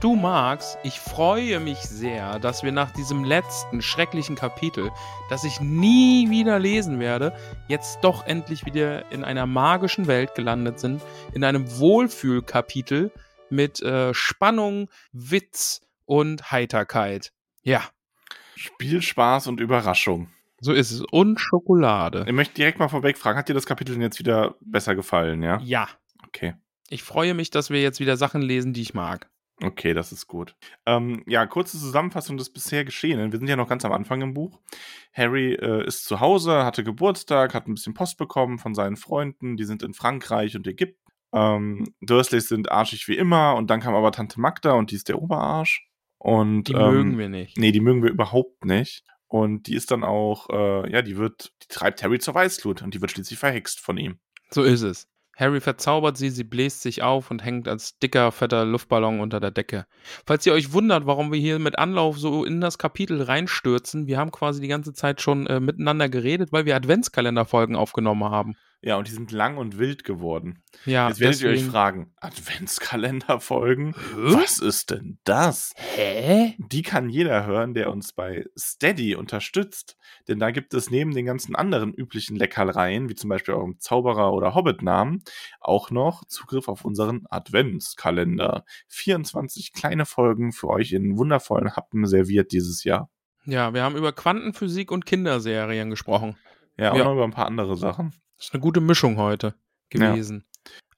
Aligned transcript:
Du 0.00 0.14
Max, 0.14 0.76
ich 0.82 1.00
freue 1.00 1.58
mich 1.58 1.78
sehr, 1.78 2.38
dass 2.38 2.62
wir 2.62 2.70
nach 2.70 2.90
diesem 2.90 3.24
letzten 3.24 3.80
schrecklichen 3.80 4.36
Kapitel, 4.36 4.90
das 5.30 5.42
ich 5.42 5.60
nie 5.60 6.28
wieder 6.30 6.58
lesen 6.58 7.00
werde, 7.00 7.34
jetzt 7.66 8.00
doch 8.02 8.26
endlich 8.26 8.66
wieder 8.66 9.10
in 9.10 9.24
einer 9.24 9.46
magischen 9.46 10.06
Welt 10.06 10.34
gelandet 10.34 10.78
sind, 10.78 11.02
in 11.32 11.44
einem 11.44 11.78
Wohlfühlkapitel 11.78 13.10
mit 13.48 13.80
äh, 13.82 14.12
Spannung, 14.12 14.88
Witz 15.12 15.80
und 16.04 16.50
Heiterkeit. 16.52 17.32
Ja, 17.62 17.82
Spielspaß 18.54 19.46
und 19.48 19.60
Überraschung. 19.60 20.28
so 20.60 20.72
ist 20.72 20.90
es. 20.90 21.00
Und 21.10 21.40
Schokolade. 21.40 22.24
Ich 22.26 22.32
möchte 22.32 22.54
direkt 22.54 22.78
mal 22.78 22.88
vorweg 22.88 23.16
fragen, 23.18 23.38
hat 23.38 23.48
dir 23.48 23.54
das 23.54 23.66
Kapitel 23.66 23.92
denn 23.92 24.02
jetzt 24.02 24.18
wieder 24.18 24.54
besser 24.60 24.94
gefallen, 24.94 25.42
ja? 25.42 25.58
Ja, 25.64 25.88
Okay. 26.26 26.54
ich 26.90 27.02
freue 27.02 27.32
mich, 27.34 27.50
dass 27.50 27.70
wir 27.70 27.80
jetzt 27.80 27.98
wieder 27.98 28.16
Sachen 28.18 28.42
lesen, 28.42 28.72
die 28.74 28.82
ich 28.82 28.92
mag. 28.94 29.30
Okay, 29.62 29.94
das 29.94 30.12
ist 30.12 30.26
gut. 30.26 30.54
Ähm, 30.84 31.22
ja, 31.26 31.46
kurze 31.46 31.78
Zusammenfassung 31.78 32.36
des 32.36 32.50
bisher 32.50 32.84
Geschehenen. 32.84 33.32
Wir 33.32 33.38
sind 33.38 33.48
ja 33.48 33.56
noch 33.56 33.68
ganz 33.68 33.84
am 33.86 33.92
Anfang 33.92 34.20
im 34.20 34.34
Buch. 34.34 34.60
Harry 35.14 35.54
äh, 35.54 35.86
ist 35.86 36.04
zu 36.04 36.20
Hause, 36.20 36.64
hatte 36.64 36.84
Geburtstag, 36.84 37.54
hat 37.54 37.66
ein 37.66 37.74
bisschen 37.74 37.94
Post 37.94 38.18
bekommen 38.18 38.58
von 38.58 38.74
seinen 38.74 38.96
Freunden. 38.96 39.56
Die 39.56 39.64
sind 39.64 39.82
in 39.82 39.94
Frankreich 39.94 40.56
und 40.56 40.66
Ägypten. 40.66 41.00
Ähm, 41.32 41.94
Dursleys 42.00 42.48
sind 42.48 42.70
arschig 42.70 43.08
wie 43.08 43.16
immer. 43.16 43.54
Und 43.54 43.70
dann 43.70 43.80
kam 43.80 43.94
aber 43.94 44.12
Tante 44.12 44.40
Magda 44.40 44.72
und 44.72 44.90
die 44.90 44.96
ist 44.96 45.08
der 45.08 45.22
Oberarsch. 45.22 45.88
Und, 46.18 46.68
Die 46.68 46.72
ähm, 46.72 46.92
mögen 46.92 47.18
wir 47.18 47.28
nicht. 47.30 47.56
Nee, 47.56 47.72
die 47.72 47.80
mögen 47.80 48.02
wir 48.02 48.10
überhaupt 48.10 48.64
nicht. 48.64 49.04
Und 49.26 49.66
die 49.66 49.74
ist 49.74 49.90
dann 49.90 50.04
auch, 50.04 50.50
äh, 50.50 50.90
ja, 50.92 51.02
die 51.02 51.16
wird, 51.16 51.52
die 51.62 51.68
treibt 51.68 52.02
Harry 52.02 52.18
zur 52.18 52.34
Weißglut 52.34 52.82
und 52.82 52.94
die 52.94 53.00
wird 53.00 53.10
schließlich 53.10 53.38
verhext 53.38 53.80
von 53.80 53.96
ihm. 53.96 54.18
So 54.50 54.62
ist 54.62 54.82
es. 54.82 55.08
Harry 55.36 55.60
verzaubert 55.60 56.16
sie, 56.16 56.30
sie 56.30 56.44
bläst 56.44 56.80
sich 56.80 57.02
auf 57.02 57.30
und 57.30 57.44
hängt 57.44 57.68
als 57.68 57.98
dicker, 57.98 58.32
fetter 58.32 58.64
Luftballon 58.64 59.20
unter 59.20 59.38
der 59.38 59.50
Decke. 59.50 59.86
Falls 60.26 60.46
ihr 60.46 60.54
euch 60.54 60.72
wundert, 60.72 61.04
warum 61.04 61.30
wir 61.30 61.38
hier 61.38 61.58
mit 61.58 61.78
Anlauf 61.78 62.18
so 62.18 62.44
in 62.44 62.62
das 62.62 62.78
Kapitel 62.78 63.20
reinstürzen, 63.20 64.06
wir 64.06 64.18
haben 64.18 64.30
quasi 64.30 64.62
die 64.62 64.68
ganze 64.68 64.94
Zeit 64.94 65.20
schon 65.20 65.46
äh, 65.46 65.60
miteinander 65.60 66.08
geredet, 66.08 66.52
weil 66.52 66.64
wir 66.64 66.74
Adventskalenderfolgen 66.74 67.76
aufgenommen 67.76 68.24
haben. 68.24 68.56
Ja, 68.82 68.96
und 68.96 69.08
die 69.08 69.12
sind 69.12 69.32
lang 69.32 69.56
und 69.56 69.78
wild 69.78 70.04
geworden. 70.04 70.62
Ja, 70.84 71.08
Jetzt 71.08 71.18
werdet 71.18 71.40
ihr 71.40 71.48
euch 71.48 71.54
deswegen- 71.56 71.70
fragen, 71.72 72.12
Adventskalenderfolgen? 72.16 73.94
Was 74.14 74.58
ist 74.58 74.90
denn 74.90 75.18
das? 75.24 75.72
Hä? 75.76 76.54
Die 76.58 76.82
kann 76.82 77.08
jeder 77.08 77.46
hören, 77.46 77.74
der 77.74 77.90
uns 77.90 78.12
bei 78.12 78.44
Steady 78.56 79.16
unterstützt. 79.16 79.96
Denn 80.28 80.38
da 80.38 80.50
gibt 80.50 80.72
es 80.74 80.90
neben 80.90 81.14
den 81.14 81.26
ganzen 81.26 81.56
anderen 81.56 81.92
üblichen 81.94 82.36
Leckereien, 82.36 83.08
wie 83.08 83.14
zum 83.14 83.28
Beispiel 83.30 83.54
eurem 83.54 83.78
Zauberer- 83.80 84.32
oder 84.32 84.54
Hobbit-Namen, 84.54 85.22
auch 85.60 85.90
noch 85.90 86.24
Zugriff 86.26 86.68
auf 86.68 86.84
unseren 86.84 87.24
Adventskalender. 87.30 88.64
24 88.88 89.72
kleine 89.72 90.06
Folgen 90.06 90.52
für 90.52 90.68
euch 90.68 90.92
in 90.92 91.16
wundervollen 91.18 91.74
Happen 91.76 92.06
serviert 92.06 92.52
dieses 92.52 92.84
Jahr. 92.84 93.10
Ja, 93.46 93.74
wir 93.74 93.82
haben 93.82 93.96
über 93.96 94.12
Quantenphysik 94.12 94.90
und 94.90 95.06
Kinderserien 95.06 95.90
gesprochen. 95.90 96.36
Ja, 96.78 96.92
auch 96.92 96.96
Ja. 96.96 97.04
noch 97.04 97.12
über 97.14 97.24
ein 97.24 97.30
paar 97.32 97.46
andere 97.46 97.76
Sachen. 97.76 98.12
Das 98.36 98.48
ist 98.48 98.54
eine 98.54 98.60
gute 98.60 98.80
Mischung 98.80 99.16
heute 99.16 99.54
gewesen. 99.90 100.44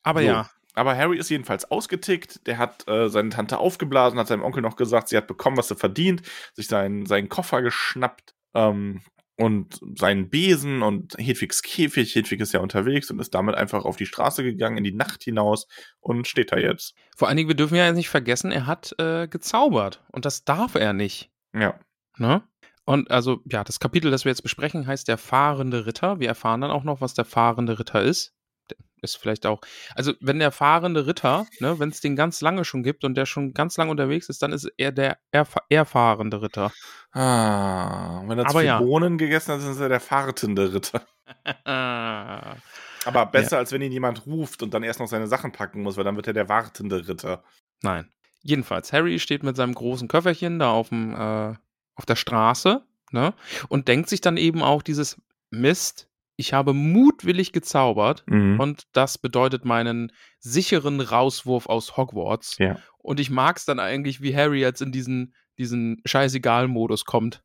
Aber 0.02 0.20
So. 0.20 0.26
ja, 0.26 0.50
Aber 0.74 0.96
Harry 0.96 1.18
ist 1.18 1.28
jedenfalls 1.28 1.70
ausgetickt. 1.70 2.46
Der 2.46 2.58
hat 2.58 2.86
äh, 2.88 3.08
seine 3.08 3.30
Tante 3.30 3.58
aufgeblasen, 3.58 4.18
hat 4.18 4.28
seinem 4.28 4.42
Onkel 4.42 4.62
noch 4.62 4.76
gesagt, 4.76 5.08
sie 5.08 5.16
hat 5.16 5.26
bekommen, 5.26 5.56
was 5.56 5.68
sie 5.68 5.76
verdient, 5.76 6.22
sich 6.54 6.68
seinen, 6.68 7.06
seinen 7.06 7.28
Koffer 7.28 7.62
geschnappt 7.62 8.34
ähm, 8.54 9.02
und 9.36 9.80
seinen 9.96 10.30
Besen 10.30 10.82
und 10.82 11.14
Hedwigs 11.18 11.62
Käfig. 11.62 12.14
Hedwig 12.14 12.40
ist 12.40 12.52
ja 12.52 12.60
unterwegs 12.60 13.10
und 13.10 13.20
ist 13.20 13.34
damit 13.34 13.54
einfach 13.54 13.84
auf 13.84 13.96
die 13.96 14.06
Straße 14.06 14.42
gegangen, 14.42 14.78
in 14.78 14.84
die 14.84 14.94
Nacht 14.94 15.22
hinaus 15.22 15.66
und 16.00 16.26
steht 16.26 16.52
da 16.52 16.58
jetzt. 16.58 16.94
vor 17.16 17.28
allen 17.28 17.36
Dingen, 17.36 17.48
wir 17.48 17.56
dürfen 17.56 17.76
ja 17.76 17.86
jetzt 17.86 17.96
nicht 17.96 18.08
vergessen, 18.08 18.50
er 18.52 18.66
hat 18.66 18.94
äh, 18.98 19.28
gezaubert. 19.28 20.02
Und 20.12 20.24
das 20.24 20.44
darf 20.44 20.74
er 20.74 20.92
nicht. 20.92 21.30
Ja. 21.54 21.78
Ne? 22.18 22.42
Und 22.88 23.10
also, 23.10 23.42
ja, 23.44 23.64
das 23.64 23.80
Kapitel, 23.80 24.10
das 24.10 24.24
wir 24.24 24.30
jetzt 24.30 24.40
besprechen, 24.40 24.86
heißt 24.86 25.08
der 25.08 25.18
fahrende 25.18 25.84
Ritter. 25.84 26.20
Wir 26.20 26.28
erfahren 26.28 26.62
dann 26.62 26.70
auch 26.70 26.84
noch, 26.84 27.02
was 27.02 27.12
der 27.12 27.26
fahrende 27.26 27.78
Ritter 27.78 28.00
ist. 28.00 28.32
Ist 29.02 29.18
vielleicht 29.18 29.44
auch, 29.44 29.60
also 29.94 30.14
wenn 30.20 30.38
der 30.38 30.52
fahrende 30.52 31.06
Ritter, 31.06 31.46
ne, 31.60 31.78
wenn 31.78 31.90
es 31.90 32.00
den 32.00 32.16
ganz 32.16 32.40
lange 32.40 32.64
schon 32.64 32.82
gibt 32.82 33.04
und 33.04 33.14
der 33.14 33.26
schon 33.26 33.52
ganz 33.52 33.76
lange 33.76 33.90
unterwegs 33.90 34.30
ist, 34.30 34.40
dann 34.42 34.52
ist 34.52 34.72
er 34.78 34.90
der 34.90 35.18
erf 35.32 35.56
erfahrende 35.68 36.40
Ritter. 36.40 36.72
Ah, 37.12 38.22
wenn 38.26 38.38
er 38.38 38.46
zu 38.46 38.50
Aber 38.52 38.60
viel 38.60 38.68
ja. 38.68 38.78
Bohnen 38.78 39.18
gegessen 39.18 39.52
hat, 39.52 39.60
ist 39.60 39.80
er 39.80 39.90
der 39.90 40.00
fahrtende 40.00 40.72
Ritter. 40.72 41.02
Aber 43.04 43.26
besser, 43.26 43.58
als 43.58 43.70
wenn 43.70 43.82
ihn 43.82 43.92
jemand 43.92 44.24
ruft 44.24 44.62
und 44.62 44.72
dann 44.72 44.82
erst 44.82 44.98
noch 44.98 45.08
seine 45.08 45.26
Sachen 45.26 45.52
packen 45.52 45.82
muss, 45.82 45.98
weil 45.98 46.04
dann 46.04 46.16
wird 46.16 46.28
er 46.28 46.32
der 46.32 46.48
wartende 46.48 47.06
Ritter. 47.06 47.44
Nein. 47.82 48.10
Jedenfalls, 48.40 48.94
Harry 48.94 49.18
steht 49.18 49.42
mit 49.42 49.56
seinem 49.56 49.74
großen 49.74 50.08
Köfferchen 50.08 50.58
da 50.58 50.70
auf, 50.70 50.88
dem, 50.88 51.14
äh, 51.14 51.54
auf 51.98 52.06
der 52.06 52.16
Straße 52.16 52.82
ne, 53.12 53.34
und 53.68 53.88
denkt 53.88 54.08
sich 54.08 54.20
dann 54.20 54.36
eben 54.36 54.62
auch 54.62 54.82
dieses 54.82 55.20
Mist, 55.50 56.08
ich 56.36 56.52
habe 56.52 56.72
mutwillig 56.72 57.52
gezaubert 57.52 58.22
Mhm. 58.26 58.60
und 58.60 58.84
das 58.92 59.18
bedeutet 59.18 59.64
meinen 59.64 60.12
sicheren 60.38 61.00
Rauswurf 61.00 61.66
aus 61.66 61.96
Hogwarts. 61.96 62.56
Ja. 62.58 62.76
Und 62.98 63.18
ich 63.18 63.28
mag 63.30 63.56
es 63.56 63.64
dann 63.64 63.80
eigentlich, 63.80 64.20
wie 64.22 64.36
Harry 64.36 64.60
jetzt 64.60 64.80
in 64.80 64.92
diesen, 64.92 65.34
diesen 65.58 66.00
Scheißegal-Modus 66.04 67.04
kommt. 67.04 67.42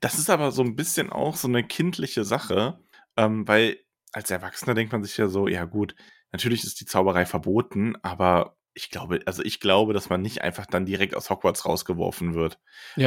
Das 0.00 0.18
ist 0.18 0.28
aber 0.28 0.52
so 0.52 0.62
ein 0.62 0.76
bisschen 0.76 1.10
auch 1.10 1.36
so 1.36 1.48
eine 1.48 1.64
kindliche 1.64 2.24
Sache, 2.24 2.78
ähm, 3.16 3.48
weil 3.48 3.78
als 4.12 4.30
Erwachsener 4.30 4.74
denkt 4.74 4.92
man 4.92 5.02
sich 5.02 5.16
ja 5.16 5.28
so, 5.28 5.48
ja 5.48 5.64
gut, 5.64 5.94
natürlich 6.32 6.64
ist 6.64 6.80
die 6.80 6.86
Zauberei 6.86 7.24
verboten, 7.24 7.96
aber 8.02 8.55
ich 8.76 8.90
glaube, 8.90 9.20
also 9.24 9.42
ich 9.42 9.58
glaube, 9.58 9.94
dass 9.94 10.10
man 10.10 10.20
nicht 10.20 10.42
einfach 10.42 10.66
dann 10.66 10.84
direkt 10.84 11.16
aus 11.16 11.30
Hogwarts 11.30 11.64
rausgeworfen 11.64 12.34
wird. 12.34 12.58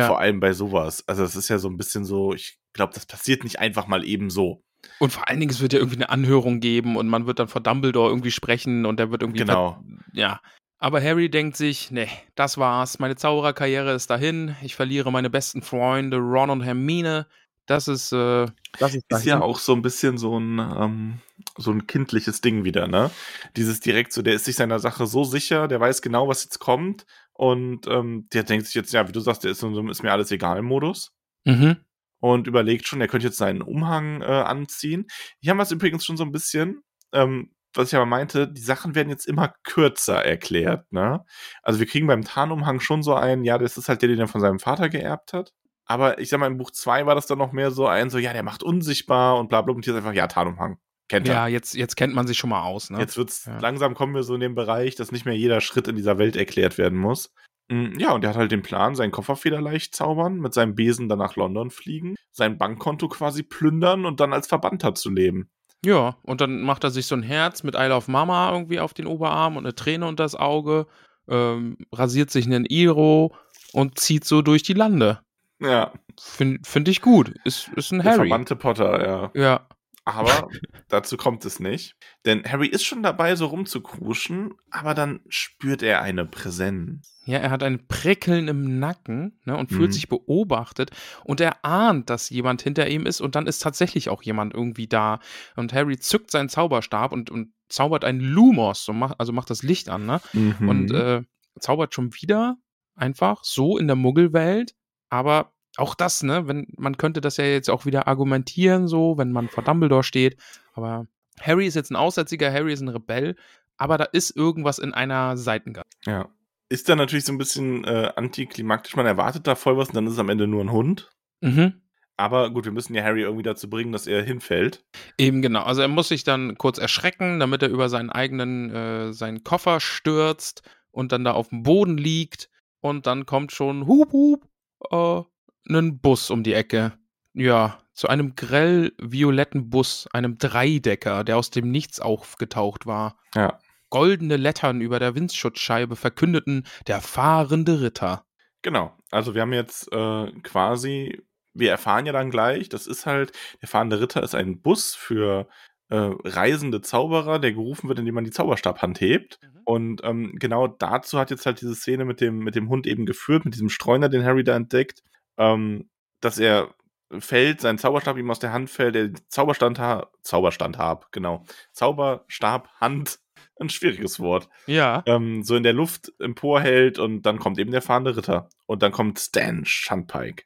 Vor 0.08 0.20
allem 0.20 0.40
bei 0.40 0.52
sowas. 0.54 1.08
Also 1.08 1.24
es 1.24 1.36
ist 1.36 1.48
ja 1.48 1.60
so 1.60 1.70
ein 1.70 1.78
bisschen 1.78 2.06
so, 2.06 2.34
ich 2.34 2.60
glaube, 2.74 2.94
das 2.94 3.06
passiert 3.06 3.44
nicht 3.44 3.60
einfach 3.60 3.86
mal 3.86 4.04
eben 4.04 4.32
so. 4.32 4.64
Und 4.98 5.12
vor 5.12 5.30
allen 5.30 5.40
Dingen, 5.40 5.52
es 5.52 5.62
wird 5.62 5.74
ja 5.74 5.80
irgendwie 5.80 5.98
eine 5.98 6.10
Anhörung 6.10 6.60
geben 6.60 6.98
und 6.98 7.08
man 7.08 7.28
wird 7.28 7.38
dann 7.38 7.48
vor 7.48 7.62
Dumbledore 7.62 8.10
irgendwie 8.10 8.32
sprechen 8.32 8.86
und 8.86 9.00
der 9.00 9.12
wird 9.12 9.22
irgendwie. 9.22 9.40
Genau. 9.40 9.84
Ja. 10.12 10.42
Aber 10.80 11.04
Harry 11.04 11.30
denkt 11.30 11.58
sich, 11.58 11.92
nee, 11.92 12.08
das 12.36 12.58
war's. 12.58 13.00
Meine 13.00 13.18
Zaubererkarriere 13.18 13.94
ist 13.94 14.10
dahin. 14.10 14.56
Ich 14.64 14.76
verliere 14.76 15.12
meine 15.12 15.30
besten 15.30 15.62
Freunde 15.62 16.18
Ron 16.18 16.50
und 16.50 16.62
Hermine. 16.62 17.28
Das 17.66 17.88
ist, 17.88 18.12
äh, 18.14 18.48
das 18.80 18.96
ist, 18.96 19.06
Ist 19.10 19.26
ja 19.26 19.42
auch 19.42 19.60
so 19.60 19.74
ein 19.74 19.82
bisschen 19.82 20.18
so 20.18 20.40
ein, 20.40 20.58
ähm, 20.58 21.20
so 21.60 21.72
ein 21.72 21.88
kindliches 21.88 22.42
Ding 22.42 22.64
wieder, 22.64 22.88
ne? 22.88 23.12
Dieses 23.58 23.80
direkt 23.80 24.14
so, 24.14 24.22
der 24.22 24.34
ist 24.36 24.46
sich 24.46 24.56
seiner 24.56 24.80
Sache 24.80 25.06
so 25.08 25.24
sicher, 25.24 25.68
der 25.68 25.80
weiß 25.80 26.02
genau, 26.02 26.28
was 26.28 26.44
jetzt 26.44 26.60
kommt 26.60 27.06
und 27.34 27.88
ähm, 27.88 28.28
der 28.34 28.44
denkt 28.44 28.66
sich 28.66 28.76
jetzt, 28.76 28.94
ja, 28.94 29.08
wie 29.08 29.12
du 29.12 29.20
sagst, 29.20 29.44
der 29.44 29.52
ist 29.52 29.60
so, 29.60 29.74
so 29.74 29.88
ist 29.90 30.04
mir 30.04 30.12
alles 30.12 30.32
egal 30.32 30.62
Modus. 30.62 31.14
Mhm. 31.46 31.78
und 32.22 32.48
überlegt 32.48 32.88
schon, 32.88 33.02
er 33.02 33.08
könnte 33.08 33.28
jetzt 33.28 33.38
seinen 33.38 33.62
Umhang 33.62 34.22
äh, 34.22 34.26
anziehen. 34.26 35.08
Hier 35.40 35.52
haben 35.52 35.58
wir 35.58 35.64
es 35.64 35.72
übrigens 35.72 36.06
schon 36.06 36.18
so 36.18 36.24
ein 36.26 36.32
bisschen, 36.34 36.82
ähm, 37.14 37.52
was 37.74 37.90
ich 37.90 37.96
aber 37.96 38.06
meinte, 38.06 38.48
die 38.52 38.62
Sachen 38.62 38.96
werden 38.96 39.10
jetzt 39.10 39.28
immer 39.28 39.54
kürzer 39.64 40.24
erklärt, 40.26 40.92
ne? 40.92 41.24
Also 41.64 41.80
wir 41.80 41.88
kriegen 41.88 42.08
beim 42.08 42.24
Tarnumhang 42.26 42.80
schon 42.82 43.04
so 43.04 43.14
einen, 43.16 43.44
ja, 43.46 43.58
das 43.58 43.78
ist 43.78 43.90
halt 43.90 44.02
der, 44.02 44.10
den 44.10 44.20
er 44.20 44.28
von 44.28 44.42
seinem 44.42 44.60
Vater 44.60 44.90
geerbt 44.90 45.34
hat. 45.34 45.54
Aber 45.86 46.20
ich 46.20 46.30
sag 46.30 46.40
mal, 46.40 46.48
im 46.48 46.58
Buch 46.58 46.72
2 46.72 47.06
war 47.06 47.16
das 47.16 47.28
dann 47.28 47.40
noch 47.40 47.52
mehr 47.52 47.72
so 47.72 47.88
ein, 47.88 48.10
so, 48.10 48.18
ja, 48.20 48.34
der 48.34 48.44
macht 48.44 48.64
unsichtbar 48.64 49.40
und 49.40 49.50
bla 49.50 49.62
bla. 49.62 49.74
Und 49.74 49.86
hier 49.86 49.94
ist 49.94 49.98
einfach, 50.00 50.14
ja, 50.14 50.28
Tarnumhang. 50.28 50.78
Kennt 51.10 51.28
er. 51.28 51.34
Ja, 51.34 51.48
jetzt, 51.48 51.76
jetzt 51.76 51.96
kennt 51.98 52.14
man 52.16 52.28
sich 52.28 52.38
schon 52.38 52.50
mal 52.52 52.62
aus, 52.64 52.90
ne? 52.90 53.00
Jetzt 53.00 53.18
wird's, 53.18 53.46
Ja. 53.46 53.58
langsam 53.60 53.96
kommen 53.96 54.16
wir 54.16 54.24
so 54.24 54.36
in 54.36 54.40
den 54.40 54.56
Bereich, 54.56 54.96
dass 54.96 55.12
nicht 55.12 55.26
mehr 55.26 55.36
jeder 55.36 55.60
Schritt 55.60 55.88
in 55.88 55.96
dieser 55.96 56.18
Welt 56.18 56.36
erklärt 56.38 56.78
werden 56.78 56.98
muss. 56.98 57.34
Mm, 57.70 57.98
Ja, 58.00 58.14
und 58.14 58.24
er 58.24 58.30
hat 58.32 58.38
halt 58.38 58.52
den 58.52 58.62
Plan, 58.62 58.96
seinen 58.96 59.12
Koffer 59.12 59.36
federleicht 59.36 59.94
zaubern, 59.96 60.36
mit 60.40 60.54
seinem 60.54 60.76
Besen 60.76 61.10
dann 61.10 61.20
nach 61.20 61.36
London 61.36 61.72
fliegen, 61.72 62.16
sein 62.32 62.58
Bankkonto 62.58 63.08
quasi 63.10 63.44
plündern 63.44 64.06
und 64.06 64.20
dann 64.20 64.34
als 64.34 64.48
Verbannter 64.48 64.96
zu 64.96 65.10
leben. 65.12 65.50
Ja, 65.84 66.18
und 66.24 66.42
dann 66.42 66.62
macht 66.62 66.84
er 66.84 66.92
sich 66.92 67.06
so 67.06 67.16
ein 67.16 67.24
Herz 67.24 67.64
mit 67.64 67.76
I 67.76 67.86
Love 67.88 68.12
Mama 68.12 68.52
irgendwie 68.52 68.80
auf 68.80 68.94
den 68.94 69.08
Oberarm 69.08 69.56
und 69.58 69.66
eine 69.66 69.76
Träne 69.76 70.08
unter 70.08 70.24
das 70.24 70.36
Auge, 70.36 70.88
ähm, 71.30 71.78
rasiert 71.94 72.32
sich 72.32 72.46
einen 72.46 72.66
Iro 72.66 73.34
und 73.72 73.98
zieht 74.00 74.26
so 74.26 74.42
durch 74.42 74.62
die 74.64 74.74
Lande. 74.74 75.20
Ja, 75.62 75.94
Finde 76.20 76.60
find 76.66 76.88
ich 76.88 77.02
gut. 77.02 77.34
Ist, 77.46 77.70
ist 77.76 77.92
ein 77.92 78.00
der 78.02 78.12
Harry. 78.12 78.28
verbannte 78.28 78.56
Potter, 78.56 79.06
ja. 79.08 79.32
Ja. 79.42 79.68
Aber 80.16 80.48
dazu 80.90 81.18
kommt 81.18 81.46
es 81.46 81.60
nicht. 81.60 81.96
Denn 82.26 82.44
Harry 82.44 82.68
ist 82.68 82.84
schon 82.84 83.04
dabei, 83.04 83.36
so 83.36 83.48
rumzukruschen, 83.48 84.54
aber 84.72 84.94
dann 84.94 85.20
spürt 85.30 85.84
er 85.84 86.02
eine 86.02 86.26
Präsenz. 86.26 87.20
Ja, 87.26 87.38
er 87.40 87.52
hat 87.52 87.64
ein 87.64 87.88
Prickeln 87.88 88.48
im 88.48 88.80
Nacken 88.80 89.40
ne, 89.46 89.56
und 89.56 89.70
fühlt 89.70 89.90
Mhm. 89.90 89.94
sich 89.94 90.10
beobachtet 90.10 90.92
und 91.24 91.40
er 91.42 91.64
ahnt, 91.64 92.10
dass 92.10 92.30
jemand 92.30 92.62
hinter 92.62 92.88
ihm 92.90 93.06
ist 93.06 93.22
und 93.22 93.36
dann 93.36 93.46
ist 93.48 93.60
tatsächlich 93.60 94.10
auch 94.10 94.24
jemand 94.24 94.54
irgendwie 94.54 94.88
da. 94.88 95.20
Und 95.56 95.74
Harry 95.74 96.00
zückt 96.00 96.32
seinen 96.32 96.50
Zauberstab 96.50 97.12
und, 97.12 97.30
und 97.30 97.54
zaubert 97.68 98.04
einen 98.04 98.20
Lumos, 98.22 98.88
macht, 98.88 99.20
also 99.20 99.32
macht 99.32 99.50
das 99.52 99.62
Licht 99.64 99.90
an, 99.90 100.06
ne? 100.08 100.22
Mhm. 100.34 100.70
Und 100.70 100.92
äh, 100.92 101.22
zaubert 101.60 101.94
schon 101.94 102.14
wieder 102.16 102.58
einfach 102.96 103.44
so 103.44 103.78
in 103.78 103.88
der 103.88 103.96
Muggelwelt. 103.96 104.74
Aber 105.10 105.54
auch 105.78 105.96
das, 105.96 106.24
ne, 106.24 106.48
wenn, 106.48 106.68
man 106.78 106.98
könnte 106.98 107.22
das 107.22 107.38
ja 107.38 107.46
jetzt 107.46 107.70
auch 107.70 107.86
wieder 107.86 108.08
argumentieren, 108.08 108.88
so, 108.88 109.18
wenn 109.18 109.32
man 109.32 109.50
vor 109.50 109.64
Dumbledore 109.64 110.04
steht. 110.04 110.38
Aber 110.74 111.08
Harry 111.40 111.68
ist 111.68 111.76
jetzt 111.76 111.92
ein 111.92 111.96
Aussätziger, 111.96 112.52
Harry 112.52 112.74
ist 112.74 112.82
ein 112.82 112.90
Rebell, 112.90 113.36
aber 113.78 113.98
da 113.98 114.06
ist 114.06 114.36
irgendwas 114.36 114.80
in 114.80 114.94
einer 114.94 115.38
Seitengasse. 115.38 115.88
ja. 116.06 116.30
Ist 116.72 116.88
dann 116.88 117.00
natürlich 117.00 117.26
so 117.26 117.32
ein 117.32 117.40
bisschen 117.40 117.84
äh, 117.84 118.12
antiklimaktisch. 118.16 118.96
Man 118.96 119.08
erwartet 119.08 119.48
da 119.48 119.56
voll 119.56 119.76
was 119.76 119.88
und 119.88 119.96
dann 119.96 120.06
ist 120.06 120.14
es 120.14 120.20
am 120.20 120.30
Ende 120.30 120.46
nur 120.46 120.64
ein 120.64 120.72
Hund. 120.72 121.10
Mhm. 121.42 121.82
Aber 122.16 122.52
gut, 122.52 122.66
wir 122.66 122.72
müssen 122.72 122.94
ja 122.94 123.02
Harry 123.02 123.22
irgendwie 123.22 123.42
dazu 123.42 123.70
bringen, 123.70 123.92
dass 123.92 124.06
er 124.06 124.22
hinfällt. 124.22 124.86
Eben 125.18 125.42
genau. 125.42 125.64
Also 125.64 125.82
er 125.82 125.88
muss 125.88 126.10
sich 126.10 126.26
dann 126.26 126.60
kurz 126.60 126.78
erschrecken, 126.78 127.40
damit 127.40 127.64
er 127.64 127.70
über 127.70 127.90
seinen 127.90 128.12
eigenen, 128.12 128.70
äh, 128.70 129.14
seinen 129.14 129.44
Koffer 129.44 129.80
stürzt 129.80 130.62
und 130.92 131.12
dann 131.12 131.24
da 131.24 131.32
auf 131.32 131.50
dem 131.50 131.64
Boden 131.64 131.98
liegt. 131.98 132.52
Und 132.82 133.08
dann 133.08 133.26
kommt 133.26 133.52
schon 133.52 133.88
Hup 133.88 134.12
Hup 134.12 134.46
äh, 134.92 135.22
ein 135.70 136.00
Bus 136.00 136.30
um 136.30 136.44
die 136.44 136.54
Ecke. 136.54 136.94
Ja, 137.34 137.80
zu 137.94 138.08
einem 138.08 138.36
grell 138.36 138.94
violetten 138.98 139.70
Bus, 139.70 140.08
einem 140.14 140.38
Dreidecker, 140.38 141.24
der 141.24 141.38
aus 141.38 141.52
dem 141.52 141.70
Nichts 141.70 142.00
aufgetaucht 142.00 142.86
war. 142.86 143.18
Ja. 143.36 143.60
Goldene 143.90 144.38
Lettern 144.38 144.82
über 144.82 145.00
der 145.00 145.16
Windschutzscheibe 145.16 145.96
verkündeten 145.96 146.66
der 146.88 147.02
fahrende 147.02 147.82
Ritter. 147.82 148.26
Genau. 148.62 148.96
Also 149.12 149.36
wir 149.36 149.42
haben 149.42 149.54
jetzt 149.54 149.92
äh, 149.92 150.32
quasi, 150.44 151.22
wir 151.54 151.72
erfahren 151.72 152.06
ja 152.06 152.14
dann 152.14 152.32
gleich, 152.32 152.70
das 152.70 152.88
ist 152.88 153.06
halt, 153.06 153.32
der 153.62 153.68
fahrende 153.68 154.00
Ritter 154.00 154.24
ist 154.24 154.36
ein 154.36 154.62
Bus 154.62 154.96
für 154.96 155.48
äh, 155.90 156.12
reisende 156.24 156.82
Zauberer, 156.82 157.40
der 157.40 157.54
gerufen 157.54 157.90
wird, 157.90 158.00
indem 158.00 158.16
man 158.16 158.24
die 158.24 158.32
Zauberstabhand 158.32 159.02
hebt. 159.02 159.40
Mhm. 159.42 159.62
Und 159.66 160.02
ähm, 160.04 160.36
genau 160.36 160.68
dazu 160.68 161.20
hat 161.20 161.32
jetzt 161.32 161.46
halt 161.46 161.62
diese 161.62 161.76
Szene 161.76 162.06
mit 162.06 162.22
dem, 162.22 162.40
mit 162.40 162.56
dem 162.56 162.70
Hund 162.70 162.88
eben 162.88 163.06
geführt, 163.06 163.46
mit 163.46 163.56
diesem 163.56 163.70
Streuner, 163.70 164.10
den 164.10 164.24
Harry 164.24 164.44
da 164.44 164.56
entdeckt, 164.56 165.04
ähm, 165.40 165.90
dass 166.22 166.38
er 166.38 166.76
fällt, 167.18 167.62
sein 167.62 167.80
Zauberstab 167.80 168.18
ihm 168.18 168.30
aus 168.30 168.38
der 168.40 168.54
Hand 168.54 168.70
fällt, 168.70 168.94
der 168.94 169.12
Zauberstand, 169.30 169.82
Zauberstand 170.22 170.78
hab, 170.78 171.12
genau. 171.12 171.44
Zauberstab, 171.74 172.70
Hand, 172.80 173.20
ein 173.60 173.70
schwieriges 173.70 174.20
Wort 174.20 174.48
Ja. 174.68 175.02
ähm, 175.08 175.44
so 175.44 175.56
in 175.56 175.64
der 175.64 175.74
Luft 175.74 176.14
emporhält 176.20 177.00
und 177.00 177.24
dann 177.24 177.40
kommt 177.40 177.58
eben 177.58 177.72
der 177.72 177.82
fahrende 177.82 178.16
Ritter. 178.16 178.50
Und 178.68 178.84
dann 178.84 178.92
kommt 178.92 179.20
Stan 179.20 179.66
Shunpike. 179.66 180.44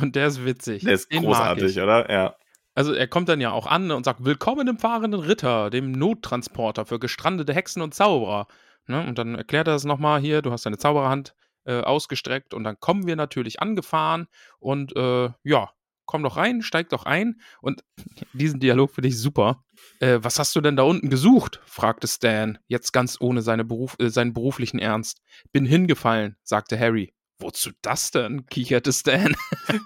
Und 0.00 0.16
der 0.16 0.28
ist 0.28 0.44
witzig. 0.44 0.84
Der 0.84 0.94
ist 0.94 1.12
Den 1.12 1.22
großartig, 1.22 1.78
oder? 1.80 2.10
Ja. 2.10 2.34
Also 2.74 2.94
er 2.94 3.06
kommt 3.06 3.28
dann 3.28 3.40
ja 3.40 3.52
auch 3.52 3.66
an 3.66 3.90
und 3.90 4.04
sagt, 4.04 4.24
willkommen 4.24 4.66
im 4.68 4.78
fahrenden 4.78 5.20
Ritter, 5.20 5.68
dem 5.70 5.92
Nottransporter 5.92 6.86
für 6.86 6.98
gestrandete 6.98 7.52
Hexen 7.52 7.82
und 7.82 7.94
Zauberer. 7.94 8.46
Ne? 8.86 9.06
Und 9.06 9.18
dann 9.18 9.34
erklärt 9.34 9.68
er 9.68 9.74
es 9.74 9.84
nochmal 9.84 10.20
hier, 10.20 10.40
du 10.40 10.50
hast 10.50 10.64
deine 10.64 10.78
Zaubererhand 10.78 11.34
äh, 11.70 11.80
ausgestreckt 11.82 12.54
und 12.54 12.64
dann 12.64 12.78
kommen 12.80 13.06
wir 13.06 13.16
natürlich 13.16 13.60
angefahren 13.60 14.26
und 14.58 14.96
äh, 14.96 15.30
ja, 15.44 15.70
komm 16.10 16.24
doch 16.24 16.36
rein, 16.36 16.60
steig 16.60 16.88
doch 16.88 17.04
ein. 17.04 17.40
Und 17.62 17.84
diesen 18.32 18.58
Dialog 18.58 18.92
finde 18.92 19.08
ich 19.08 19.18
super. 19.18 19.64
Äh, 20.00 20.18
was 20.22 20.40
hast 20.40 20.56
du 20.56 20.60
denn 20.60 20.74
da 20.76 20.82
unten 20.82 21.08
gesucht? 21.08 21.60
fragte 21.64 22.08
Stan, 22.08 22.58
jetzt 22.66 22.92
ganz 22.92 23.16
ohne 23.20 23.42
seine 23.42 23.64
Beruf, 23.64 23.96
äh, 24.00 24.08
seinen 24.08 24.32
beruflichen 24.32 24.80
Ernst. 24.80 25.22
Bin 25.52 25.64
hingefallen, 25.64 26.36
sagte 26.42 26.78
Harry. 26.78 27.14
Wozu 27.38 27.70
das 27.80 28.10
denn? 28.10 28.44
kicherte 28.46 28.92
Stan. 28.92 29.34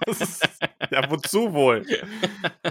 Ist, 0.07 0.45
ja, 0.91 1.09
wozu 1.09 1.53
wohl? 1.53 1.85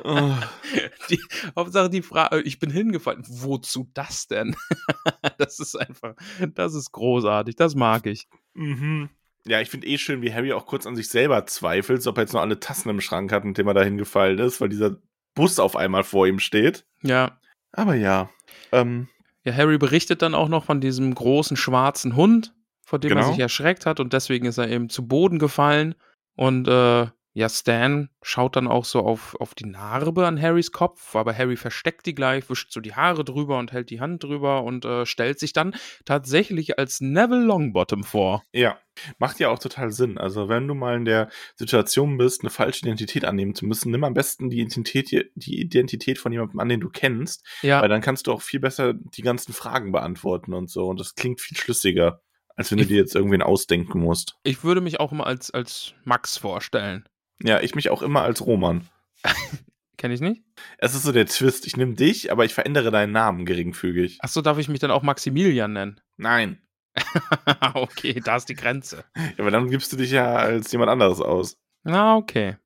Oh. 0.02 0.34
Die, 1.08 1.20
Hauptsache 1.56 1.88
die 1.88 2.02
Frage, 2.02 2.42
ich 2.42 2.58
bin 2.58 2.70
hingefallen. 2.70 3.24
Wozu 3.26 3.88
das 3.94 4.26
denn? 4.26 4.56
das 5.38 5.58
ist 5.58 5.76
einfach, 5.76 6.14
das 6.54 6.74
ist 6.74 6.92
großartig, 6.92 7.56
das 7.56 7.74
mag 7.74 8.06
ich. 8.06 8.26
Mhm. 8.54 9.08
Ja, 9.46 9.60
ich 9.60 9.68
finde 9.68 9.86
eh 9.86 9.98
schön, 9.98 10.22
wie 10.22 10.32
Harry 10.32 10.52
auch 10.52 10.64
kurz 10.66 10.86
an 10.86 10.96
sich 10.96 11.08
selber 11.08 11.44
zweifelt, 11.46 12.06
ob 12.06 12.16
er 12.16 12.22
jetzt 12.22 12.32
noch 12.32 12.40
alle 12.40 12.60
Tassen 12.60 12.88
im 12.88 13.00
Schrank 13.02 13.30
hat, 13.30 13.44
mit 13.44 13.58
dem 13.58 13.66
er 13.68 13.74
da 13.74 13.82
hingefallen 13.82 14.38
ist, 14.38 14.60
weil 14.60 14.70
dieser 14.70 14.96
Bus 15.34 15.58
auf 15.58 15.76
einmal 15.76 16.02
vor 16.04 16.26
ihm 16.26 16.38
steht. 16.38 16.86
Ja. 17.02 17.38
Aber 17.72 17.94
ja. 17.94 18.30
Ähm, 18.72 19.08
Ja, 19.44 19.52
Harry 19.52 19.76
berichtet 19.76 20.22
dann 20.22 20.34
auch 20.34 20.48
noch 20.48 20.64
von 20.64 20.80
diesem 20.80 21.14
großen 21.14 21.56
schwarzen 21.58 22.16
Hund, 22.16 22.54
vor 22.86 22.98
dem 22.98 23.10
er 23.12 23.16
Genau. 23.16 23.30
sich 23.32 23.40
erschreckt 23.40 23.84
hat 23.84 24.00
und 24.00 24.12
deswegen 24.14 24.46
ist 24.46 24.56
er 24.58 24.70
eben 24.70 24.88
zu 24.88 25.06
Boden 25.06 25.38
gefallen. 25.38 25.94
Und 26.36 26.66
äh, 26.66 27.06
ja, 27.36 27.48
Stan 27.48 28.08
schaut 28.22 28.54
dann 28.56 28.68
auch 28.68 28.84
so 28.84 29.00
auf, 29.00 29.34
auf 29.40 29.54
die 29.54 29.66
Narbe 29.66 30.26
an 30.26 30.40
Harrys 30.40 30.70
Kopf, 30.70 31.16
aber 31.16 31.36
Harry 31.36 31.56
versteckt 31.56 32.06
die 32.06 32.14
gleich, 32.14 32.48
wischt 32.48 32.70
so 32.72 32.80
die 32.80 32.94
Haare 32.94 33.24
drüber 33.24 33.58
und 33.58 33.72
hält 33.72 33.90
die 33.90 34.00
Hand 34.00 34.22
drüber 34.22 34.62
und 34.62 34.84
äh, 34.84 35.04
stellt 35.04 35.40
sich 35.40 35.52
dann 35.52 35.74
tatsächlich 36.04 36.78
als 36.78 37.00
Neville 37.00 37.44
Longbottom 37.44 38.04
vor. 38.04 38.44
ja, 38.52 38.78
macht 39.18 39.40
ja 39.40 39.48
auch 39.48 39.58
total 39.58 39.90
Sinn. 39.90 40.16
Also, 40.16 40.48
wenn 40.48 40.68
du 40.68 40.74
mal 40.74 40.96
in 40.96 41.04
der 41.04 41.28
Situation 41.56 42.16
bist, 42.16 42.42
eine 42.42 42.50
falsche 42.50 42.86
Identität 42.86 43.24
annehmen 43.24 43.56
zu 43.56 43.66
müssen, 43.66 43.90
nimm 43.90 44.04
am 44.04 44.14
besten 44.14 44.50
die 44.50 44.60
Identität, 44.60 45.10
die 45.34 45.60
Identität 45.60 46.18
von 46.18 46.30
jemandem 46.32 46.60
an, 46.60 46.68
den 46.68 46.80
du 46.80 46.88
kennst, 46.88 47.44
Ja, 47.62 47.82
Weil 47.82 47.88
dann 47.88 48.00
kannst 48.00 48.28
du 48.28 48.32
auch 48.32 48.42
viel 48.42 48.60
besser 48.60 48.94
die 48.94 49.22
ganzen 49.22 49.52
Fragen 49.52 49.90
beantworten 49.90 50.54
und 50.54 50.70
so. 50.70 50.86
Und 50.86 51.00
das 51.00 51.16
klingt 51.16 51.40
viel 51.40 51.56
schlüssiger, 51.56 52.20
als 52.54 52.70
wenn 52.70 52.78
du 52.78 52.82
Ich- 52.84 52.88
dir 52.88 52.98
jetzt 52.98 53.16
irgendwen 53.16 53.42
ausdenken 53.42 53.98
musst. 53.98 54.36
ich 54.44 54.62
würde 54.62 54.80
mich 54.80 55.00
auch 55.00 55.10
immer 55.10 55.26
als, 55.26 55.50
als 55.50 55.94
Max 56.04 56.36
vorstellen. 56.36 57.08
Ja, 57.42 57.60
ich 57.60 57.74
mich 57.74 57.90
auch 57.90 58.02
immer 58.02 58.22
als 58.22 58.44
Roman. 58.46 58.88
Kenne 59.96 60.14
ich 60.14 60.20
nicht? 60.20 60.42
Es 60.78 60.94
ist 60.94 61.04
so 61.04 61.12
der 61.12 61.26
Twist. 61.26 61.66
Ich 61.66 61.76
nehme 61.76 61.94
dich, 61.94 62.30
aber 62.30 62.44
ich 62.44 62.54
verändere 62.54 62.90
deinen 62.90 63.12
Namen 63.12 63.46
geringfügig. 63.46 64.18
Achso, 64.20 64.42
darf 64.42 64.58
ich 64.58 64.68
mich 64.68 64.80
dann 64.80 64.90
auch 64.90 65.02
Maximilian 65.02 65.72
nennen? 65.72 66.00
Nein. 66.16 66.60
okay, 67.74 68.20
da 68.22 68.36
ist 68.36 68.48
die 68.48 68.54
Grenze. 68.54 69.04
Ja, 69.16 69.38
aber 69.38 69.50
dann 69.50 69.70
gibst 69.70 69.92
du 69.92 69.96
dich 69.96 70.10
ja 70.10 70.34
als 70.34 70.70
jemand 70.72 70.90
anderes 70.90 71.20
aus. 71.20 71.56
Na, 71.82 72.16
okay. 72.16 72.56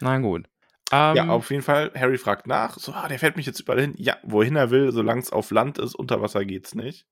Na 0.00 0.18
gut. 0.18 0.46
Ähm, 0.92 1.16
ja, 1.16 1.28
auf 1.28 1.50
jeden 1.50 1.62
Fall. 1.62 1.92
Harry 1.94 2.18
fragt 2.18 2.46
nach. 2.46 2.76
So, 2.76 2.92
ah, 2.92 3.08
der 3.08 3.18
fährt 3.18 3.36
mich 3.36 3.46
jetzt 3.46 3.60
überall 3.60 3.80
hin. 3.80 3.94
Ja, 3.96 4.16
wohin 4.22 4.56
er 4.56 4.70
will, 4.70 4.90
solange 4.90 5.20
es 5.20 5.30
auf 5.30 5.50
Land 5.50 5.78
ist, 5.78 5.94
unter 5.94 6.20
Wasser 6.20 6.44
geht's 6.44 6.74
nicht. 6.74 7.06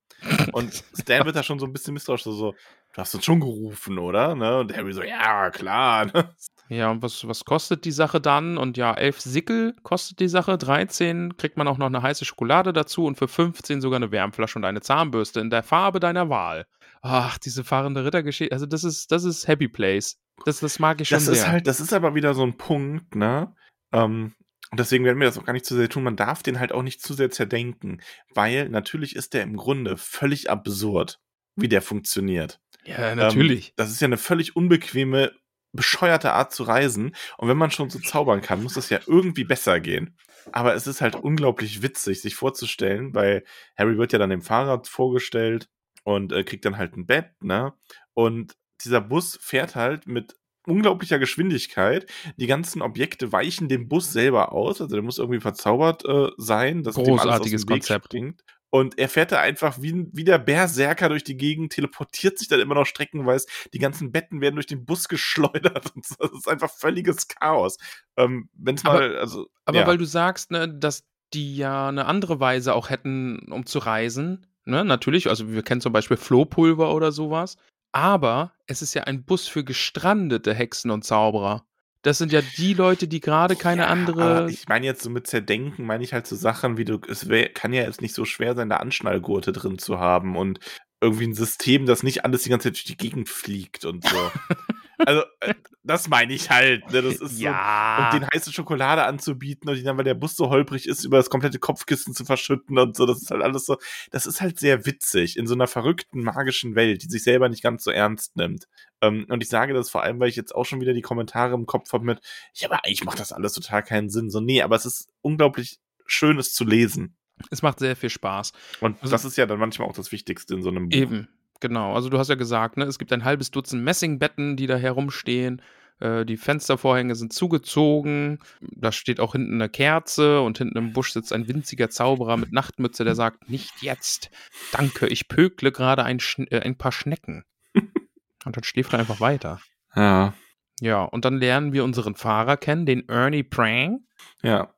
Und 0.53 0.83
Stan 0.99 1.25
wird 1.25 1.37
da 1.37 1.43
schon 1.43 1.61
so 1.61 1.67
ein 1.67 1.73
bisschen 1.73 1.95
misstrauisch. 1.95 2.25
So, 2.25 2.33
so, 2.33 2.53
du 2.95 3.01
hast 3.01 3.15
uns 3.15 3.25
schon 3.25 3.41
gerufen, 3.41 3.99
oder? 3.99 4.35
Ne? 4.35 4.59
Und 4.59 4.77
Harry 4.77 4.93
so, 4.93 5.03
ja, 5.03 5.51
klar. 5.51 6.07
Ne? 6.07 6.35
Ja, 6.69 6.91
und 6.91 7.03
was, 7.03 7.27
was 7.27 7.45
kostet 7.45 7.85
die 7.85 7.93
Sache 7.93 8.21
dann? 8.21 8.59
Und 8.59 8.77
ja, 8.77 8.93
11 8.93 9.21
Sickel 9.21 9.75
kostet 9.83 10.21
die 10.21 10.29
Sache, 10.29 10.59
13 10.59 11.37
kriegt 11.37 11.57
man 11.57 11.67
auch 11.67 11.79
noch 11.79 11.87
eine 11.87 12.03
heiße 12.03 12.25
Schokolade 12.25 12.73
dazu 12.73 13.07
und 13.07 13.17
für 13.17 13.29
15 13.29 13.81
sogar 13.81 13.97
eine 13.97 14.11
Wärmflasche 14.11 14.59
und 14.59 14.65
eine 14.65 14.81
Zahnbürste 14.81 15.41
in 15.41 15.51
der 15.51 15.63
Farbe 15.63 15.99
deiner 16.01 16.29
Wahl. 16.29 16.67
Ach, 17.01 17.39
diese 17.39 17.65
fahrende 17.65 18.05
Rittergeschichte, 18.05 18.53
also 18.53 18.67
das 18.67 18.85
ist, 18.85 19.13
das 19.13 19.25
ist 19.25 19.49
Happy 19.49 19.69
Place. 19.69 20.19
Das, 20.45 20.61
das 20.61 20.79
mag 20.79 21.01
ich 21.01 21.09
schon 21.09 21.17
Das 21.17 21.25
sehr. 21.25 21.35
ist 21.35 21.49
halt, 21.49 21.67
das 21.67 21.81
ist 21.81 21.93
aber 21.93 22.15
wieder 22.15 22.35
so 22.35 22.43
ein 22.43 22.57
Punkt, 22.57 23.15
ne? 23.15 23.55
Ähm, 23.93 24.35
und 24.71 24.79
deswegen 24.81 25.05
werden 25.05 25.19
wir 25.19 25.27
das 25.27 25.39
auch 25.39 25.45
gar 25.47 25.55
nicht 25.55 25.65
zu 25.65 25.75
sehr 25.75 25.89
tun. 25.89 26.03
Man 26.03 26.17
darf 26.17 26.43
den 26.43 26.61
halt 26.61 26.73
auch 26.73 26.83
nicht 26.83 27.01
zu 27.01 27.15
sehr 27.15 27.31
zerdenken, 27.31 28.03
weil 28.35 28.69
natürlich 28.69 29.17
ist 29.17 29.33
der 29.33 29.43
im 29.43 29.57
Grunde 29.57 29.97
völlig 29.97 30.51
absurd, 30.51 31.21
wie 31.57 31.69
der 31.69 31.81
funktioniert. 31.81 32.61
ja, 32.85 33.15
natürlich. 33.15 33.69
Ähm, 33.69 33.75
das 33.77 33.91
ist 33.91 34.01
ja 34.01 34.07
eine 34.07 34.19
völlig 34.19 34.57
unbequeme, 34.57 35.33
bescheuerte 35.79 36.33
Art 36.33 36.53
zu 36.53 36.65
reisen. 36.65 37.15
Und 37.37 37.49
wenn 37.49 37.57
man 37.57 37.71
schon 37.71 37.89
so 37.89 38.01
zaubern 38.01 38.43
kann, 38.43 38.63
muss 38.63 38.75
das 38.75 38.91
ja 38.91 38.99
irgendwie 39.07 39.45
besser 39.45 39.79
gehen. 39.81 40.17
Aber 40.51 40.75
es 40.75 40.87
ist 40.87 41.01
halt 41.01 41.15
unglaublich 41.15 41.83
witzig, 41.83 42.21
sich 42.21 42.35
vorzustellen, 42.35 43.15
weil 43.15 43.45
Harry 43.77 43.97
wird 43.97 44.13
ja 44.13 44.19
dann 44.19 44.31
dem 44.31 44.43
Fahrrad 44.43 44.89
vorgestellt 44.89 45.69
und 46.05 46.33
äh, 46.33 46.43
kriegt 46.43 46.65
dann 46.65 46.79
halt 46.79 46.97
ein 46.97 47.07
Bett, 47.07 47.31
ne? 47.43 47.75
Und 48.15 48.57
dieser 48.83 49.01
Bus 49.01 49.39
fährt 49.41 49.77
halt 49.77 50.07
mit 50.07 50.37
unglaublicher 50.67 51.19
Geschwindigkeit. 51.19 52.11
Die 52.37 52.47
ganzen 52.47 52.83
Objekte 52.83 53.33
weichen 53.33 53.69
dem 53.69 53.89
Bus 53.89 54.13
selber 54.13 54.53
aus. 54.53 54.81
Also 54.81 54.95
der 54.95 55.03
muss 55.03 55.19
irgendwie 55.19 55.41
verzaubert 55.41 56.05
äh, 56.05 56.29
sein, 56.37 56.83
dass 56.83 56.97
dem 56.97 57.05
alles 57.05 57.21
aus 57.21 57.23
Großartiges 57.23 57.63
dem 57.63 57.69
Weg 57.69 57.81
Konzept. 57.83 58.05
springt. 58.07 58.45
Und 58.71 58.99
er 58.99 59.09
fährt 59.09 59.33
da 59.33 59.41
einfach 59.41 59.81
wie, 59.81 60.07
wie 60.13 60.25
der 60.25 60.39
Berserker 60.39 61.09
durch 61.09 61.25
die 61.25 61.37
Gegend, 61.37 61.73
teleportiert 61.73 62.39
sich 62.39 62.49
dann 62.49 62.61
immer 62.61 62.75
noch 62.75 62.85
streckenweise. 62.85 63.47
Die 63.73 63.79
ganzen 63.79 64.13
Betten 64.13 64.41
werden 64.41 64.57
durch 64.57 64.67
den 64.67 64.85
Bus 64.85 65.09
geschleudert. 65.09 65.95
Und 65.95 66.07
das 66.19 66.31
ist 66.33 66.49
einfach 66.49 66.71
völliges 66.71 67.29
Chaos. 67.29 67.79
Ähm, 68.17 68.49
Wenn 68.55 68.75
es 68.75 68.85
mal, 68.85 69.17
also. 69.17 69.49
Aber 69.65 69.79
ja. 69.79 69.87
weil 69.87 69.99
du 69.99 70.05
sagst, 70.05 70.51
ne, 70.51 70.69
dass 70.69 71.05
die 71.35 71.57
ja 71.57 71.89
eine 71.89 72.07
andere 72.07 72.41
Weise 72.41 72.75
auch 72.75 72.91
hätten, 72.91 73.51
um 73.51 73.67
zu 73.67 73.79
reisen. 73.79 74.47
Ne, 74.65 74.85
natürlich, 74.85 75.29
also 75.29 75.51
wir 75.51 75.63
kennen 75.63 75.81
zum 75.81 75.93
Beispiel 75.93 76.17
Flohpulver 76.17 76.95
oder 76.95 77.13
sowas. 77.13 77.57
Aber 77.93 78.53
es 78.67 78.83
ist 78.83 78.93
ja 78.95 79.05
ein 79.05 79.25
Bus 79.25 79.49
für 79.49 79.65
gestrandete 79.65 80.53
Hexen 80.53 80.91
und 80.91 81.05
Zauberer. 81.05 81.65
Das 82.09 82.17
sind 82.17 82.33
ja 82.33 82.41
die 82.41 82.73
Leute, 82.73 83.07
die 83.07 83.21
gerade 83.21 83.55
keine 83.55 83.83
Ja, 83.83 83.89
andere. 83.89 84.51
ich 84.51 84.67
meine 84.67 84.87
jetzt 84.87 85.03
so 85.03 85.11
mit 85.11 85.27
Zerdenken, 85.27 85.85
meine 85.85 86.03
ich 86.03 86.15
halt 86.15 86.27
so 86.27 86.37
Sachen 86.37 86.79
wie 86.79 86.87
du, 86.87 86.99
es 87.07 87.29
wär, 87.29 87.51
kann 87.51 87.75
ja 87.75 87.83
jetzt 87.83 88.01
nicht 88.01 88.15
so 88.15 88.25
schwer 88.25 88.55
sein, 88.55 88.71
da 88.71 88.77
Anschnallgurte 88.77 89.53
drin 89.53 89.77
zu 89.77 89.99
haben 89.99 90.35
und 90.35 90.59
irgendwie 91.03 91.27
ein 91.27 91.35
System, 91.35 91.85
das 91.85 92.03
nicht 92.03 92.25
alles 92.25 92.45
die 92.45 92.49
ganze 92.49 92.69
Zeit 92.69 92.77
durch 92.77 92.85
die 92.85 92.97
Gegend 92.97 93.29
fliegt 93.29 93.85
und 93.85 94.09
so. 94.09 94.17
also, 94.99 95.23
äh, 95.41 95.55
das 95.83 96.09
meine 96.09 96.33
ich 96.35 96.51
halt. 96.51 96.91
Ne? 96.93 97.03
Das 97.03 97.15
ist 97.21 97.37
so, 97.37 97.43
ja. 97.43 98.11
und 98.13 98.21
den 98.21 98.29
heiße 98.29 98.53
Schokolade 98.53 99.05
anzubieten 99.05 99.69
und 99.71 99.77
die 99.77 99.83
dann, 99.83 99.97
weil 99.97 100.05
der 100.05 100.15
Bus 100.15 100.37
so 100.37 100.51
holprig 100.51 100.87
ist, 100.87 101.05
über 101.05 101.17
das 101.17 101.31
komplette 101.31 101.59
Kopfkissen 101.59 102.15
zu 102.15 102.25
verschütten 102.25 102.79
und 102.79 102.97
so. 102.97 103.07
Das 103.07 103.23
ist 103.23 103.31
halt 103.31 103.43
alles 103.43 103.65
so, 103.67 103.77
das 104.11 104.27
ist 104.27 104.41
halt 104.41 104.59
sehr 104.59 104.87
witzig 104.87 105.37
in 105.37 105.47
so 105.47 105.55
einer 105.55 105.67
verrückten, 105.67 106.23
magischen 106.23 106.75
Welt, 106.75 107.03
die 107.03 107.09
sich 107.09 107.23
selber 107.23 107.49
nicht 107.49 107.63
ganz 107.63 107.85
so 107.85 107.91
ernst 107.91 108.37
nimmt. 108.37 108.67
Ähm, 109.01 109.27
und 109.29 109.43
ich 109.43 109.49
sage 109.49 109.75
das 109.75 109.91
vor 109.91 110.03
allem, 110.03 110.19
weil 110.21 110.29
ich 110.29 110.37
jetzt 110.37 110.55
auch 110.55 110.65
schon 110.65 110.81
wieder 110.81 110.93
die 110.93 111.03
Kommentare 111.03 111.55
im 111.55 111.67
Kopf 111.67 111.93
habe 111.93 112.05
mit, 112.05 112.21
ja, 112.55 112.69
aber 112.69 112.85
eigentlich 112.85 113.05
macht 113.05 113.21
das 113.21 113.33
alles 113.33 113.53
total 113.53 113.83
keinen 113.83 114.11
Sinn. 114.11 114.31
So, 114.31 114.41
nee, 114.41 114.63
aber 114.63 114.77
es 114.77 114.85
ist 114.87 115.09
unglaublich 115.23 115.79
schön, 116.07 116.39
es 116.39 116.53
zu 116.53 116.65
lesen. 116.65 117.15
es 117.51 117.63
macht 117.63 117.79
sehr 117.79 117.95
viel 117.95 118.11
Spaß. 118.11 118.53
Und 118.81 119.01
Also- 119.01 119.13
das 119.13 119.25
ist 119.25 119.37
ja 119.37 119.47
dann 119.47 119.61
manchmal 119.61 119.89
auch 119.89 119.95
das 119.95 120.11
Wichtigste 120.11 120.55
in 120.55 120.63
so 120.63 120.71
einem 120.71 120.89
Buch. 120.89 120.97
Eben, 120.99 121.29
genau. 121.61 121.95
Also 121.95 122.09
du 122.09 122.19
hast 122.19 122.29
ja 122.29 122.35
gesagt, 122.35 122.77
ne, 122.77 122.85
es 122.85 122.99
gibt 122.99 123.13
ein 123.13 123.25
halbes 123.25 123.51
Dutzend 123.51 123.85
Messingbetten, 123.85 124.57
die 124.57 124.67
da 124.67 124.77
herumstehen. 124.77 125.63
Äh, 126.01 126.25
die 126.25 126.37
Fenstervorhänge 126.37 127.15
sind 127.15 127.33
zugezogen. 127.33 128.39
Da 128.61 128.93
steht 128.93 129.21
auch 129.21 129.33
hinten 129.33 129.55
eine 129.55 129.69
Kerze 129.69 130.41
und 130.41 130.59
hinten 130.59 130.79
im 130.79 130.93
Busch 130.93 131.13
sitzt 131.13 131.33
ein 131.33 131.49
winziger 131.49 131.91
Zauberer 131.91 132.37
mit 132.37 132.53
Nachtmütze, 132.53 133.05
der 133.05 133.15
sagt, 133.15 133.51
nicht 133.51 133.83
jetzt. 133.83 134.31
Danke, 134.73 135.07
ich 135.09 135.29
pökle 135.29 135.73
gerade 135.73 136.05
ein, 136.05 136.19
äh, 136.51 136.61
ein 136.61 136.77
paar 136.77 136.93
Schnecken. 136.93 137.45
und 137.75 138.57
dann 138.57 138.65
schläft 138.65 138.93
er 138.93 139.01
einfach 139.01 139.21
weiter. 139.21 139.61
Ja, 139.95 140.35
Ja, 140.81 141.03
und 141.03 141.25
dann 141.25 141.39
lernen 141.39 141.73
wir 141.73 141.85
unseren 141.85 142.15
Fahrer 142.15 142.57
kennen, 142.57 142.87
den 142.87 143.09
Ernie 143.09 143.43
Prang, 143.43 144.05
ja. 144.43 144.73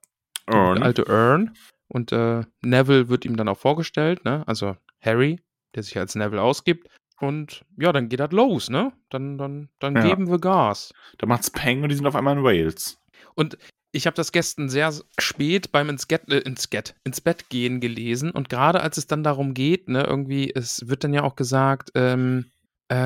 der 0.49 0.61
Und, 0.61 0.83
alte 0.83 1.07
Ern. 1.07 1.55
Und 1.89 2.13
äh, 2.13 2.45
Neville 2.63 3.09
wird 3.09 3.25
ihm 3.25 3.37
dann 3.37 3.49
auch 3.49 3.59
vorgestellt, 3.59 4.25
ne? 4.25 4.45
Also 4.47 4.77
Harry, 5.01 5.41
der 5.75 5.83
sich 5.83 5.97
als 5.99 6.15
Neville 6.15 6.43
ausgibt. 6.43 6.89
Und 7.21 7.65
ja, 7.79 7.93
dann 7.93 8.09
geht 8.09 8.21
das 8.21 8.33
los, 8.33 8.71
ne? 8.71 8.93
Dann, 9.11 9.37
dann, 9.37 9.69
dann 9.79 9.95
Ja. 9.97 10.03
geben 10.03 10.31
wir 10.31 10.39
Gas. 10.39 10.93
da 11.19 11.27
macht's 11.27 11.51
Peng 11.51 11.83
und 11.83 11.91
die 11.91 11.95
sind 11.95 12.07
auf 12.07 12.17
einmal 12.17 12.37
in 12.39 12.45
Wales. 12.45 12.99
Und 13.35 13.59
ich 13.93 14.07
habe 14.07 14.15
das 14.15 14.33
gestern 14.33 14.69
sehr 14.69 14.93
spät 15.19 15.73
beim 15.73 15.89
ins, 15.91 16.09
Get, 16.09 16.29
äh, 16.31 16.39
ins, 16.39 16.71
Get, 16.71 16.95
ins 17.05 17.21
Bett 17.21 17.49
gehen 17.51 17.81
gelesen. 17.81 18.31
Und 18.31 18.49
gerade 18.49 18.81
als 18.81 18.97
es 18.97 19.07
dann 19.07 19.23
darum 19.23 19.53
geht, 19.53 19.89
ne, 19.89 20.05
irgendwie, 20.05 20.51
es 20.55 20.89
wird 20.89 21.05
dann 21.05 21.13
ja 21.13 21.23
auch 21.25 21.37
gesagt, 21.37 21.91
ähm, 21.95 22.51
äh, 22.89 22.97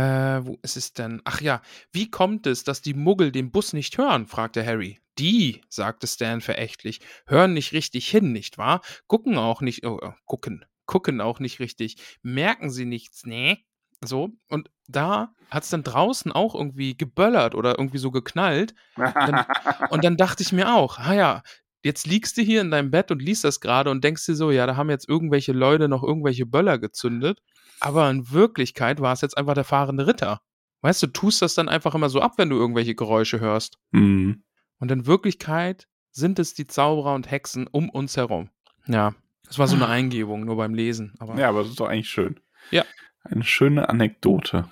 wo 0.45 0.59
ist 0.63 0.77
es 0.77 0.93
denn? 0.93 1.21
Ach 1.25 1.41
ja, 1.41 1.61
wie 1.93 2.11
kommt 2.11 2.47
es, 2.47 2.65
dass 2.65 2.83
die 2.83 2.95
Muggel 2.95 3.33
den 3.33 3.51
Bus 3.51 3.73
nicht 3.73 3.99
hören? 3.99 4.27
fragte 4.27 4.65
Harry. 4.65 4.99
Die, 5.19 5.61
sagte 5.69 6.07
Stan 6.07 6.41
verächtlich, 6.41 7.01
hören 7.27 7.53
nicht 7.55 7.73
richtig 7.73 8.09
hin, 8.09 8.33
nicht 8.33 8.59
wahr? 8.59 8.81
Gucken 9.07 9.39
auch 9.39 9.61
nicht, 9.61 9.85
oh, 9.87 9.99
äh, 10.03 10.13
gucken, 10.27 10.65
gucken 10.87 11.21
auch 11.21 11.41
nicht 11.41 11.61
richtig. 11.61 11.97
Merken 12.23 12.71
sie 12.71 12.85
nichts, 12.85 13.25
ne? 13.25 13.59
So, 14.05 14.31
und 14.49 14.71
da 14.87 15.35
hat 15.51 15.65
es 15.65 15.71
dann 15.71 15.83
draußen 15.83 16.33
auch 16.33 16.55
irgendwie 16.55 16.97
geböllert 16.97 17.55
oder 17.55 17.79
irgendwie 17.79 17.99
so 17.99 18.11
geknallt. 18.11 18.75
Und 18.97 20.05
dann 20.05 20.17
dachte 20.17 20.43
ich 20.43 20.53
mir 20.53 20.75
auch, 20.75 20.99
ah 20.99 21.15
ja, 21.15 21.43
jetzt 21.83 22.07
liegst 22.07 22.37
du 22.37 22.43
hier 22.43 22.61
in 22.61 22.71
deinem 22.71 22.91
Bett 22.91 23.11
und 23.11 23.23
liest 23.23 23.45
das 23.45 23.61
gerade 23.61 23.91
und 23.91 24.05
denkst 24.05 24.27
dir 24.27 24.35
so, 24.35 24.51
ja, 24.51 24.67
da 24.67 24.77
haben 24.77 24.91
jetzt 24.91 25.09
irgendwelche 25.09 25.53
Leute 25.53 25.89
noch 25.89 26.03
irgendwelche 26.03 26.47
Böller 26.47 26.79
gezündet. 26.79 27.41
Aber 27.81 28.11
in 28.11 28.31
Wirklichkeit 28.31 29.01
war 29.01 29.13
es 29.13 29.21
jetzt 29.21 29.37
einfach 29.37 29.55
der 29.55 29.65
fahrende 29.65 30.07
Ritter. 30.07 30.41
Weißt 30.83 31.03
du, 31.03 31.07
tust 31.07 31.41
das 31.43 31.55
dann 31.55 31.69
einfach 31.69 31.95
immer 31.95 32.11
so 32.11 32.21
ab, 32.21 32.35
wenn 32.37 32.51
du 32.51 32.57
irgendwelche 32.57 32.95
Geräusche 32.95 33.41
hörst. 33.41 33.79
Hm. 33.93 34.45
Und 34.79 34.91
in 34.91 35.07
Wirklichkeit 35.07 35.89
sind 36.11 36.39
es 36.39 36.55
die 36.55 36.67
Zauberer 36.67 37.15
und 37.15 37.31
Hexen 37.31 37.67
um 37.67 37.89
uns 37.89 38.17
herum. 38.17 38.51
Ja, 38.87 39.15
das 39.47 39.59
war 39.59 39.69
so 39.69 39.77
eine 39.77 39.89
Eingebung, 39.89 40.45
nur 40.45 40.57
beim 40.57 40.75
Lesen. 40.75 41.15
Aber 41.19 41.39
Ja, 41.39 41.49
aber 41.49 41.61
das 41.61 41.71
ist 41.71 41.81
doch 41.81 41.89
eigentlich 41.89 42.09
schön. 42.09 42.41
Ja. 42.71 42.85
Eine 43.23 43.45
schöne 43.45 43.89
Anekdote. 43.89 44.69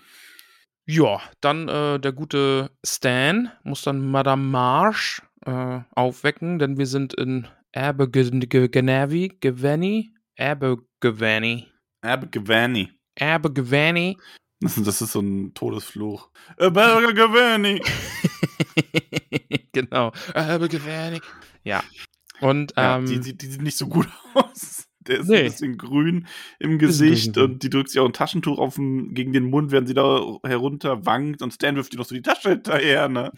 Ja, 0.85 1.21
dann 1.41 1.69
äh, 1.69 2.01
der 2.01 2.13
gute 2.13 2.71
Stan 2.85 3.51
muss 3.63 3.83
dann 3.83 4.11
Madame 4.11 4.43
Marsh 4.43 5.23
äh, 5.47 5.81
aufwecken, 5.95 6.59
denn 6.59 6.77
wir 6.77 6.87
sind 6.87 7.15
in 7.15 7.47
Abergavenny, 7.75 9.29
Gavenny, 9.41 10.15
Abergavenny, 10.39 11.69
Abergavenny. 12.03 12.91
Abergavenny. 13.19 14.19
Das 14.61 14.77
ist, 14.77 14.87
das 14.87 15.03
ist 15.03 15.13
so 15.13 15.21
ein 15.21 15.55
Todesfluch. 15.55 16.31
Abergavenny. 16.59 17.81
genau, 19.73 20.13
Abergavenny. 20.35 21.21
Ja. 21.65 21.83
Und 22.43 22.75
Ja, 22.77 22.99
ähm, 22.99 23.07
die, 23.07 23.21
die, 23.21 23.37
die 23.37 23.47
sieht 23.47 23.63
nicht 23.63 23.77
so 23.79 23.87
gut 23.87 24.09
aus. 24.35 24.87
Der 25.01 25.19
ist 25.21 25.29
Nee. 25.29 25.39
ein 25.39 25.45
bisschen 25.47 25.79
grün 25.79 26.27
im 26.61 26.79
Gesicht 26.79 27.37
und 27.37 27.63
die 27.65 27.71
drückt 27.71 27.89
sich 27.91 27.99
auch 27.99 28.07
ein 28.07 28.13
Taschentuch 28.13 28.59
auf 28.59 28.77
den, 28.77 29.15
gegen 29.15 29.33
den 29.33 29.51
Mund, 29.51 29.73
während 29.73 29.89
sie 29.89 29.95
da 29.95 30.21
herunter 30.45 31.05
wankt 31.07 31.43
und 31.43 31.53
Stan 31.53 31.75
wirft 31.75 31.93
ihr 31.93 31.99
noch 31.99 32.07
so 32.07 32.15
die 32.15 32.23
Tasche 32.23 32.51
hinterher, 32.51 33.09
ne? 33.09 33.33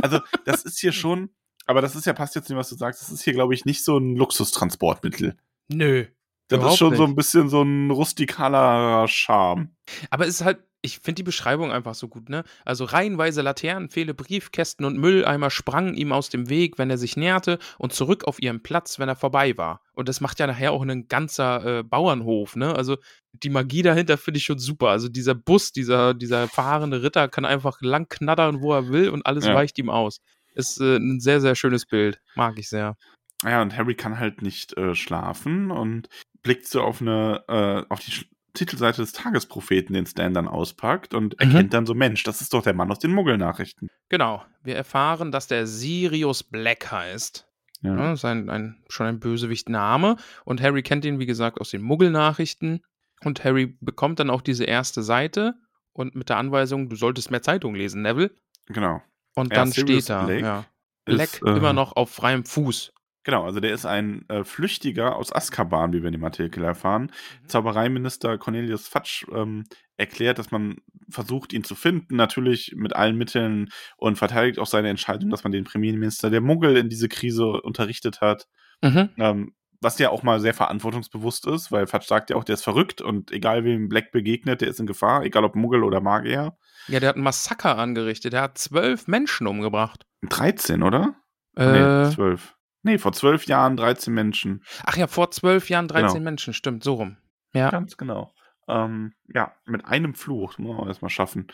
Also, 0.00 0.20
das 0.46 0.62
ist 0.64 0.78
hier 0.78 0.92
schon, 0.92 1.28
aber 1.66 1.82
das 1.82 1.94
ist 1.94 2.06
ja, 2.06 2.14
passt 2.14 2.36
jetzt 2.36 2.48
nicht, 2.48 2.56
was 2.56 2.70
du 2.70 2.76
sagst, 2.76 3.02
das 3.02 3.10
ist 3.10 3.22
hier, 3.22 3.34
glaube 3.34 3.52
ich, 3.52 3.66
nicht 3.66 3.84
so 3.84 3.98
ein 3.98 4.16
Luxustransportmittel. 4.16 5.36
nö. 5.68 6.06
Das 6.48 6.64
ist 6.72 6.78
schon 6.78 6.96
so 6.96 7.02
nicht. 7.02 7.12
ein 7.12 7.14
bisschen 7.16 7.48
so 7.48 7.62
ein 7.62 7.90
rustikaler 7.92 9.06
Charme. 9.06 9.76
Aber 10.10 10.26
es 10.26 10.40
ist 10.40 10.44
halt, 10.44 10.58
ich 10.82 10.98
finde 10.98 11.16
die 11.16 11.22
Beschreibung 11.24 11.72
einfach 11.72 11.94
so 11.94 12.08
gut, 12.08 12.28
ne? 12.28 12.44
Also 12.64 12.84
reihenweise 12.84 13.42
Laternen, 13.42 13.90
Pfähle, 13.90 14.14
Briefkästen 14.14 14.84
und 14.86 14.96
Mülleimer 14.96 15.50
sprangen 15.50 15.94
ihm 15.94 16.12
aus 16.12 16.30
dem 16.30 16.48
Weg, 16.48 16.78
wenn 16.78 16.90
er 16.90 16.98
sich 16.98 17.16
näherte 17.16 17.58
und 17.78 17.92
zurück 17.92 18.24
auf 18.24 18.40
ihren 18.40 18.62
Platz, 18.62 18.98
wenn 18.98 19.08
er 19.08 19.16
vorbei 19.16 19.56
war. 19.58 19.82
Und 19.92 20.08
das 20.08 20.20
macht 20.20 20.38
ja 20.38 20.46
nachher 20.46 20.72
auch 20.72 20.82
ein 20.82 21.08
ganzer 21.08 21.78
äh, 21.80 21.82
Bauernhof, 21.82 22.56
ne? 22.56 22.74
Also 22.74 22.96
die 23.32 23.50
Magie 23.50 23.82
dahinter 23.82 24.16
finde 24.16 24.38
ich 24.38 24.44
schon 24.44 24.58
super. 24.58 24.88
Also 24.88 25.08
dieser 25.08 25.34
Bus, 25.34 25.72
dieser, 25.72 26.14
dieser 26.14 26.48
fahrende 26.48 27.02
Ritter 27.02 27.28
kann 27.28 27.44
einfach 27.44 27.80
lang 27.82 28.08
knattern, 28.08 28.62
wo 28.62 28.72
er 28.72 28.88
will 28.88 29.10
und 29.10 29.26
alles 29.26 29.46
Ja. 29.46 29.54
weicht 29.54 29.78
ihm 29.78 29.90
aus. 29.90 30.20
Ist 30.54 30.80
äh, 30.80 30.96
ein 30.96 31.20
sehr, 31.20 31.40
sehr 31.40 31.54
schönes 31.54 31.86
Bild. 31.86 32.20
Mag 32.34 32.58
ich 32.58 32.68
sehr. 32.68 32.96
Ja, 33.44 33.62
und 33.62 33.76
Harry 33.76 33.94
kann 33.94 34.18
halt 34.18 34.42
nicht 34.42 34.76
äh, 34.76 34.94
schlafen 34.94 35.70
und 35.70 36.08
blickt 36.42 36.66
so 36.66 36.82
auf 36.82 37.00
eine, 37.00 37.44
äh, 37.48 37.84
auf 37.92 38.00
die 38.00 38.12
Titelseite 38.52 39.02
des 39.02 39.12
Tagespropheten, 39.12 39.94
den 39.94 40.06
Stan 40.06 40.32
dann 40.34 40.48
auspackt 40.48 41.14
und 41.14 41.34
Mhm. 41.34 41.38
erkennt 41.50 41.74
dann 41.74 41.86
so, 41.86 41.94
Mensch, 41.94 42.22
das 42.22 42.40
ist 42.40 42.52
doch 42.52 42.62
der 42.62 42.74
Mann 42.74 42.90
aus 42.90 42.98
den 42.98 43.12
Muggelnachrichten. 43.12 43.88
Genau. 44.08 44.44
Wir 44.62 44.76
erfahren, 44.76 45.30
dass 45.32 45.46
der 45.46 45.66
Sirius 45.66 46.42
Black 46.42 46.90
heißt. 46.90 47.46
Ja. 47.82 47.96
Ja, 47.96 48.12
ist 48.12 48.24
ein, 48.24 48.50
ein, 48.50 48.82
schon 48.88 49.06
ein 49.06 49.20
Bösewicht-Name. 49.20 50.16
Und 50.44 50.60
Harry 50.60 50.82
kennt 50.82 51.04
ihn, 51.04 51.18
wie 51.18 51.26
gesagt, 51.26 51.60
aus 51.60 51.70
den 51.70 51.80
Muggel-Nachrichten. 51.82 52.82
Und 53.24 53.42
Harry 53.44 53.76
bekommt 53.80 54.20
dann 54.20 54.30
auch 54.30 54.42
diese 54.42 54.64
erste 54.64 55.02
Seite 55.02 55.54
und 55.92 56.14
mit 56.14 56.28
der 56.28 56.36
Anweisung, 56.38 56.88
du 56.88 56.96
solltest 56.96 57.30
mehr 57.30 57.42
Zeitung 57.42 57.74
lesen, 57.74 58.02
Neville. 58.02 58.30
Genau. 58.66 59.02
Und 59.34 59.52
Ja, 59.52 59.56
dann 59.60 59.70
Sirius 59.72 60.04
steht 60.04 60.10
da, 60.10 60.24
Black 60.24 60.40
ja, 60.40 60.64
Black 61.04 61.34
Ist, 61.34 61.42
äh, 61.42 61.50
immer 61.56 61.72
noch 61.72 61.96
auf 61.96 62.10
freiem 62.10 62.44
Fuß. 62.44 62.92
Genau, 63.22 63.44
also 63.44 63.60
der 63.60 63.72
ist 63.72 63.84
ein 63.84 64.26
äh, 64.28 64.44
Flüchtiger 64.44 65.16
aus 65.16 65.34
Azkaban, 65.34 65.92
wie 65.92 66.00
wir 66.00 66.06
in 66.06 66.14
dem 66.14 66.24
Artikel 66.24 66.64
erfahren. 66.64 67.12
Mhm. 67.42 67.48
Zaubereiminister 67.48 68.38
Cornelius 68.38 68.88
Fatsch 68.88 69.26
ähm, 69.32 69.64
erklärt, 69.98 70.38
dass 70.38 70.50
man 70.50 70.76
versucht, 71.10 71.52
ihn 71.52 71.64
zu 71.64 71.74
finden, 71.74 72.16
natürlich 72.16 72.72
mit 72.76 72.96
allen 72.96 73.16
Mitteln 73.16 73.68
und 73.98 74.16
verteidigt 74.16 74.58
auch 74.58 74.66
seine 74.66 74.88
Entscheidung, 74.88 75.28
dass 75.28 75.44
man 75.44 75.52
den 75.52 75.64
Premierminister 75.64 76.30
der 76.30 76.40
Muggel 76.40 76.76
in 76.76 76.88
diese 76.88 77.08
Krise 77.08 77.60
unterrichtet 77.60 78.22
hat. 78.22 78.46
Mhm. 78.80 79.10
Ähm, 79.18 79.54
was 79.82 79.98
ja 79.98 80.10
auch 80.10 80.22
mal 80.22 80.40
sehr 80.40 80.54
verantwortungsbewusst 80.54 81.46
ist, 81.46 81.72
weil 81.72 81.86
Fatsch 81.86 82.06
sagt 82.06 82.30
ja 82.30 82.36
auch, 82.36 82.44
der 82.44 82.54
ist 82.54 82.64
verrückt 82.64 83.00
und 83.00 83.30
egal 83.32 83.64
wem 83.64 83.88
Black 83.88 84.12
begegnet, 84.12 84.60
der 84.60 84.68
ist 84.68 84.80
in 84.80 84.86
Gefahr, 84.86 85.24
egal 85.24 85.44
ob 85.44 85.56
Muggel 85.56 85.84
oder 85.84 86.00
Magier. 86.00 86.56
Ja, 86.88 87.00
der 87.00 87.10
hat 87.10 87.16
ein 87.16 87.22
Massaker 87.22 87.78
angerichtet. 87.78 88.32
Der 88.32 88.42
hat 88.42 88.58
zwölf 88.58 89.06
Menschen 89.06 89.46
umgebracht. 89.46 90.06
13, 90.28 90.82
oder? 90.82 91.14
Äh, 91.56 92.06
Nee, 92.06 92.14
12. 92.14 92.56
Nee, 92.82 92.98
vor 92.98 93.12
zwölf 93.12 93.46
Jahren 93.46 93.76
13 93.76 94.12
Menschen. 94.14 94.62
ach 94.84 94.96
ja, 94.96 95.06
vor 95.06 95.30
zwölf 95.30 95.68
Jahren 95.68 95.88
13 95.88 96.08
Genau. 96.14 96.24
Menschen, 96.24 96.54
stimmt, 96.54 96.82
so 96.84 96.94
rum. 96.94 97.16
Ja. 97.52 97.70
Ganz 97.70 97.96
genau. 97.96 98.32
Ähm, 98.68 99.12
ja, 99.34 99.52
mit 99.66 99.84
einem 99.84 100.14
Fluch, 100.14 100.56
muss 100.58 100.76
man 100.76 100.88
erstmal 100.88 101.10
schaffen. 101.10 101.48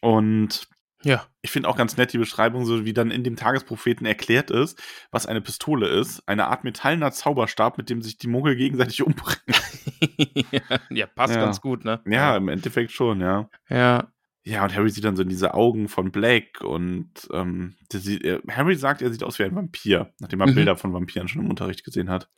Und 0.00 0.68
Ja. 1.04 1.26
Ich 1.40 1.50
finde 1.50 1.68
auch 1.68 1.76
ganz 1.76 1.96
nett 1.96 2.12
die 2.12 2.18
Beschreibung, 2.18 2.64
so 2.64 2.84
wie 2.84 2.92
dann 2.92 3.10
in 3.10 3.24
dem 3.24 3.34
Tagespropheten 3.36 4.06
erklärt 4.06 4.50
ist, 4.52 4.80
was 5.10 5.26
eine 5.26 5.40
Pistole 5.40 5.88
ist. 5.88 6.22
Eine 6.28 6.46
Art 6.46 6.62
metallener 6.64 7.10
Zauberstab, 7.12 7.76
mit 7.78 7.90
dem 7.90 8.02
sich 8.02 8.18
die 8.18 8.28
Muggel 8.28 8.54
gegenseitig 8.56 9.02
umbringen. 9.02 9.42
ja, 10.90 11.06
passt 11.06 11.34
Ja. 11.34 11.40
ganz 11.40 11.60
gut, 11.60 11.84
ne? 11.84 12.00
Ja, 12.06 12.36
im 12.36 12.48
Endeffekt 12.48 12.92
schon, 12.92 13.20
ja. 13.20 13.48
Ja. 13.68 14.12
Ja, 14.44 14.64
und 14.64 14.74
Harry 14.74 14.90
sieht 14.90 15.04
dann 15.04 15.14
so 15.14 15.22
in 15.22 15.28
diese 15.28 15.54
Augen 15.54 15.88
von 15.88 16.10
Black 16.10 16.62
und 16.62 17.10
ähm, 17.32 17.76
der 17.92 18.00
sieht, 18.00 18.24
er, 18.24 18.40
Harry 18.50 18.74
sagt, 18.74 19.00
er 19.00 19.12
sieht 19.12 19.22
aus 19.22 19.38
wie 19.38 19.44
ein 19.44 19.54
Vampir, 19.54 20.12
nachdem 20.18 20.40
er 20.40 20.48
Mhm. 20.48 20.54
Bilder 20.56 20.76
von 20.76 20.92
Vampiren 20.92 21.28
schon 21.28 21.42
im 21.42 21.50
Unterricht 21.50 21.84
gesehen 21.84 22.10
hat. 22.10 22.28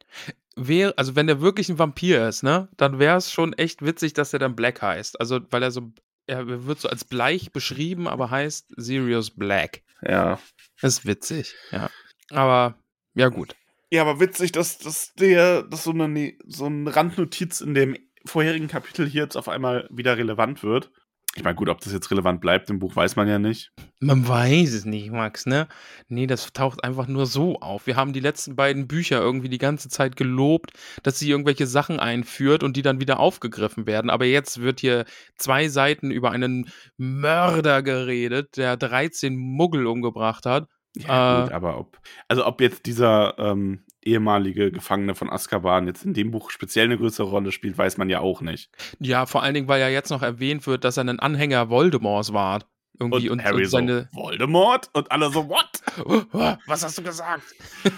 Wär, 0.55 0.93
also 0.99 1.17
wenn 1.17 1.27
der 1.27 1.41
wirklich 1.41 1.71
ein 1.71 1.79
Vampir 1.79 2.29
ist, 2.29 2.43
ne, 2.43 2.69
dann 2.77 2.99
wäre 2.99 3.17
es 3.17 3.33
schon 3.33 3.55
echt 3.55 3.85
witzig, 3.85 4.13
dass 4.13 4.33
er 4.35 4.39
dann 4.39 4.55
Black 4.55 4.83
heißt. 4.83 5.19
Also, 5.19 5.41
weil 5.51 5.63
er 5.63 5.71
so, 5.71 5.93
er 6.27 6.67
wird 6.67 6.79
so 6.79 6.89
als 6.89 7.05
bleich 7.05 7.53
beschrieben, 7.53 8.07
aber 8.07 8.31
heißt 8.31 8.75
Sirius 8.77 9.31
Black. 9.31 9.83
Ja. 10.03 10.39
Das 10.83 10.99
ist 10.99 11.07
witzig, 11.07 11.55
ja. 11.71 11.89
Aber, 12.31 12.79
ja 13.15 13.29
gut. 13.29 13.57
Ja, 13.91 14.03
aber 14.03 14.21
witzig, 14.21 14.53
dass, 14.53 14.79
dass 14.79 15.15
der, 15.15 15.63
dass 15.63 15.85
so 15.85 15.93
eine, 15.93 16.35
so 16.47 16.67
eine 16.67 16.95
Randnotiz 16.95 17.63
in 17.63 17.75
dem 17.75 17.97
vorherigen 18.27 18.69
Kapitel 18.69 19.07
hier 19.07 19.23
jetzt 19.23 19.37
auf 19.37 19.49
einmal 19.49 19.89
wieder 19.91 20.19
relevant 20.19 20.63
wird. 20.63 20.91
Ich 21.37 21.43
meine, 21.43 21.57
gut, 21.57 21.69
ob 21.69 21.81
das 21.81 21.93
jetzt 21.93 22.11
relevant 22.13 22.41
bleibt 22.41 22.71
im 22.71 22.79
Buch, 22.79 22.95
weiß 22.95 23.17
man 23.17 23.27
ja 23.27 23.41
nicht. 23.41 23.73
Man 23.99 24.27
weiß 24.29 24.73
es 24.73 24.85
nicht, 24.85 25.11
Max, 25.11 25.47
ne? 25.47 25.67
Nee, 26.09 26.29
das 26.29 26.53
taucht 26.53 26.85
einfach 26.85 27.09
nur 27.09 27.27
so 27.27 27.59
auf. 27.61 27.87
Wir 27.89 27.97
haben 27.97 28.13
die 28.13 28.21
letzten 28.21 28.55
beiden 28.55 28.87
Bücher 28.87 29.21
irgendwie 29.21 29.49
die 29.49 29.59
ganze 29.59 29.89
Zeit 29.89 30.15
gelobt, 30.15 30.71
dass 31.03 31.19
sie 31.19 31.29
irgendwelche 31.29 31.67
Sachen 31.67 31.99
einführt 31.99 32.63
und 32.63 32.77
die 32.77 32.83
dann 32.83 33.01
wieder 33.01 33.19
aufgegriffen 33.19 33.87
werden. 33.87 34.11
Aber 34.11 34.27
jetzt 34.27 34.61
wird 34.61 34.79
hier 34.81 35.07
zwei 35.37 35.69
Seiten 35.69 36.13
über 36.13 36.31
einen 36.31 36.71
Mörder 36.97 37.83
geredet, 37.83 38.57
der 38.57 38.77
13 38.77 39.37
Muggel 39.37 39.87
umgebracht 39.87 40.47
hat. 40.47 40.69
Ja, 40.97 41.41
Äh. 41.41 41.43
gut, 41.45 41.53
aber 41.53 41.79
ob, 41.79 41.99
also 42.29 42.47
ob 42.47 42.61
jetzt 42.61 42.87
dieser 42.87 43.37
ähm, 43.39 43.84
ehemalige 44.05 44.71
Gefangene 44.71 45.15
von 45.15 45.31
Azkaban 45.31 45.87
jetzt 45.87 46.05
in 46.05 46.15
dem 46.15 46.31
Buch 46.31 46.51
speziell 46.51 46.87
eine 46.87 46.99
größere 46.99 47.27
Rolle 47.29 47.53
spielt, 47.53 47.77
weiß 47.79 47.97
man 47.97 48.09
ja 48.11 48.21
auch 48.21 48.41
nicht. 48.41 48.71
Ja, 49.01 49.27
vor 49.27 49.43
allen 49.43 49.55
Dingen, 49.55 49.69
weil 49.69 49.81
ja 49.81 49.89
jetzt 49.89 50.11
noch 50.11 50.23
erwähnt 50.23 50.67
wird, 50.67 50.85
dass 50.85 50.97
er 50.97 51.05
ein 51.05 51.21
Anhänger 51.21 51.69
Voldemorts 51.71 52.33
war. 52.33 52.65
Irgendwie 53.01 53.29
und, 53.29 53.43
Harry 53.43 53.65
und 53.65 53.71
seine. 53.71 54.09
so, 54.13 54.21
Voldemort? 54.21 54.89
Und 54.93 55.11
alle 55.11 55.29
so, 55.31 55.49
what? 55.49 55.83
Was 56.67 56.85
hast 56.85 56.99
du 56.99 57.03
gesagt? 57.03 57.43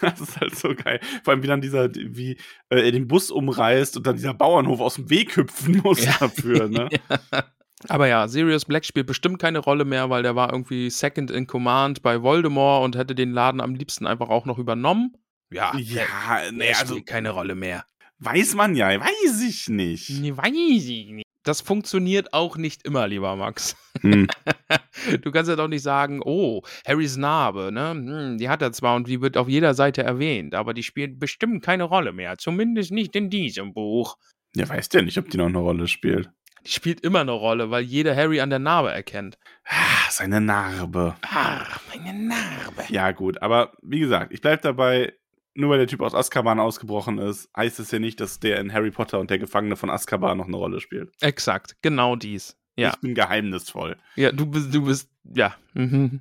Das 0.00 0.20
ist 0.20 0.40
halt 0.40 0.54
so 0.54 0.74
geil. 0.76 1.00
Vor 1.24 1.32
allem, 1.32 1.42
wie 1.42 1.48
dann 1.48 1.60
dieser, 1.60 1.92
wie 1.92 2.38
äh, 2.68 2.84
er 2.84 2.92
den 2.92 3.08
Bus 3.08 3.32
umreißt 3.32 3.96
und 3.96 4.06
dann 4.06 4.14
dieser 4.14 4.32
Bauernhof 4.32 4.80
aus 4.80 4.94
dem 4.94 5.10
Weg 5.10 5.36
hüpfen 5.36 5.78
muss 5.82 6.04
Ja. 6.04 6.14
dafür, 6.20 6.68
ne? 6.68 6.88
Aber 7.88 8.06
ja, 8.06 8.28
Sirius 8.28 8.64
Black 8.64 8.84
spielt 8.84 9.08
bestimmt 9.08 9.40
keine 9.40 9.58
Rolle 9.58 9.84
mehr, 9.84 10.08
weil 10.08 10.22
der 10.22 10.36
war 10.36 10.52
irgendwie 10.52 10.88
Second 10.90 11.32
in 11.32 11.48
Command 11.48 12.02
bei 12.02 12.22
Voldemort 12.22 12.84
und 12.84 12.96
hätte 12.96 13.16
den 13.16 13.32
Laden 13.32 13.60
am 13.60 13.74
liebsten 13.74 14.06
einfach 14.06 14.28
auch 14.28 14.46
noch 14.46 14.58
übernommen. 14.58 15.16
Ja, 15.50 15.74
Ja, 15.76 16.40
der, 16.42 16.52
nee, 16.52 16.58
der 16.66 16.78
also 16.78 16.94
spielt 16.94 17.06
keine 17.06 17.30
Rolle 17.30 17.54
mehr. 17.54 17.84
weiß 18.18 18.54
man 18.54 18.74
ja, 18.76 18.88
weiß 19.00 19.42
ich 19.42 19.68
nicht. 19.68 20.10
Nee, 20.10 20.36
weiß 20.36 20.52
ich 20.88 21.08
nicht. 21.10 21.24
Das 21.44 21.60
funktioniert 21.62 22.34
auch 22.34 22.56
nicht 22.58 22.84
immer, 22.84 23.08
lieber 23.08 23.34
Max. 23.36 23.76
Hm. 24.02 24.28
Du 25.22 25.30
kannst 25.30 25.48
ja 25.48 25.56
doch 25.56 25.68
nicht 25.68 25.82
sagen, 25.82 26.20
oh, 26.24 26.62
Harrys 26.86 27.16
Narbe, 27.16 27.70
ne? 27.72 27.90
Hm, 27.90 28.38
die 28.38 28.48
hat 28.48 28.60
er 28.62 28.72
zwar 28.72 28.96
und 28.96 29.06
die 29.08 29.20
wird 29.20 29.36
auf 29.36 29.48
jeder 29.48 29.72
Seite 29.74 30.02
erwähnt, 30.02 30.54
aber 30.54 30.74
die 30.74 30.82
spielt 30.82 31.18
bestimmt 31.20 31.62
keine 31.64 31.84
Rolle 31.84 32.12
mehr. 32.12 32.36
Zumindest 32.36 32.90
nicht 32.90 33.14
in 33.16 33.30
diesem 33.30 33.72
Buch. 33.72 34.16
Ja, 34.56 34.68
weiß 34.68 34.88
der 34.88 35.02
nicht, 35.02 35.16
ob 35.16 35.30
die 35.30 35.36
noch 35.38 35.46
eine 35.46 35.58
Rolle 35.58 35.86
spielt. 35.86 36.30
Die 36.66 36.70
spielt 36.72 37.00
immer 37.00 37.20
eine 37.20 37.32
Rolle, 37.32 37.70
weil 37.70 37.84
jeder 37.84 38.14
Harry 38.14 38.40
an 38.40 38.50
der 38.50 38.58
Narbe 38.58 38.90
erkennt. 38.90 39.38
Ah, 39.64 40.10
seine 40.10 40.40
Narbe. 40.40 41.14
Ah, 41.22 41.64
meine 41.94 42.12
Narbe. 42.12 42.84
Ja, 42.88 43.12
gut, 43.12 43.40
aber 43.40 43.72
wie 43.82 44.00
gesagt, 44.00 44.32
ich 44.32 44.40
bleib 44.40 44.62
dabei, 44.62 45.12
nur 45.58 45.70
weil 45.70 45.78
der 45.78 45.88
Typ 45.88 46.00
aus 46.02 46.14
Azkaban 46.14 46.60
ausgebrochen 46.60 47.18
ist, 47.18 47.50
heißt 47.56 47.80
es 47.80 47.90
ja 47.90 47.98
nicht, 47.98 48.20
dass 48.20 48.38
der 48.38 48.60
in 48.60 48.72
Harry 48.72 48.92
Potter 48.92 49.18
und 49.18 49.28
der 49.28 49.40
Gefangene 49.40 49.74
von 49.74 49.90
Azkaban 49.90 50.38
noch 50.38 50.46
eine 50.46 50.56
Rolle 50.56 50.80
spielt. 50.80 51.10
Exakt, 51.20 51.76
genau 51.82 52.14
dies. 52.14 52.56
Ja, 52.76 52.90
Ich 52.90 53.00
bin 53.00 53.14
geheimnisvoll. 53.14 53.96
ja, 54.14 54.30
du 54.30 54.46
bist, 54.46 54.72
du 54.72 54.84
bist, 54.84 55.10
ja, 55.24 55.56
mhm. 55.74 56.20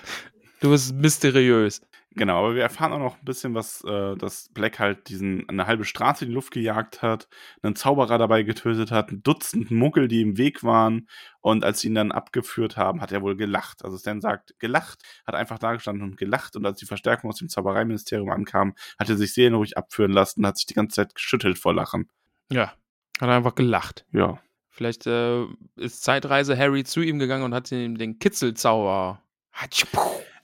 du 0.60 0.70
bist 0.70 0.94
mysteriös. 0.94 1.82
Genau, 2.16 2.44
aber 2.44 2.56
wir 2.56 2.62
erfahren 2.62 2.92
auch 2.92 2.98
noch 2.98 3.18
ein 3.18 3.24
bisschen, 3.24 3.54
was, 3.54 3.84
äh, 3.84 4.16
dass 4.16 4.48
Black 4.52 4.80
halt 4.80 5.08
diesen 5.08 5.48
eine 5.48 5.68
halbe 5.68 5.84
Straße 5.84 6.24
in 6.24 6.30
die 6.30 6.34
Luft 6.34 6.50
gejagt 6.50 7.02
hat, 7.02 7.28
einen 7.62 7.76
Zauberer 7.76 8.18
dabei 8.18 8.42
getötet 8.42 8.90
hat, 8.90 9.12
ein 9.12 9.22
Dutzend 9.22 9.70
Muggel, 9.70 10.08
die 10.08 10.22
im 10.22 10.36
Weg 10.36 10.64
waren. 10.64 11.08
Und 11.40 11.64
als 11.64 11.80
sie 11.80 11.88
ihn 11.88 11.94
dann 11.94 12.10
abgeführt 12.10 12.76
haben, 12.76 13.00
hat 13.00 13.12
er 13.12 13.22
wohl 13.22 13.36
gelacht. 13.36 13.84
Also 13.84 13.96
Stan 13.96 14.20
sagt, 14.20 14.58
gelacht, 14.58 15.04
hat 15.24 15.36
einfach 15.36 15.60
dagestanden 15.60 16.02
und 16.02 16.16
gelacht. 16.16 16.56
Und 16.56 16.66
als 16.66 16.80
die 16.80 16.86
Verstärkung 16.86 17.30
aus 17.30 17.38
dem 17.38 17.48
Zaubereiministerium 17.48 18.30
ankam, 18.30 18.74
hat 18.98 19.08
er 19.08 19.16
sich 19.16 19.32
seelenruhig 19.32 19.78
abführen 19.78 20.12
lassen, 20.12 20.44
hat 20.44 20.56
sich 20.56 20.66
die 20.66 20.74
ganze 20.74 20.96
Zeit 20.96 21.14
geschüttelt 21.14 21.58
vor 21.58 21.74
Lachen. 21.74 22.10
Ja, 22.50 22.72
hat 23.20 23.28
einfach 23.28 23.54
gelacht. 23.54 24.04
Ja. 24.12 24.40
Vielleicht 24.68 25.06
äh, 25.06 25.44
ist 25.76 26.02
Zeitreise 26.02 26.58
Harry 26.58 26.82
zu 26.82 27.02
ihm 27.02 27.20
gegangen 27.20 27.44
und 27.44 27.54
hat 27.54 27.70
ihm 27.70 27.96
den 27.98 28.18
Kitzelzauber. 28.18 29.22
Hatschpuh. 29.52 30.00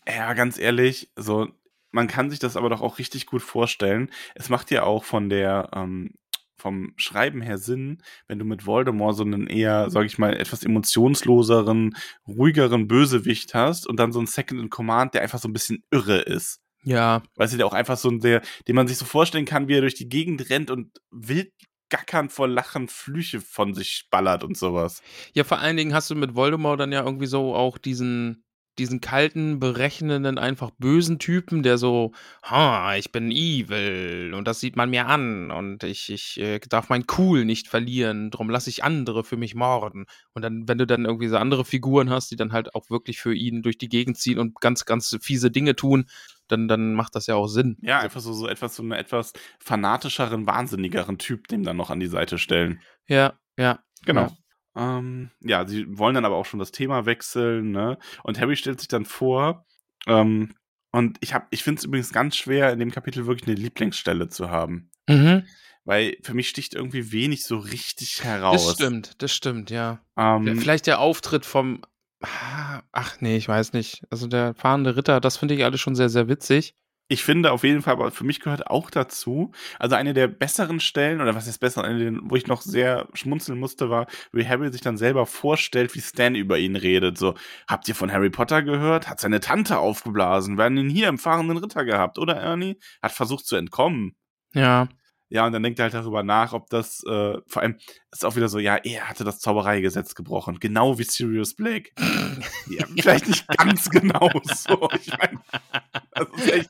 Ja, 0.08 0.34
ganz 0.34 0.58
ehrlich, 0.58 1.10
so, 1.16 1.48
man 1.90 2.06
kann 2.06 2.30
sich 2.30 2.38
das 2.38 2.56
aber 2.56 2.68
doch 2.68 2.80
auch 2.80 2.98
richtig 2.98 3.26
gut 3.26 3.42
vorstellen. 3.42 4.10
Es 4.34 4.48
macht 4.48 4.70
ja 4.70 4.84
auch 4.84 5.04
von 5.04 5.28
der, 5.28 5.70
ähm, 5.74 6.14
vom 6.58 6.94
Schreiben 6.96 7.42
her 7.42 7.58
Sinn, 7.58 8.02
wenn 8.28 8.38
du 8.38 8.44
mit 8.44 8.66
Voldemort 8.66 9.16
so 9.16 9.24
einen 9.24 9.46
eher, 9.46 9.90
sag 9.90 10.06
ich 10.06 10.18
mal, 10.18 10.34
etwas 10.34 10.62
emotionsloseren, 10.62 11.96
ruhigeren 12.26 12.88
Bösewicht 12.88 13.54
hast 13.54 13.86
und 13.86 13.98
dann 13.98 14.12
so 14.12 14.18
einen 14.18 14.26
Second 14.26 14.60
in 14.60 14.70
Command, 14.70 15.14
der 15.14 15.22
einfach 15.22 15.38
so 15.38 15.48
ein 15.48 15.52
bisschen 15.52 15.84
irre 15.90 16.18
ist. 16.18 16.60
Ja, 16.82 17.22
Weißt 17.34 17.52
du, 17.52 17.56
der 17.56 17.66
auch 17.66 17.72
einfach 17.72 17.96
so 17.96 18.08
ein, 18.08 18.20
der, 18.20 18.42
den 18.68 18.76
man 18.76 18.86
sich 18.86 18.96
so 18.96 19.04
vorstellen 19.04 19.44
kann, 19.44 19.68
wie 19.68 19.74
er 19.74 19.80
durch 19.80 19.94
die 19.94 20.08
Gegend 20.08 20.48
rennt 20.50 20.70
und 20.70 21.00
wild 21.10 21.52
gackernd 21.88 22.32
vor 22.32 22.48
Lachen 22.48 22.88
Flüche 22.88 23.40
von 23.40 23.74
sich 23.74 24.06
ballert 24.10 24.44
und 24.44 24.56
sowas. 24.56 25.02
Ja, 25.34 25.44
vor 25.44 25.58
allen 25.58 25.76
Dingen 25.76 25.94
hast 25.94 26.10
du 26.10 26.14
mit 26.14 26.34
Voldemort 26.34 26.80
dann 26.80 26.92
ja 26.92 27.04
irgendwie 27.04 27.26
so 27.26 27.54
auch 27.54 27.78
diesen, 27.78 28.44
diesen 28.78 29.00
kalten, 29.00 29.58
berechnenden, 29.58 30.38
einfach 30.38 30.70
bösen 30.78 31.18
Typen, 31.18 31.62
der 31.62 31.78
so, 31.78 32.12
ha, 32.42 32.96
ich 32.96 33.12
bin 33.12 33.30
evil 33.30 34.32
und 34.34 34.46
das 34.46 34.60
sieht 34.60 34.76
man 34.76 34.90
mir 34.90 35.06
an 35.06 35.50
und 35.50 35.82
ich, 35.82 36.10
ich 36.10 36.38
äh, 36.40 36.58
darf 36.60 36.88
mein 36.88 37.04
Cool 37.16 37.44
nicht 37.44 37.68
verlieren, 37.68 38.30
drum 38.30 38.50
lasse 38.50 38.70
ich 38.70 38.84
andere 38.84 39.24
für 39.24 39.36
mich 39.36 39.54
morden. 39.54 40.06
Und 40.34 40.42
dann, 40.42 40.68
wenn 40.68 40.78
du 40.78 40.86
dann 40.86 41.04
irgendwie 41.04 41.28
so 41.28 41.36
andere 41.36 41.64
Figuren 41.64 42.10
hast, 42.10 42.30
die 42.30 42.36
dann 42.36 42.52
halt 42.52 42.74
auch 42.74 42.90
wirklich 42.90 43.18
für 43.18 43.34
ihn 43.34 43.62
durch 43.62 43.78
die 43.78 43.88
Gegend 43.88 44.18
ziehen 44.18 44.38
und 44.38 44.60
ganz, 44.60 44.84
ganz 44.84 45.16
fiese 45.20 45.50
Dinge 45.50 45.76
tun, 45.76 46.06
dann, 46.48 46.68
dann 46.68 46.94
macht 46.94 47.14
das 47.14 47.26
ja 47.26 47.34
auch 47.34 47.48
Sinn. 47.48 47.76
Ja, 47.82 48.00
einfach 48.00 48.20
so, 48.20 48.32
so 48.32 48.46
etwas, 48.48 48.76
so 48.76 48.82
einen 48.82 48.92
etwas 48.92 49.32
fanatischeren, 49.58 50.46
wahnsinnigeren 50.46 51.18
Typ 51.18 51.48
dem 51.48 51.64
dann 51.64 51.76
noch 51.76 51.90
an 51.90 52.00
die 52.00 52.06
Seite 52.06 52.38
stellen. 52.38 52.80
Ja, 53.08 53.38
ja. 53.58 53.80
Genau. 54.04 54.22
Ja. 54.22 54.36
Ähm, 54.76 55.30
ja, 55.40 55.66
sie 55.66 55.86
wollen 55.98 56.14
dann 56.14 56.24
aber 56.24 56.36
auch 56.36 56.46
schon 56.46 56.60
das 56.60 56.70
Thema 56.70 57.06
wechseln, 57.06 57.70
ne? 57.72 57.98
Und 58.22 58.38
Harry 58.38 58.56
stellt 58.56 58.78
sich 58.78 58.88
dann 58.88 59.06
vor, 59.06 59.64
ähm, 60.06 60.54
und 60.92 61.18
ich 61.20 61.34
hab, 61.34 61.48
ich 61.50 61.62
finde 61.62 61.80
es 61.80 61.84
übrigens 61.84 62.12
ganz 62.12 62.36
schwer, 62.36 62.72
in 62.72 62.78
dem 62.78 62.90
Kapitel 62.90 63.26
wirklich 63.26 63.48
eine 63.48 63.60
Lieblingsstelle 63.60 64.28
zu 64.28 64.50
haben. 64.50 64.90
Mhm. 65.08 65.44
Weil 65.84 66.16
für 66.22 66.34
mich 66.34 66.48
sticht 66.48 66.74
irgendwie 66.74 67.12
wenig 67.12 67.44
so 67.44 67.58
richtig 67.58 68.24
heraus. 68.24 68.66
Das 68.66 68.74
stimmt, 68.74 69.22
das 69.22 69.32
stimmt, 69.32 69.70
ja. 69.70 70.00
Ähm, 70.16 70.58
Vielleicht 70.58 70.86
der 70.86 71.00
Auftritt 71.00 71.44
vom. 71.46 71.82
Ah, 72.22 72.82
Ach 72.92 73.20
nee, 73.20 73.36
ich 73.36 73.46
weiß 73.46 73.72
nicht. 73.72 74.04
Also 74.10 74.26
der 74.26 74.54
fahrende 74.54 74.96
Ritter, 74.96 75.20
das 75.20 75.36
finde 75.36 75.54
ich 75.54 75.64
alles 75.64 75.80
schon 75.80 75.94
sehr, 75.94 76.08
sehr 76.08 76.28
witzig. 76.28 76.74
Ich 77.08 77.22
finde 77.22 77.52
auf 77.52 77.62
jeden 77.62 77.82
Fall, 77.82 77.94
aber 77.94 78.10
für 78.10 78.24
mich 78.24 78.40
gehört 78.40 78.66
auch 78.68 78.90
dazu, 78.90 79.52
also 79.78 79.94
eine 79.94 80.12
der 80.12 80.26
besseren 80.26 80.80
Stellen, 80.80 81.20
oder 81.20 81.34
was 81.34 81.46
ist 81.46 81.58
besser, 81.58 81.84
eine, 81.84 82.18
wo 82.22 82.34
ich 82.36 82.46
noch 82.46 82.62
sehr 82.62 83.08
schmunzeln 83.14 83.58
musste, 83.58 83.90
war, 83.90 84.06
wie 84.32 84.46
Harry 84.46 84.72
sich 84.72 84.80
dann 84.80 84.96
selber 84.96 85.26
vorstellt, 85.26 85.94
wie 85.94 86.00
Stan 86.00 86.34
über 86.34 86.58
ihn 86.58 86.74
redet. 86.74 87.16
So, 87.16 87.34
habt 87.68 87.88
ihr 87.88 87.94
von 87.94 88.12
Harry 88.12 88.30
Potter 88.30 88.62
gehört? 88.62 89.08
Hat 89.08 89.20
seine 89.20 89.40
Tante 89.40 89.78
aufgeblasen. 89.78 90.56
Wir 90.58 90.64
haben 90.64 90.76
ihn 90.76 90.90
hier 90.90 91.08
im 91.08 91.18
fahrenden 91.18 91.58
Ritter 91.58 91.84
gehabt, 91.84 92.18
oder 92.18 92.36
Ernie? 92.36 92.78
Hat 93.02 93.12
versucht 93.12 93.46
zu 93.46 93.56
entkommen. 93.56 94.16
Ja. 94.54 94.88
Ja, 95.28 95.44
und 95.44 95.52
dann 95.52 95.62
denkt 95.62 95.80
er 95.80 95.84
halt 95.84 95.94
darüber 95.94 96.22
nach, 96.22 96.52
ob 96.52 96.70
das, 96.70 97.02
äh, 97.04 97.38
vor 97.48 97.62
allem, 97.62 97.78
ist 98.12 98.24
auch 98.24 98.36
wieder 98.36 98.48
so, 98.48 98.60
ja, 98.60 98.76
er 98.76 99.08
hatte 99.08 99.24
das 99.24 99.40
Zaubereigesetz 99.40 100.14
gebrochen, 100.14 100.60
genau 100.60 100.98
wie 100.98 101.02
Sirius 101.02 101.54
Black. 101.54 101.90
ja, 102.68 102.86
vielleicht 102.96 103.26
nicht 103.26 103.48
ganz 103.48 103.90
genau 103.90 104.30
so. 104.44 104.88
Ich 105.00 105.10
meine, 105.18 105.40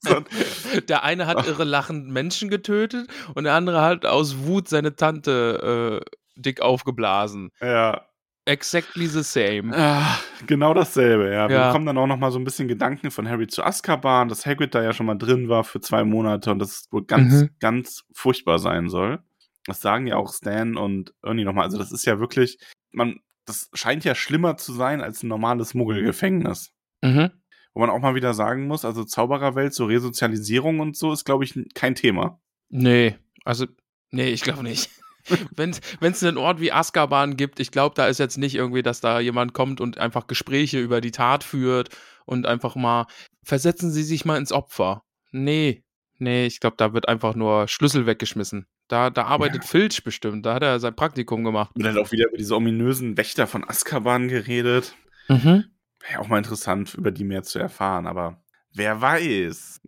so 0.03 0.17
ein, 0.17 0.25
Der 0.89 1.03
eine 1.05 1.27
hat 1.27 1.47
irre 1.47 1.65
lachend 1.65 2.09
Menschen 2.09 2.49
getötet 2.49 3.09
und 3.35 3.45
der 3.45 3.55
andere 3.55 3.83
hat 3.83 4.05
aus 4.07 4.39
Wut 4.39 4.69
seine 4.69 4.97
Tante 4.97 6.03
äh, 6.05 6.41
dick 6.41 6.61
aufgeblasen. 6.61 7.51
ja, 7.61 8.07
Exactly 8.49 9.07
the 9.09 9.25
same. 9.25 9.77
Ah, 9.77 10.21
genau 10.47 10.73
dasselbe, 10.73 11.33
ja. 11.33 11.49
Wir 11.49 11.57
Ja. 11.57 11.67
bekommen 11.67 11.85
dann 11.87 11.99
auch 11.99 12.07
noch 12.07 12.17
mal 12.17 12.31
so 12.31 12.39
ein 12.39 12.45
bisschen 12.45 12.69
Gedanken 12.69 13.11
von 13.11 13.29
Harry 13.29 13.49
zu 13.49 13.65
Azkaban, 13.65 14.29
dass 14.29 14.47
Hagrid 14.47 14.73
da 14.73 14.85
ja 14.85 14.93
schon 14.93 15.07
mal 15.07 15.17
drin 15.17 15.49
war 15.49 15.65
für 15.65 15.81
zwei 15.81 16.05
Monate 16.05 16.53
und 16.53 16.61
das 16.61 16.71
es 16.83 16.93
wohl 16.93 17.05
ganz, 17.05 17.33
Mhm. 17.35 17.51
ganz 17.59 18.05
furchtbar 18.15 18.61
sein 18.61 18.89
soll. 18.89 19.19
Das 19.65 19.81
sagen 19.81 20.07
ja 20.07 20.15
auch 20.15 20.33
Stan 20.33 20.77
und 20.77 21.13
Ernie 21.25 21.43
noch 21.45 21.55
mal. 21.55 21.65
Also 21.65 21.77
das 21.77 21.91
ist 21.91 22.05
ja 22.07 22.21
wirklich, 22.21 22.59
man 22.93 23.19
das 23.47 23.69
scheint 23.75 24.05
ja 24.05 24.15
schlimmer 24.15 24.57
zu 24.57 24.73
sein 24.73 25.01
als 25.01 25.25
ein 25.25 25.29
normales 25.29 25.75
Muggelgefängnis. 25.75 26.71
Mhm. 27.03 27.31
Wo 27.77 27.81
man 27.81 27.91
auch 27.91 28.01
mal 28.01 28.15
wieder 28.15 28.33
sagen 28.33 28.69
muss, 28.69 28.87
also 28.87 29.05
Zaubererwelt, 29.05 29.75
so 29.75 29.85
Resozialisierung 29.85 30.81
und 30.81 30.97
so 30.97 31.13
ist, 31.13 31.27
glaube 31.27 31.45
ich, 31.45 31.61
kein 31.75 31.95
Thema. 31.95 32.41
Nee, 32.71 33.17
also, 33.45 33.67
nee, 34.11 34.31
ich 34.31 34.41
glaube 34.41 34.63
nicht. 34.63 34.89
Wenn 35.55 35.75
es 36.01 36.25
einen 36.25 36.39
Ort 36.39 36.59
wie 36.59 36.73
Azkaban 36.73 37.37
gibt, 37.37 37.61
ich 37.61 37.71
glaube, 37.71 37.95
da 37.95 38.07
ist 38.07 38.17
jetzt 38.17 38.39
nicht 38.39 38.55
irgendwie, 38.55 38.81
dass 38.81 39.03
da 39.03 39.21
jemand 39.21 39.53
kommt 39.53 39.83
und 39.83 39.99
einfach 39.99 40.27
Gespräche 40.27 40.81
über 40.81 41.03
die 41.03 41.11
Tat 41.11 41.45
führt 41.45 41.91
und 42.25 42.47
einfach 42.47 42.77
mal, 42.77 43.09
versetzen 43.43 43.91
Sie 43.91 44.05
sich 44.05 44.25
mal 44.25 44.39
ins 44.39 44.53
Opfer. 44.53 45.03
Nee, 45.31 45.85
nee, 46.17 46.47
ich 46.47 46.61
glaube, 46.61 46.77
da 46.79 46.95
wird 46.95 47.09
einfach 47.09 47.35
nur 47.35 47.69
Schlüssel 47.69 48.07
weggeschmissen. 48.07 48.65
Da, 48.89 49.11
da 49.11 49.25
arbeitet 49.25 49.65
ja. 49.65 49.69
Filch 49.69 50.03
bestimmt, 50.03 50.47
da 50.47 50.55
hat 50.55 50.63
er 50.63 50.81
sein 50.81 50.97
Praktikum 50.97 51.45
gemacht. 51.45 51.73
Und 51.75 51.85
dann 51.85 51.99
auch 51.99 52.11
wieder 52.11 52.29
über 52.29 52.39
diese 52.39 52.57
ominösen 52.57 53.19
Wächter 53.19 53.47
von 53.47 53.69
Azkaban 53.69 54.29
geredet. 54.29 54.97
Mhm. 55.29 55.65
Wäre 56.09 56.21
auch 56.21 56.29
mal 56.29 56.39
interessant, 56.39 56.95
über 56.95 57.11
die 57.11 57.25
mehr 57.25 57.43
zu 57.43 57.59
erfahren, 57.59 58.07
aber 58.07 58.43
wer 58.73 59.01
weiß. 59.01 59.81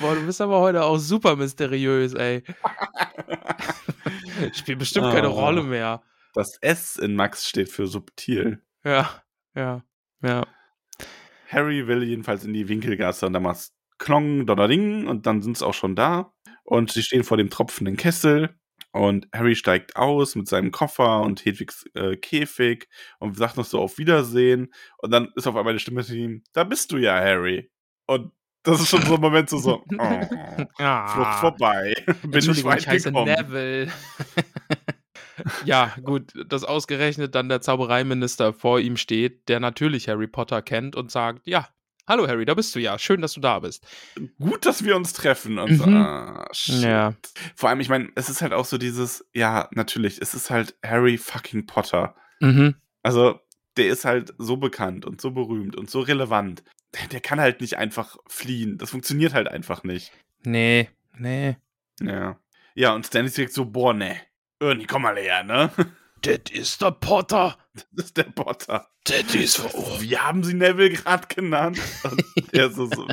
Boah, 0.00 0.14
du 0.14 0.26
bist 0.26 0.40
aber 0.40 0.60
heute 0.60 0.84
auch 0.84 0.98
super 0.98 1.36
mysteriös, 1.36 2.14
ey. 2.14 2.42
Spielt 4.52 4.78
bestimmt 4.78 5.12
keine 5.12 5.30
oh, 5.30 5.34
Rolle 5.40 5.62
mehr. 5.62 6.02
Das 6.34 6.58
S 6.60 6.96
in 6.96 7.16
Max 7.16 7.48
steht 7.48 7.70
für 7.70 7.86
subtil. 7.86 8.62
Ja, 8.84 9.22
ja, 9.54 9.82
ja. 10.22 10.46
Harry 11.48 11.86
will 11.86 12.02
jedenfalls 12.02 12.44
in 12.44 12.52
die 12.52 12.68
Winkelgasse 12.68 13.26
und 13.26 13.32
da 13.32 13.40
macht's 13.40 13.72
Klong, 13.98 14.46
Donnerding 14.46 15.06
und 15.06 15.26
dann 15.26 15.40
sind 15.40 15.56
sie 15.56 15.66
auch 15.66 15.74
schon 15.74 15.96
da. 15.96 16.32
Und 16.64 16.92
sie 16.92 17.02
stehen 17.02 17.24
vor 17.24 17.36
dem 17.36 17.48
tropfenden 17.48 17.96
Kessel 17.96 18.54
und 18.96 19.28
Harry 19.32 19.54
steigt 19.54 19.96
aus 19.96 20.34
mit 20.34 20.48
seinem 20.48 20.70
Koffer 20.70 21.20
und 21.20 21.44
Hedwigs 21.44 21.84
äh, 21.94 22.16
Käfig 22.16 22.88
und 23.18 23.36
sagt 23.36 23.56
noch 23.56 23.64
so 23.64 23.80
auf 23.80 23.98
Wiedersehen. 23.98 24.72
Und 24.98 25.10
dann 25.10 25.32
ist 25.36 25.46
auf 25.46 25.56
einmal 25.56 25.72
eine 25.72 25.80
Stimme 25.80 26.04
zu 26.04 26.16
ihm, 26.16 26.42
da 26.52 26.64
bist 26.64 26.92
du 26.92 26.96
ja, 26.96 27.14
Harry. 27.14 27.70
Und 28.06 28.32
das 28.62 28.80
ist 28.80 28.88
schon 28.88 29.02
so 29.02 29.14
ein 29.14 29.20
Moment 29.20 29.48
so, 29.48 29.58
so 29.58 29.84
oh, 29.98 30.64
ah. 30.78 31.06
Flucht 31.06 31.40
vorbei. 31.40 31.94
Bin 32.22 32.50
ich 32.50 32.64
weit 32.64 32.80
ich 32.80 32.88
heiße 32.88 33.12
gekommen. 33.12 33.32
Neville. 33.32 33.92
ja, 35.64 35.94
gut, 36.02 36.32
dass 36.48 36.64
ausgerechnet 36.64 37.34
dann 37.34 37.48
der 37.48 37.60
Zaubereiminister 37.60 38.52
vor 38.52 38.80
ihm 38.80 38.96
steht, 38.96 39.48
der 39.48 39.60
natürlich 39.60 40.08
Harry 40.08 40.26
Potter 40.26 40.62
kennt 40.62 40.96
und 40.96 41.10
sagt, 41.10 41.46
ja, 41.46 41.68
hallo 42.06 42.26
Harry, 42.28 42.44
da 42.44 42.54
bist 42.54 42.74
du 42.74 42.80
ja, 42.80 42.98
schön, 42.98 43.20
dass 43.20 43.34
du 43.34 43.40
da 43.40 43.58
bist. 43.60 43.86
Gut, 44.38 44.66
dass 44.66 44.84
wir 44.84 44.96
uns 44.96 45.12
treffen. 45.12 45.58
Und 45.58 45.72
mhm. 45.72 45.76
so, 45.76 45.84
ah, 45.84 46.48
ja. 46.66 47.14
Vor 47.54 47.68
allem, 47.68 47.80
ich 47.80 47.88
meine, 47.88 48.10
es 48.14 48.28
ist 48.28 48.42
halt 48.42 48.52
auch 48.52 48.64
so 48.64 48.78
dieses, 48.78 49.26
ja, 49.32 49.68
natürlich, 49.72 50.20
es 50.20 50.34
ist 50.34 50.50
halt 50.50 50.76
Harry 50.84 51.18
fucking 51.18 51.66
Potter. 51.66 52.14
Mhm. 52.40 52.76
Also, 53.02 53.40
der 53.76 53.88
ist 53.88 54.04
halt 54.04 54.34
so 54.38 54.56
bekannt 54.56 55.04
und 55.04 55.20
so 55.20 55.30
berühmt 55.30 55.76
und 55.76 55.90
so 55.90 56.00
relevant 56.00 56.62
der 57.12 57.20
kann 57.20 57.40
halt 57.40 57.60
nicht 57.60 57.76
einfach 57.76 58.16
fliehen. 58.26 58.78
Das 58.78 58.90
funktioniert 58.90 59.34
halt 59.34 59.48
einfach 59.48 59.84
nicht. 59.84 60.12
Nee, 60.44 60.88
nee. 61.16 61.56
Ja. 62.00 62.38
Ja, 62.74 62.94
und 62.94 63.06
Stanley 63.06 63.28
ist 63.28 63.36
direkt 63.36 63.54
so, 63.54 63.64
boah, 63.64 63.94
ne. 63.94 64.16
Ernie, 64.60 64.86
komm 64.86 65.02
mal 65.02 65.16
her, 65.16 65.44
ne? 65.44 65.70
Das 66.26 66.52
ist 66.52 66.82
der 66.82 66.90
Potter. 66.90 67.56
Das 67.92 68.06
ist 68.06 68.16
der 68.16 68.24
Potter. 68.24 68.88
Das 69.04 69.34
ist. 69.34 69.64
Oh. 69.74 70.00
Wie 70.00 70.18
haben 70.18 70.42
sie 70.42 70.54
Neville 70.54 70.90
gerade 70.90 71.26
genannt? 71.28 71.78
Und 72.04 72.22
der 72.52 72.70
so, 72.70 72.86
so, 72.86 73.06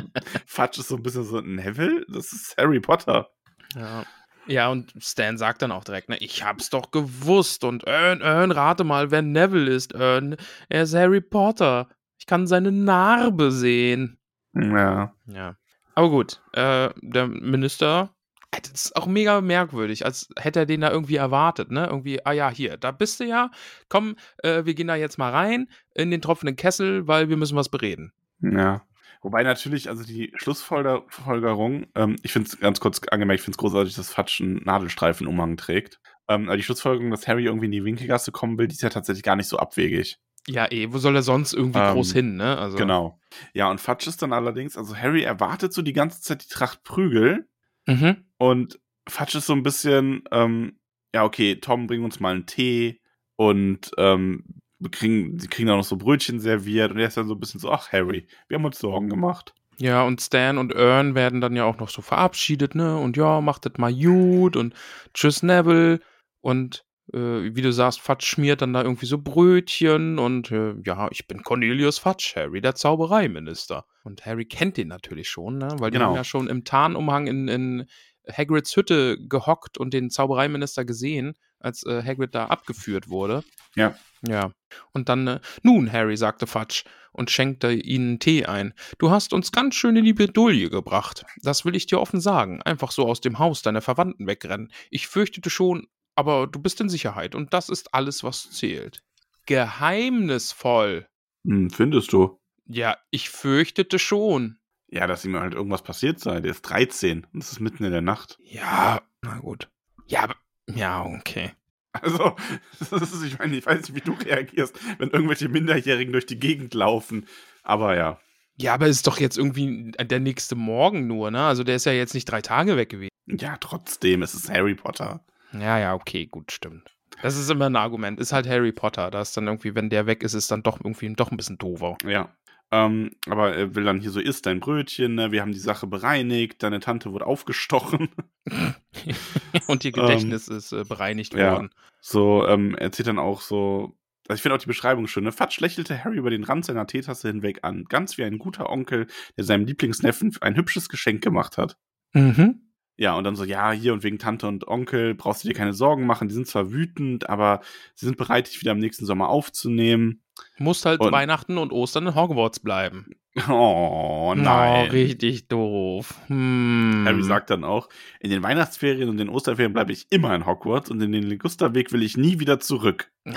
Fatsch 0.46 0.78
ist 0.78 0.88
so 0.88 0.96
ein 0.96 1.02
bisschen 1.02 1.24
so, 1.24 1.40
Neville? 1.40 2.04
Das 2.08 2.32
ist 2.32 2.54
Harry 2.58 2.80
Potter. 2.80 3.30
Ja. 3.74 4.04
Ja, 4.46 4.68
und 4.68 4.92
Stan 4.98 5.38
sagt 5.38 5.62
dann 5.62 5.72
auch 5.72 5.84
direkt, 5.84 6.10
ne, 6.10 6.18
ich 6.18 6.44
hab's 6.44 6.68
doch 6.68 6.90
gewusst. 6.90 7.64
Und 7.64 7.84
Ern, 7.84 8.20
Ern, 8.20 8.50
rate 8.50 8.84
mal, 8.84 9.10
wer 9.10 9.22
Neville 9.22 9.70
ist. 9.70 9.92
Ern, 9.94 10.36
er 10.68 10.82
ist 10.82 10.94
Harry 10.94 11.22
Potter. 11.22 11.88
Ich 12.18 12.26
kann 12.26 12.46
seine 12.46 12.72
Narbe 12.72 13.50
sehen. 13.50 14.18
Ja. 14.54 15.14
Ja. 15.26 15.56
Aber 15.94 16.10
gut, 16.10 16.42
äh, 16.52 16.90
der 17.00 17.28
Minister, 17.28 18.13
das 18.62 18.86
ist 18.86 18.96
auch 18.96 19.06
mega 19.06 19.40
merkwürdig, 19.40 20.04
als 20.04 20.28
hätte 20.38 20.60
er 20.60 20.66
den 20.66 20.82
da 20.82 20.90
irgendwie 20.90 21.16
erwartet, 21.16 21.70
ne? 21.70 21.86
Irgendwie, 21.86 22.24
ah 22.24 22.32
ja, 22.32 22.50
hier, 22.50 22.76
da 22.76 22.90
bist 22.90 23.20
du 23.20 23.24
ja. 23.24 23.50
Komm, 23.88 24.16
äh, 24.42 24.64
wir 24.64 24.74
gehen 24.74 24.88
da 24.88 24.96
jetzt 24.96 25.18
mal 25.18 25.30
rein 25.30 25.68
in 25.94 26.10
den 26.10 26.20
tropfenden 26.22 26.56
Kessel, 26.56 27.06
weil 27.06 27.28
wir 27.28 27.36
müssen 27.36 27.56
was 27.56 27.68
bereden. 27.68 28.12
Ja. 28.40 28.82
Wobei 29.22 29.42
natürlich, 29.42 29.88
also 29.88 30.04
die 30.04 30.32
Schlussfolgerung, 30.36 31.86
ähm, 31.94 32.16
ich 32.22 32.32
finde 32.32 32.48
es 32.48 32.60
ganz 32.60 32.78
kurz 32.78 33.00
angemerkt, 33.08 33.40
ich 33.40 33.44
finde 33.44 33.54
es 33.54 33.58
großartig, 33.58 33.94
dass 33.94 34.12
Fatsch 34.12 34.42
einen 34.42 34.56
Nadelstreifenumhang 34.64 35.56
trägt. 35.56 35.98
Ähm, 36.28 36.48
aber 36.48 36.58
die 36.58 36.62
Schlussfolgerung, 36.62 37.10
dass 37.10 37.26
Harry 37.26 37.46
irgendwie 37.46 37.66
in 37.66 37.72
die 37.72 37.84
Winkelgasse 37.84 38.32
kommen 38.32 38.58
will, 38.58 38.68
die 38.68 38.74
ist 38.74 38.82
ja 38.82 38.90
tatsächlich 38.90 39.22
gar 39.22 39.36
nicht 39.36 39.48
so 39.48 39.56
abwegig. 39.56 40.18
Ja, 40.46 40.70
eh, 40.70 40.92
wo 40.92 40.98
soll 40.98 41.16
er 41.16 41.22
sonst 41.22 41.54
irgendwie 41.54 41.78
ähm, 41.78 41.94
groß 41.94 42.12
hin, 42.12 42.36
ne? 42.36 42.58
Also. 42.58 42.76
Genau. 42.76 43.18
Ja, 43.54 43.70
und 43.70 43.80
Fatsch 43.80 44.06
ist 44.06 44.20
dann 44.20 44.34
allerdings, 44.34 44.76
also 44.76 44.94
Harry 44.94 45.22
erwartet 45.22 45.72
so 45.72 45.80
die 45.80 45.94
ganze 45.94 46.20
Zeit 46.20 46.44
die 46.44 46.48
Tracht 46.48 46.84
Prügel. 46.84 47.48
Mhm. 47.86 48.24
Und 48.44 48.78
Fatsch 49.08 49.34
ist 49.36 49.46
so 49.46 49.54
ein 49.54 49.62
bisschen, 49.62 50.22
ähm, 50.30 50.78
ja, 51.14 51.24
okay, 51.24 51.56
Tom, 51.56 51.86
bring 51.86 52.04
uns 52.04 52.20
mal 52.20 52.34
einen 52.34 52.44
Tee 52.44 53.00
und 53.36 53.90
ähm, 53.96 54.44
wir 54.78 54.90
kriegen, 54.90 55.38
sie 55.38 55.48
kriegen 55.48 55.70
auch 55.70 55.78
noch 55.78 55.84
so 55.84 55.96
Brötchen 55.96 56.40
serviert 56.40 56.92
und 56.92 56.98
er 56.98 57.08
ist 57.08 57.16
dann 57.16 57.26
so 57.26 57.32
ein 57.32 57.40
bisschen 57.40 57.58
so, 57.58 57.70
ach 57.70 57.90
Harry, 57.92 58.26
wir 58.48 58.58
haben 58.58 58.64
uns 58.66 58.78
Sorgen 58.78 59.08
gemacht. 59.08 59.54
Ja, 59.78 60.02
und 60.02 60.20
Stan 60.20 60.58
und 60.58 60.74
Ern 60.74 61.14
werden 61.14 61.40
dann 61.40 61.56
ja 61.56 61.64
auch 61.64 61.78
noch 61.78 61.88
so 61.88 62.02
verabschiedet, 62.02 62.74
ne? 62.74 62.98
Und 62.98 63.16
ja, 63.16 63.40
macht 63.40 63.64
das 63.64 63.78
mal 63.78 63.94
gut 63.94 64.56
und 64.56 64.74
tschüss 65.14 65.42
Neville. 65.42 66.00
Und 66.42 66.84
äh, 67.14 67.54
wie 67.54 67.62
du 67.62 67.72
sagst, 67.72 68.02
Fatsch 68.02 68.26
schmiert 68.26 68.60
dann 68.60 68.74
da 68.74 68.82
irgendwie 68.82 69.06
so 69.06 69.16
Brötchen 69.16 70.18
und 70.18 70.50
äh, 70.50 70.74
ja, 70.84 71.08
ich 71.10 71.26
bin 71.26 71.42
Cornelius 71.42 71.98
Fatsch, 71.98 72.36
Harry, 72.36 72.60
der 72.60 72.74
Zaubereiminister. 72.74 73.86
Und 74.04 74.26
Harry 74.26 74.44
kennt 74.44 74.76
den 74.76 74.88
natürlich 74.88 75.30
schon, 75.30 75.56
ne? 75.56 75.68
weil 75.78 75.90
genau. 75.90 76.04
die 76.04 76.08
haben 76.08 76.16
ja 76.16 76.24
schon 76.24 76.46
im 76.46 76.64
Tarnumhang 76.64 77.26
in, 77.26 77.48
in 77.48 77.86
Hagrids 78.30 78.74
Hütte 78.76 79.18
gehockt 79.18 79.78
und 79.78 79.92
den 79.92 80.10
Zaubereiminister 80.10 80.84
gesehen, 80.84 81.34
als 81.58 81.84
äh, 81.84 82.02
Hagrid 82.02 82.34
da 82.34 82.46
abgeführt 82.46 83.08
wurde. 83.08 83.44
Ja. 83.74 83.96
Ja. 84.26 84.52
Und 84.92 85.08
dann, 85.08 85.26
äh, 85.26 85.40
nun, 85.62 85.92
Harry, 85.92 86.16
sagte 86.16 86.46
Fatsch 86.46 86.84
und 87.12 87.30
schenkte 87.30 87.72
ihnen 87.72 88.18
Tee 88.18 88.46
ein. 88.46 88.74
Du 88.98 89.10
hast 89.10 89.32
uns 89.32 89.52
ganz 89.52 89.74
schön 89.74 89.96
in 89.96 90.04
die 90.04 90.12
Bredouille 90.12 90.70
gebracht. 90.70 91.24
Das 91.42 91.64
will 91.64 91.76
ich 91.76 91.86
dir 91.86 92.00
offen 92.00 92.20
sagen. 92.20 92.60
Einfach 92.62 92.90
so 92.90 93.06
aus 93.06 93.20
dem 93.20 93.38
Haus 93.38 93.62
deiner 93.62 93.82
Verwandten 93.82 94.26
wegrennen. 94.26 94.72
Ich 94.90 95.06
fürchtete 95.06 95.50
schon, 95.50 95.86
aber 96.16 96.46
du 96.46 96.60
bist 96.60 96.80
in 96.80 96.88
Sicherheit 96.88 97.34
und 97.34 97.52
das 97.52 97.68
ist 97.68 97.94
alles, 97.94 98.24
was 98.24 98.50
zählt. 98.50 99.02
Geheimnisvoll. 99.46 101.06
Hm, 101.46 101.70
findest 101.70 102.12
du? 102.12 102.38
Ja, 102.66 102.96
ich 103.10 103.30
fürchtete 103.30 103.98
schon. 103.98 104.58
Ja, 104.94 105.08
dass 105.08 105.24
ihm 105.24 105.36
halt 105.36 105.54
irgendwas 105.54 105.82
passiert 105.82 106.20
sei. 106.20 106.40
Der 106.40 106.52
ist 106.52 106.62
13 106.62 107.26
und 107.32 107.42
es 107.42 107.50
ist 107.50 107.58
mitten 107.58 107.82
in 107.82 107.90
der 107.90 108.00
Nacht. 108.00 108.38
Ja, 108.44 109.02
na 109.22 109.38
gut. 109.38 109.68
Ja, 110.06 110.22
aber, 110.22 110.36
ja, 110.72 111.04
okay. 111.04 111.50
Also, 111.90 112.36
ist, 112.80 113.24
ich 113.24 113.36
meine, 113.36 113.56
ich 113.56 113.66
weiß 113.66 113.80
nicht, 113.80 113.96
wie 113.96 114.00
du 114.00 114.12
reagierst, 114.12 114.78
wenn 114.98 115.10
irgendwelche 115.10 115.48
Minderjährigen 115.48 116.12
durch 116.12 116.26
die 116.26 116.38
Gegend 116.38 116.74
laufen. 116.74 117.26
Aber 117.64 117.96
ja. 117.96 118.20
Ja, 118.56 118.74
aber 118.74 118.86
es 118.86 118.98
ist 118.98 119.08
doch 119.08 119.18
jetzt 119.18 119.36
irgendwie 119.36 119.90
der 120.00 120.20
nächste 120.20 120.54
Morgen 120.54 121.08
nur, 121.08 121.32
ne? 121.32 121.44
Also 121.44 121.64
der 121.64 121.74
ist 121.74 121.86
ja 121.86 121.92
jetzt 121.92 122.14
nicht 122.14 122.26
drei 122.26 122.40
Tage 122.40 122.76
weg 122.76 122.90
gewesen. 122.90 123.10
Ja, 123.26 123.56
trotzdem, 123.58 124.22
es 124.22 124.32
ist 124.34 124.48
Harry 124.48 124.76
Potter. 124.76 125.24
Ja, 125.52 125.76
ja, 125.76 125.94
okay, 125.94 126.26
gut, 126.26 126.52
stimmt. 126.52 126.94
Das 127.20 127.36
ist 127.36 127.50
immer 127.50 127.66
ein 127.66 127.74
Argument. 127.74 128.20
Ist 128.20 128.32
halt 128.32 128.48
Harry 128.48 128.70
Potter. 128.70 129.10
Da 129.10 129.22
ist 129.22 129.36
dann 129.36 129.48
irgendwie, 129.48 129.74
wenn 129.74 129.90
der 129.90 130.06
weg 130.06 130.22
ist, 130.22 130.34
ist 130.34 130.52
dann 130.52 130.62
doch 130.62 130.78
irgendwie 130.78 131.12
doch 131.14 131.32
ein 131.32 131.36
bisschen 131.36 131.58
doofer. 131.58 131.96
Ja. 132.06 132.30
Ähm, 132.70 133.10
aber 133.28 133.54
er 133.54 133.74
will 133.74 133.84
dann 133.84 134.00
hier 134.00 134.10
so, 134.10 134.20
isst 134.20 134.46
dein 134.46 134.60
Brötchen, 134.60 135.14
ne? 135.14 135.32
wir 135.32 135.42
haben 135.42 135.52
die 135.52 135.58
Sache 135.58 135.86
bereinigt, 135.86 136.62
deine 136.62 136.80
Tante 136.80 137.12
wurde 137.12 137.26
aufgestochen. 137.26 138.08
Und 139.66 139.84
ihr 139.84 139.92
Gedächtnis 139.92 140.48
ähm, 140.48 140.56
ist 140.56 140.72
äh, 140.72 140.84
bereinigt 140.84 141.34
worden. 141.34 141.70
Ja. 141.72 141.82
So, 142.00 142.46
ähm, 142.46 142.74
erzählt 142.74 143.08
dann 143.08 143.18
auch 143.18 143.40
so, 143.40 143.96
also 144.26 144.38
ich 144.38 144.42
finde 144.42 144.56
auch 144.56 144.60
die 144.60 144.66
Beschreibung 144.66 145.06
schön. 145.06 145.24
Ne? 145.24 145.32
Fatsch 145.32 145.60
lächelte 145.60 146.02
Harry 146.02 146.16
über 146.16 146.30
den 146.30 146.44
Rand 146.44 146.64
seiner 146.64 146.86
Teetasse 146.86 147.28
hinweg 147.28 147.60
an, 147.62 147.84
ganz 147.84 148.16
wie 148.16 148.24
ein 148.24 148.38
guter 148.38 148.70
Onkel, 148.70 149.06
der 149.36 149.44
seinem 149.44 149.66
Lieblingsneffen 149.66 150.36
ein 150.40 150.56
hübsches 150.56 150.88
Geschenk 150.88 151.22
gemacht 151.22 151.58
hat. 151.58 151.76
Mhm. 152.12 152.60
Ja, 152.96 153.16
und 153.16 153.24
dann 153.24 153.36
so, 153.36 153.44
ja, 153.44 153.72
hier 153.72 153.92
und 153.92 154.02
wegen 154.04 154.18
Tante 154.18 154.46
und 154.46 154.68
Onkel 154.68 155.14
brauchst 155.14 155.44
du 155.44 155.48
dir 155.48 155.54
keine 155.54 155.74
Sorgen 155.74 156.06
machen. 156.06 156.28
Die 156.28 156.34
sind 156.34 156.46
zwar 156.46 156.72
wütend, 156.72 157.28
aber 157.28 157.60
sie 157.96 158.06
sind 158.06 158.16
bereit, 158.16 158.48
dich 158.48 158.60
wieder 158.60 158.72
im 158.72 158.78
nächsten 158.78 159.04
Sommer 159.04 159.28
aufzunehmen. 159.28 160.22
Musst 160.58 160.86
halt 160.86 161.00
und 161.00 161.12
Weihnachten 161.12 161.58
und 161.58 161.72
Ostern 161.72 162.06
in 162.06 162.14
Hogwarts 162.14 162.60
bleiben. 162.60 163.16
Oh, 163.48 164.32
nein. 164.36 164.86
Oh, 164.88 164.92
richtig 164.92 165.48
doof. 165.48 166.14
Hm. 166.28 167.02
Harry 167.04 167.22
sagt 167.24 167.50
dann 167.50 167.64
auch, 167.64 167.88
in 168.20 168.30
den 168.30 168.44
Weihnachtsferien 168.44 169.08
und 169.08 169.16
den 169.16 169.28
Osterferien 169.28 169.72
bleibe 169.72 169.92
ich 169.92 170.06
immer 170.10 170.34
in 170.34 170.46
Hogwarts 170.46 170.90
und 170.90 171.02
in 171.02 171.10
den 171.10 171.24
Ligusterweg 171.24 171.92
will 171.92 172.04
ich 172.04 172.16
nie 172.16 172.38
wieder 172.38 172.60
zurück. 172.60 173.10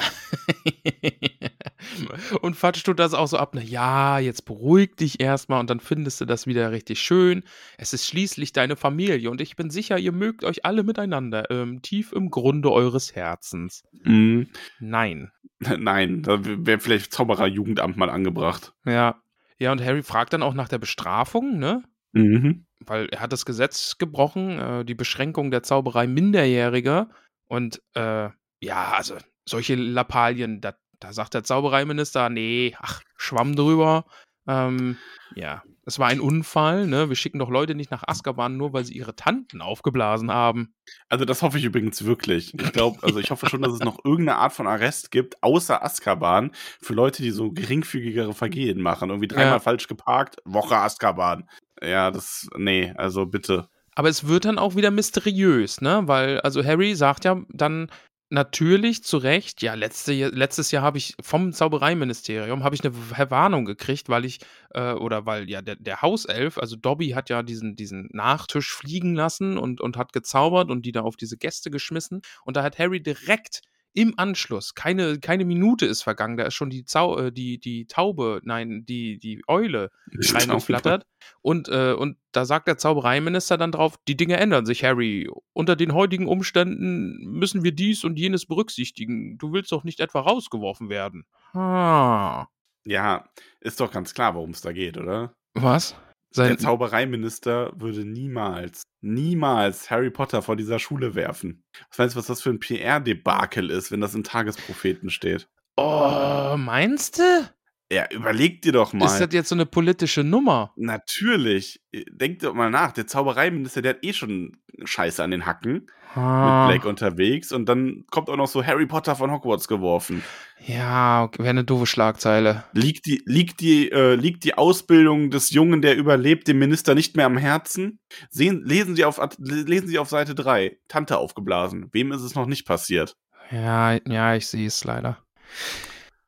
Und 2.42 2.56
Fatsch 2.56 2.84
tut 2.84 3.00
das 3.00 3.14
auch 3.14 3.28
so 3.28 3.38
ab, 3.38 3.52
na 3.54 3.62
ja, 3.62 4.20
jetzt 4.20 4.46
beruhig 4.46 4.96
dich 4.96 5.20
erstmal 5.20 5.60
und 5.60 5.70
dann 5.70 5.80
findest 5.80 6.22
du 6.22 6.26
das 6.26 6.48
wieder 6.48 6.72
richtig 6.72 7.00
schön. 7.00 7.44
Es 7.78 7.94
ist 7.94 8.06
schließlich 8.06 8.54
deine 8.54 8.76
Familie 8.76 9.30
und 9.30 9.42
ich 9.42 9.56
bin 9.56 9.70
sicher, 9.70 9.98
ihr 9.98 10.12
mögt 10.12 10.44
euch 10.44 10.66
alle 10.66 10.84
miteinander, 10.84 11.50
ähm, 11.52 11.82
tief 11.82 12.12
im 12.12 12.30
Grunde 12.30 12.72
eures 12.72 13.16
Herzens. 13.16 13.84
Mm, 14.04 14.44
Nein. 14.80 15.32
nein, 15.78 16.24
da 16.24 16.39
wäre 16.43 16.80
vielleicht 16.80 17.13
Zauberer-Jugendamt 17.13 17.98
mal 17.98 18.10
angebracht. 18.10 18.74
Ja. 18.86 19.22
Ja, 19.60 19.72
und 19.72 19.84
Harry 19.84 20.04
fragt 20.04 20.34
dann 20.34 20.43
auch 20.43 20.54
nach 20.54 20.70
der 20.70 20.78
Bestrafung, 20.78 21.58
ne? 21.58 21.84
Mhm. 22.12 22.65
Weil 22.80 23.08
er 23.08 23.22
hat 23.22 23.34
das 23.34 23.46
Gesetz 23.46 23.98
gebrochen, 23.98 24.60
äh, 24.60 24.86
die 24.86 24.93
Beschränkung 24.93 25.50
der 25.50 25.63
Zauberei 25.63 26.06
Minderjähriger. 26.06 27.10
Und 27.48 27.82
äh, 27.96 28.30
ja, 28.60 28.91
also 28.91 29.17
solche 29.46 29.76
Lappalien, 29.76 30.62
da, 30.62 30.76
da 31.00 31.12
sagt 31.12 31.34
der 31.34 31.43
Zaubereiminister, 31.43 32.30
nee, 32.30 32.76
ach, 32.80 33.02
Schwamm 33.15 33.56
drüber. 33.56 34.06
Ähm, 34.48 34.98
ja, 35.36 35.63
es 35.88 36.00
war 36.00 36.08
ein 36.08 36.19
Unfall, 36.19 36.86
ne? 36.86 37.08
Wir 37.08 37.15
schicken 37.15 37.39
doch 37.39 37.50
Leute 37.50 37.73
nicht 37.73 37.91
nach 37.91 38.04
Azkaban, 38.06 38.58
nur 38.58 38.73
weil 38.73 38.84
sie 38.84 38.93
ihre 38.93 39.15
Tanten 39.15 39.62
aufgeblasen 39.62 40.30
haben. 40.30 40.73
Also 41.08 41.23
das 41.23 41.41
hoffe 41.41 41.58
ich 41.58 41.63
übrigens 41.63 42.04
wirklich. 42.04 42.54
Ich 42.54 42.73
glaube, 42.73 43.00
also 43.04 43.19
ich 43.19 43.32
hoffe 43.32 43.50
schon, 43.50 43.62
dass 43.62 43.71
es 43.71 43.80
noch 43.80 44.04
irgendeine 44.04 44.38
Art 44.38 44.52
von 44.52 44.67
Arrest 44.67 45.12
gibt, 45.12 45.41
außer 45.41 45.84
Azkaban, 45.84 46.52
für 46.82 46.93
Leute, 46.93 47.23
die 47.23 47.32
so 47.32 47.52
geringfügigere 47.52 48.34
Vergehen 48.34 48.82
machen. 48.82 49.10
Irgendwie 49.10 49.30
dreimal 49.30 49.54
Ja. 49.54 49.60
falsch 49.60 49.88
geparkt, 49.88 50.36
Woche 50.43 50.76
Azkaban. 50.76 51.50
Ja, 51.82 52.12
das, 52.12 52.50
nee, 52.58 52.93
also 52.97 53.26
bitte. 53.26 53.69
Aber 53.95 54.10
es 54.10 54.28
wird 54.28 54.43
dann 54.43 54.60
auch 54.60 54.76
wieder 54.76 54.91
mysteriös, 54.91 55.80
ne? 55.80 56.02
Weil, 56.06 56.41
also 56.41 56.63
Harry 56.65 56.95
sagt 56.95 57.23
ja 57.23 57.41
dann 57.50 57.89
natürlich 58.30 59.04
zu 59.04 59.18
Recht, 59.18 59.62
ja, 59.62 59.74
letzte, 59.74 60.13
letztes 60.30 60.72
Jahr 60.72 60.84
habe 60.84 60.98
ich 60.98 61.16
vom 61.22 61.54
Zaubereiministerium 61.54 62.63
habe 62.63 62.76
ich 62.76 62.84
eine 62.84 62.96
W- 62.96 63.30
Warnung 63.30 63.66
gekriegt, 63.66 64.10
weil 64.10 64.26
ich, 64.26 64.40
äh, 64.72 64.94
oder 64.94 65.26
weil 65.26 65.50
ja 65.50 65.62
der, 65.62 65.76
der 65.78 66.02
Hauself, 66.02 66.58
also 66.58 66.76
Dobby 66.76 67.10
hat 67.10 67.30
ja 67.30 67.44
diesen, 67.44 67.76
diesen 67.76 68.10
Nachtisch 68.12 68.74
fliegen 68.74 69.16
lassen 69.16 69.58
und, 69.58 69.82
und 69.82 69.98
hat 69.98 70.13
gezaubert 70.13 70.70
und 70.70 70.86
die 70.86 70.92
da 70.92 71.02
auf 71.02 71.16
diese 71.16 71.38
Gäste 71.38 71.72
geschmissen. 71.72 72.22
Und 72.44 72.58
da 72.58 72.63
hat 72.63 72.80
Harry 72.80 73.02
direkt 73.02 73.62
im 73.98 74.14
Anschluss, 74.16 74.76
keine, 74.76 75.20
keine 75.20 75.44
Minute 75.44 75.88
ist 75.88 76.04
vergangen, 76.04 76.38
da 76.38 76.44
ist 76.44 76.54
schon 76.54 76.70
die, 76.70 76.86
Zau 76.86 77.18
äh, 77.18 77.32
die, 77.32 77.60
die 77.60 77.88
Taube, 77.88 78.42
nein, 78.44 78.86
die, 78.86 79.18
die 79.18 79.42
Eule 79.48 79.90
reingeflattert. 80.14 81.08
Und, 81.42 81.68
äh, 81.68 81.94
und 81.94 82.18
da 82.32 82.46
sagt 82.46 82.68
der 82.68 82.78
Zaubereiminister 82.78 83.58
dann 83.58 83.72
drauf, 83.72 83.98
die 84.08 84.16
Dinge 84.16 84.38
ändern 84.38 84.68
sich, 84.68 84.84
Harry. 84.84 85.28
Unter 85.52 85.76
den 85.76 85.96
heutigen 85.96 86.28
Umständen 86.28 87.18
müssen 87.26 87.64
wir 87.64 87.72
dies 87.72 88.04
und 88.04 88.20
jenes 88.20 88.46
berücksichtigen. 88.46 89.40
Du 89.40 89.52
willst 89.52 89.72
doch 89.72 89.84
nicht 89.84 90.00
etwa 90.00 90.20
rausgeworfen 90.20 90.90
werden. 90.90 91.26
Ah. 91.54 92.46
Ja, 92.86 93.28
ist 93.62 93.80
doch 93.80 93.92
ganz 93.92 94.14
klar, 94.14 94.36
worum 94.36 94.52
es 94.52 94.62
da 94.62 94.74
geht, 94.74 94.98
oder? 94.98 95.34
Was? 95.56 95.96
Sein, 96.32 96.50
Der 96.50 96.58
Zaubereiminister 96.58 97.74
würde 97.80 98.06
niemals, 98.06 98.84
niemals 99.02 99.90
Harry 99.90 100.10
Potter 100.12 100.42
vor 100.42 100.56
dieser 100.56 100.78
Schule 100.80 101.16
werfen. 101.16 101.63
Was 101.90 101.98
meinst 101.98 102.16
du, 102.16 102.20
was 102.20 102.28
das 102.28 102.42
für 102.42 102.50
ein 102.50 102.60
PR-Debakel 102.60 103.70
ist, 103.70 103.92
wenn 103.92 104.02
das 104.02 104.13
im 104.16 104.24
Tagespropheten 104.24 105.10
steht? 105.10 105.48
oh, 105.78 106.56
meinst 106.58 107.20
du? 107.20 107.50
Ja, 107.91 108.06
überleg 108.12 108.62
dir 108.62 108.73
doch 108.73 108.93
Ist 108.93 109.00
mal. 109.00 109.19
das 109.19 109.34
jetzt 109.34 109.47
so 109.50 109.56
eine 109.56 109.65
politische 109.65 110.23
Nummer? 110.23 110.73
Natürlich. 110.76 111.80
Denk 112.12 112.39
doch 112.39 112.54
mal 112.54 112.69
nach. 112.69 112.91
Der 112.91 113.08
Zaubereiminister, 113.08 113.82
der 113.82 113.91
hat 113.95 114.04
eh 114.04 114.12
schon 114.13 114.58
Scheiße 114.84 115.23
an 115.23 115.32
den 115.32 115.45
Hacken 115.45 115.88
Ah. 116.15 116.67
mit 116.67 116.76
Blake 116.82 116.89
unterwegs 116.89 117.52
und 117.52 117.67
dann 117.67 118.06
kommt 118.10 118.30
auch 118.30 118.38
noch 118.38 118.47
so 118.47 118.65
Harry 118.65 118.88
Potter 118.88 119.15
von 119.15 119.30
Hogwarts 119.32 119.67
geworfen. 119.67 120.23
Ja, 120.65 121.23
okay, 121.23 121.39
wäre 121.39 121.50
eine 121.52 121.63
doofe 121.63 121.86
Schlagzeile. 121.86 122.63
Liegt 122.73 123.06
die, 123.06 123.21
liegt, 123.26 123.60
die, 123.60 123.91
äh, 123.91 124.15
liegt 124.15 124.43
die 124.43 124.56
Ausbildung 124.56 125.30
des 125.30 125.52
Jungen, 125.52 125.82
der 125.82 125.95
überlebt, 125.95 126.47
dem 126.47 126.60
Minister 126.60 126.95
nicht 126.95 127.15
mehr 127.17 127.26
am 127.28 127.38
Herzen? 127.38 128.00
Sehen, 128.30 128.63
lesen, 128.65 128.95
Sie 128.95 129.06
auf, 129.06 129.19
lesen 129.38 129.88
Sie 129.89 130.00
auf 130.00 130.10
Seite 130.10 130.34
3. 130.34 130.78
Tante 130.88 131.17
aufgeblasen. 131.17 131.89
Wem 131.91 132.12
ist 132.12 132.21
es 132.21 132.36
noch 132.36 132.47
nicht 132.47 132.65
passiert? 132.65 133.15
Ja, 133.52 133.97
ja, 134.08 134.34
ich 134.36 134.47
sehe 134.47 134.67
es 134.67 134.84
leider. 134.86 135.19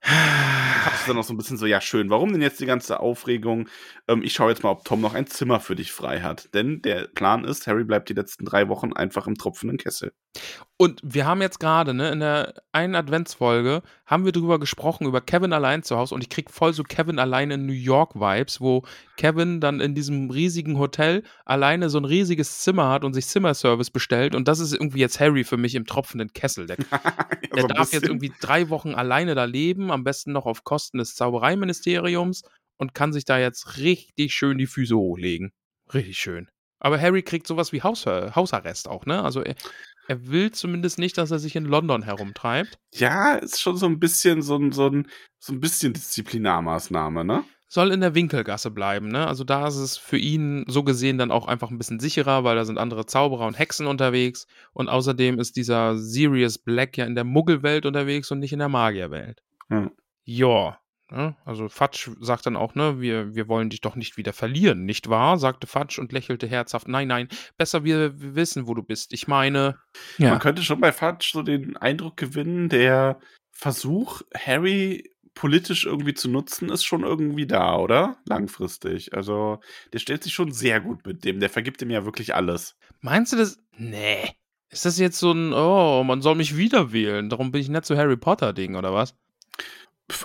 Hab's 0.02 1.06
dann 1.06 1.16
noch 1.16 1.24
so 1.24 1.34
ein 1.34 1.38
bisschen 1.38 1.58
so, 1.58 1.66
ja 1.66 1.82
schön, 1.82 2.10
warum 2.10 2.32
denn 2.32 2.42
jetzt 2.42 2.60
die 2.60 2.66
ganze 2.66 3.00
Aufregung? 3.00 3.68
Ähm, 4.08 4.24
ich 4.24 4.34
schaue 4.34 4.50
jetzt 4.50 4.64
mal, 4.64 4.72
ob 4.72 4.86
Tom 4.86 5.02
noch 5.02 5.14
ein 5.14 5.28
Zimmer 5.28 5.60
für 5.60 5.76
dich 5.76 5.92
frei 5.92 6.22
hat. 6.22 6.54
Denn 6.54 6.82
der 6.82 7.08
Plan 7.08 7.44
ist, 7.44 7.68
Harry 7.68 7.84
bleibt 7.84 8.10
die 8.10 8.14
letzten 8.14 8.46
drei 8.46 8.70
Wochen 8.70 8.94
einfach 8.94 9.28
im 9.28 9.36
tropfenden 9.36 9.78
Kessel. 9.78 10.14
Und 10.78 11.02
wir 11.04 11.26
haben 11.26 11.42
jetzt 11.42 11.60
gerade, 11.60 11.94
ne, 11.94 12.10
in 12.10 12.22
der 12.22 12.54
einen 12.72 12.96
Adventsfolge 12.96 13.82
haben 14.06 14.24
wir 14.24 14.32
drüber 14.32 14.60
gesprochen, 14.60 15.08
über 15.08 15.20
Kevin 15.20 15.52
allein 15.52 15.84
zu 15.84 15.98
Hause 15.98 16.16
und 16.16 16.22
ich 16.22 16.30
krieg 16.30 16.50
voll 16.50 16.72
so 16.72 16.84
Kevin 16.84 17.20
allein 17.20 17.52
in 17.52 17.66
New 17.66 17.74
York 17.74 18.16
Vibes, 18.16 18.62
wo 18.62 18.84
Kevin 19.18 19.60
dann 19.60 19.82
in 19.82 19.94
diesem 19.94 20.30
riesigen 20.30 20.78
Hotel 20.78 21.24
alleine 21.44 21.90
so 21.90 21.98
ein 21.98 22.06
riesiges 22.06 22.60
Zimmer 22.60 22.90
hat 22.90 23.04
und 23.04 23.14
sich 23.14 23.28
Zimmerservice 23.28 23.92
bestellt 23.92 24.36
und 24.36 24.48
das 24.48 24.60
ist 24.60 24.72
irgendwie 24.72 25.00
jetzt 25.00 25.20
Harry 25.20 25.44
für 25.44 25.58
mich 25.58 25.76
im 25.76 25.86
tropfenden 25.86 26.32
Kessel. 26.32 26.66
Der, 26.68 26.78
der 27.56 27.68
darf 27.68 27.92
jetzt 27.92 28.08
irgendwie 28.08 28.32
drei 28.40 28.70
Wochen 28.70 28.96
alleine 28.96 29.36
da 29.36 29.44
leben, 29.44 29.92
am 29.92 30.06
besten 30.06 30.32
noch 30.32 30.46
auf 30.46 30.64
Kosten 30.64 31.00
des 31.00 31.14
Zaubereiministeriums 31.16 32.44
und 32.78 32.94
kann 32.94 33.12
sich 33.12 33.26
da 33.26 33.38
jetzt 33.38 33.78
richtig 33.80 34.34
schön 34.34 34.58
die 34.58 34.68
Füße 34.68 34.96
hochlegen. 34.96 35.52
Richtig 35.94 36.18
schön. 36.18 36.48
Aber 36.80 37.00
Harry 37.00 37.22
kriegt 37.24 37.46
sowas 37.46 37.74
wie 37.74 37.82
Haus, 37.82 38.06
Hausarrest 38.06 38.88
auch, 38.88 39.06
ne? 39.06 39.22
Also 39.22 39.44
er, 40.10 40.28
will 40.28 40.52
zumindest 40.52 41.00
nicht, 41.00 41.18
dass 41.18 41.32
er 41.32 41.40
sich 41.40 41.56
in 41.56 41.66
London 41.66 42.04
herumtreibt. 42.04 42.80
Ja, 42.94 43.36
ist 43.36 43.62
schon 43.62 43.78
so 43.78 43.86
ein 43.86 44.00
bisschen 44.00 44.42
so 44.42 44.56
ein, 44.56 44.72
so 44.72 44.88
ein, 44.88 45.08
so 45.38 45.54
ein 45.54 45.60
bisschen 45.60 45.94
Disziplinarmaßnahme, 45.94 47.24
ne? 47.24 47.44
Soll 47.68 47.92
in 47.92 48.02
der 48.02 48.16
Winkelgasse 48.16 48.72
bleiben, 48.72 49.10
ne? 49.10 49.28
Also 49.28 49.44
da 49.44 49.68
ist 49.68 49.76
es 49.76 49.98
für 49.98 50.18
ihn 50.18 50.66
so 50.68 50.84
gesehen 50.84 51.20
dann 51.20 51.32
auch 51.32 51.48
einfach 51.48 51.70
ein 51.70 51.78
bisschen 51.78 52.00
sicherer, 52.00 52.44
weil 52.44 52.56
da 52.56 52.66
sind 52.66 52.80
andere 52.80 53.06
Zauberer 53.06 53.46
und 53.46 53.60
Hexen 53.60 53.86
unterwegs. 53.86 54.48
Und 54.74 54.90
außerdem 54.90 55.40
ist 55.40 55.56
dieser 55.56 55.98
Sirius 55.98 56.58
Black 56.58 56.98
ja 56.98 57.06
in 57.06 57.14
der 57.16 57.24
Muggelwelt 57.24 57.86
unterwegs 57.86 58.32
und 58.32 58.40
nicht 58.40 58.54
in 58.54 58.60
der 58.60 58.70
Magierwelt. 58.70 59.44
Ja. 59.70 59.92
Ja. 60.26 60.80
Ne? 61.12 61.36
Also 61.46 61.70
Fatsch 61.70 62.10
sagt 62.20 62.46
dann 62.46 62.56
auch, 62.56 62.76
ne, 62.76 63.02
wir, 63.02 63.36
wir 63.36 63.48
wollen 63.48 63.70
dich 63.70 63.82
doch 63.82 63.96
nicht 63.96 64.18
wieder 64.18 64.34
verlieren, 64.34 64.86
nicht 64.86 65.10
wahr? 65.10 65.38
sagte 65.38 65.68
Fatsch 65.68 66.00
und 66.00 66.12
lächelte 66.12 66.48
herzhaft. 66.48 66.88
Nein, 66.88 67.08
nein, 67.08 67.28
besser 67.58 67.84
wir, 67.84 68.20
wir 68.20 68.36
wissen, 68.36 68.68
wo 68.68 68.74
du 68.74 68.84
bist. 68.84 69.14
Ich 69.14 69.28
meine. 69.28 69.78
Ja. 70.18 70.32
Man 70.32 70.40
könnte 70.40 70.64
schon 70.64 70.80
bei 70.80 70.92
Fudge 70.92 71.30
so 71.34 71.42
den 71.42 71.78
Eindruck 71.78 72.18
gewinnen, 72.18 72.70
der 72.70 73.20
Versuch, 73.52 74.22
Harry 74.36 75.10
politisch 75.34 75.86
irgendwie 75.86 76.14
zu 76.14 76.30
nutzen, 76.30 76.70
ist 76.70 76.84
schon 76.84 77.04
irgendwie 77.04 77.48
da, 77.48 77.78
oder? 77.78 78.18
Langfristig. 78.26 79.14
Also, 79.14 79.60
der 79.94 80.00
stellt 80.00 80.24
sich 80.24 80.34
schon 80.34 80.52
sehr 80.52 80.82
gut 80.82 81.06
mit 81.06 81.24
dem. 81.24 81.40
Der 81.40 81.50
vergibt 81.50 81.82
ihm 81.82 81.92
ja 81.92 82.04
wirklich 82.04 82.36
alles. 82.36 82.76
Meinst 83.02 83.32
du 83.34 83.38
das? 83.38 83.58
Nee. 83.78 84.36
Ist 84.70 84.86
das 84.86 85.00
jetzt 85.00 85.18
so 85.18 85.32
ein, 85.32 85.54
oh, 85.54 86.04
man 86.04 86.22
soll 86.22 86.36
mich 86.36 86.58
wieder 86.58 86.92
wählen, 86.92 87.30
darum 87.30 87.52
bin 87.52 87.62
ich 87.62 87.70
nicht 87.70 87.86
so 87.86 87.98
Harry 87.98 88.18
Potter-Ding, 88.18 88.76
oder 88.76 88.94
was? 88.94 89.16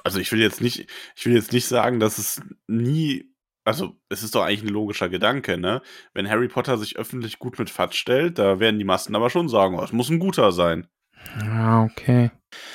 Also, 0.04 0.18
ich 0.18 0.32
will 0.32 0.40
jetzt 0.40 0.60
nicht, 0.60 0.90
ich 1.16 1.26
will 1.26 1.34
jetzt 1.34 1.52
nicht 1.52 1.66
sagen, 1.66 2.00
dass 2.00 2.18
es 2.18 2.42
nie. 2.66 3.30
Also, 3.66 3.96
es 4.10 4.22
ist 4.22 4.34
doch 4.34 4.42
eigentlich 4.42 4.62
ein 4.62 4.68
logischer 4.68 5.08
Gedanke, 5.08 5.56
ne? 5.56 5.80
Wenn 6.12 6.28
Harry 6.28 6.48
Potter 6.48 6.76
sich 6.76 6.96
öffentlich 6.96 7.38
gut 7.38 7.58
mit 7.58 7.70
Fudge 7.70 7.96
stellt, 7.96 8.38
da 8.38 8.60
werden 8.60 8.78
die 8.78 8.84
Massen 8.84 9.14
aber 9.14 9.30
schon 9.30 9.48
sagen, 9.48 9.78
oh, 9.78 9.82
es 9.82 9.92
muss 9.92 10.10
ein 10.10 10.18
guter 10.18 10.52
sein. 10.52 10.86
Ja, 11.40 11.84
okay. 11.84 12.30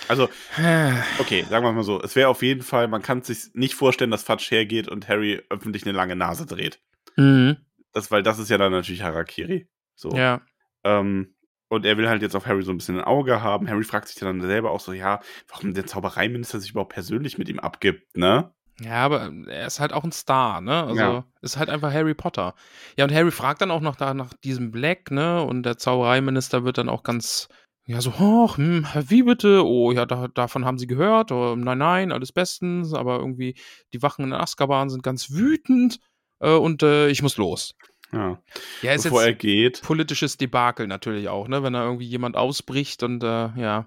Also, 0.07 0.29
Okay, 1.19 1.45
sagen 1.49 1.65
wir 1.65 1.71
mal 1.71 1.83
so. 1.83 2.01
Es 2.01 2.15
wäre 2.15 2.29
auf 2.29 2.41
jeden 2.41 2.63
Fall, 2.63 2.87
man 2.87 3.01
kann 3.01 3.21
sich 3.21 3.51
nicht 3.53 3.75
vorstellen, 3.75 4.11
dass 4.11 4.23
Fudge 4.23 4.47
hergeht 4.49 4.87
und 4.87 5.07
Harry 5.07 5.41
öffentlich 5.49 5.83
eine 5.83 5.95
lange 5.95 6.15
Nase 6.15 6.45
dreht. 6.45 6.79
Mhm. 7.15 7.57
Das, 7.93 8.11
weil 8.11 8.23
das 8.23 8.39
ist 8.39 8.49
ja 8.49 8.57
dann 8.57 8.71
natürlich 8.71 9.03
Harakiri. 9.03 9.67
So. 9.95 10.11
Ja. 10.15 10.41
Ähm, 10.83 11.35
und 11.69 11.85
er 11.85 11.97
will 11.97 12.09
halt 12.09 12.21
jetzt 12.21 12.35
auf 12.35 12.45
Harry 12.45 12.63
so 12.63 12.71
ein 12.71 12.77
bisschen 12.77 12.97
ein 12.97 13.03
Auge 13.05 13.41
haben. 13.41 13.69
Harry 13.69 13.83
fragt 13.83 14.07
sich 14.09 14.17
dann 14.17 14.41
selber 14.41 14.71
auch 14.71 14.79
so, 14.79 14.91
ja, 14.91 15.19
warum 15.47 15.73
der 15.73 15.85
Zaubereiminister 15.85 16.59
sich 16.59 16.71
überhaupt 16.71 16.93
persönlich 16.93 17.37
mit 17.37 17.47
ihm 17.49 17.59
abgibt, 17.59 18.17
ne? 18.17 18.51
Ja, 18.81 19.03
aber 19.05 19.29
er 19.47 19.67
ist 19.67 19.79
halt 19.81 19.91
auch 19.91 20.03
ein 20.05 20.11
Star, 20.11 20.61
ne? 20.61 20.83
Also 20.83 21.01
Ja. 21.01 21.25
ist 21.41 21.57
halt 21.57 21.69
einfach 21.69 21.91
Harry 21.93 22.13
Potter. 22.13 22.55
Ja, 22.97 23.03
und 23.05 23.13
Harry 23.13 23.31
fragt 23.31 23.61
dann 23.61 23.71
auch 23.71 23.81
noch 23.81 23.95
da 23.97 24.13
nach 24.13 24.33
diesem 24.43 24.71
Black, 24.71 25.11
ne? 25.11 25.43
Und 25.43 25.63
der 25.63 25.77
Zaubereiminister 25.77 26.63
wird 26.63 26.77
dann 26.77 26.87
auch 26.89 27.03
ganz, 27.03 27.49
ja, 27.85 27.99
so, 28.01 28.17
hoch, 28.19 28.57
hm, 28.57 28.87
wie 29.07 29.23
bitte? 29.23 29.65
Oh, 29.65 29.91
ja, 29.91 30.05
da, 30.05 30.27
davon 30.29 30.63
haben 30.63 30.77
sie 30.77 30.87
gehört. 30.87 31.31
Oh, 31.33 31.55
nein, 31.57 31.77
nein, 31.79 32.11
alles 32.13 32.31
bestens. 32.31 32.93
Aber 32.93 33.17
irgendwie, 33.19 33.55
die 33.93 34.01
Wachen 34.01 34.23
in 34.25 34.33
Azkaban 34.33 34.89
sind 34.89 35.03
ganz 35.03 35.31
wütend. 35.31 35.99
Äh, 36.39 36.55
und 36.55 36.81
äh, 36.81 37.09
ich 37.09 37.21
muss 37.21 37.35
los. 37.35 37.75
Ja. 38.11 38.41
Ja, 38.81 38.93
ist 38.93 39.03
Bevor 39.03 39.21
er 39.21 39.29
jetzt 39.29 39.39
geht, 39.39 39.81
politisches 39.81 40.37
Debakel 40.37 40.87
natürlich 40.87 41.29
auch, 41.29 41.47
ne? 41.47 41.63
Wenn 41.63 41.73
da 41.73 41.83
irgendwie 41.83 42.07
jemand 42.07 42.35
ausbricht 42.35 43.03
und 43.03 43.23
äh, 43.23 43.49
ja. 43.55 43.85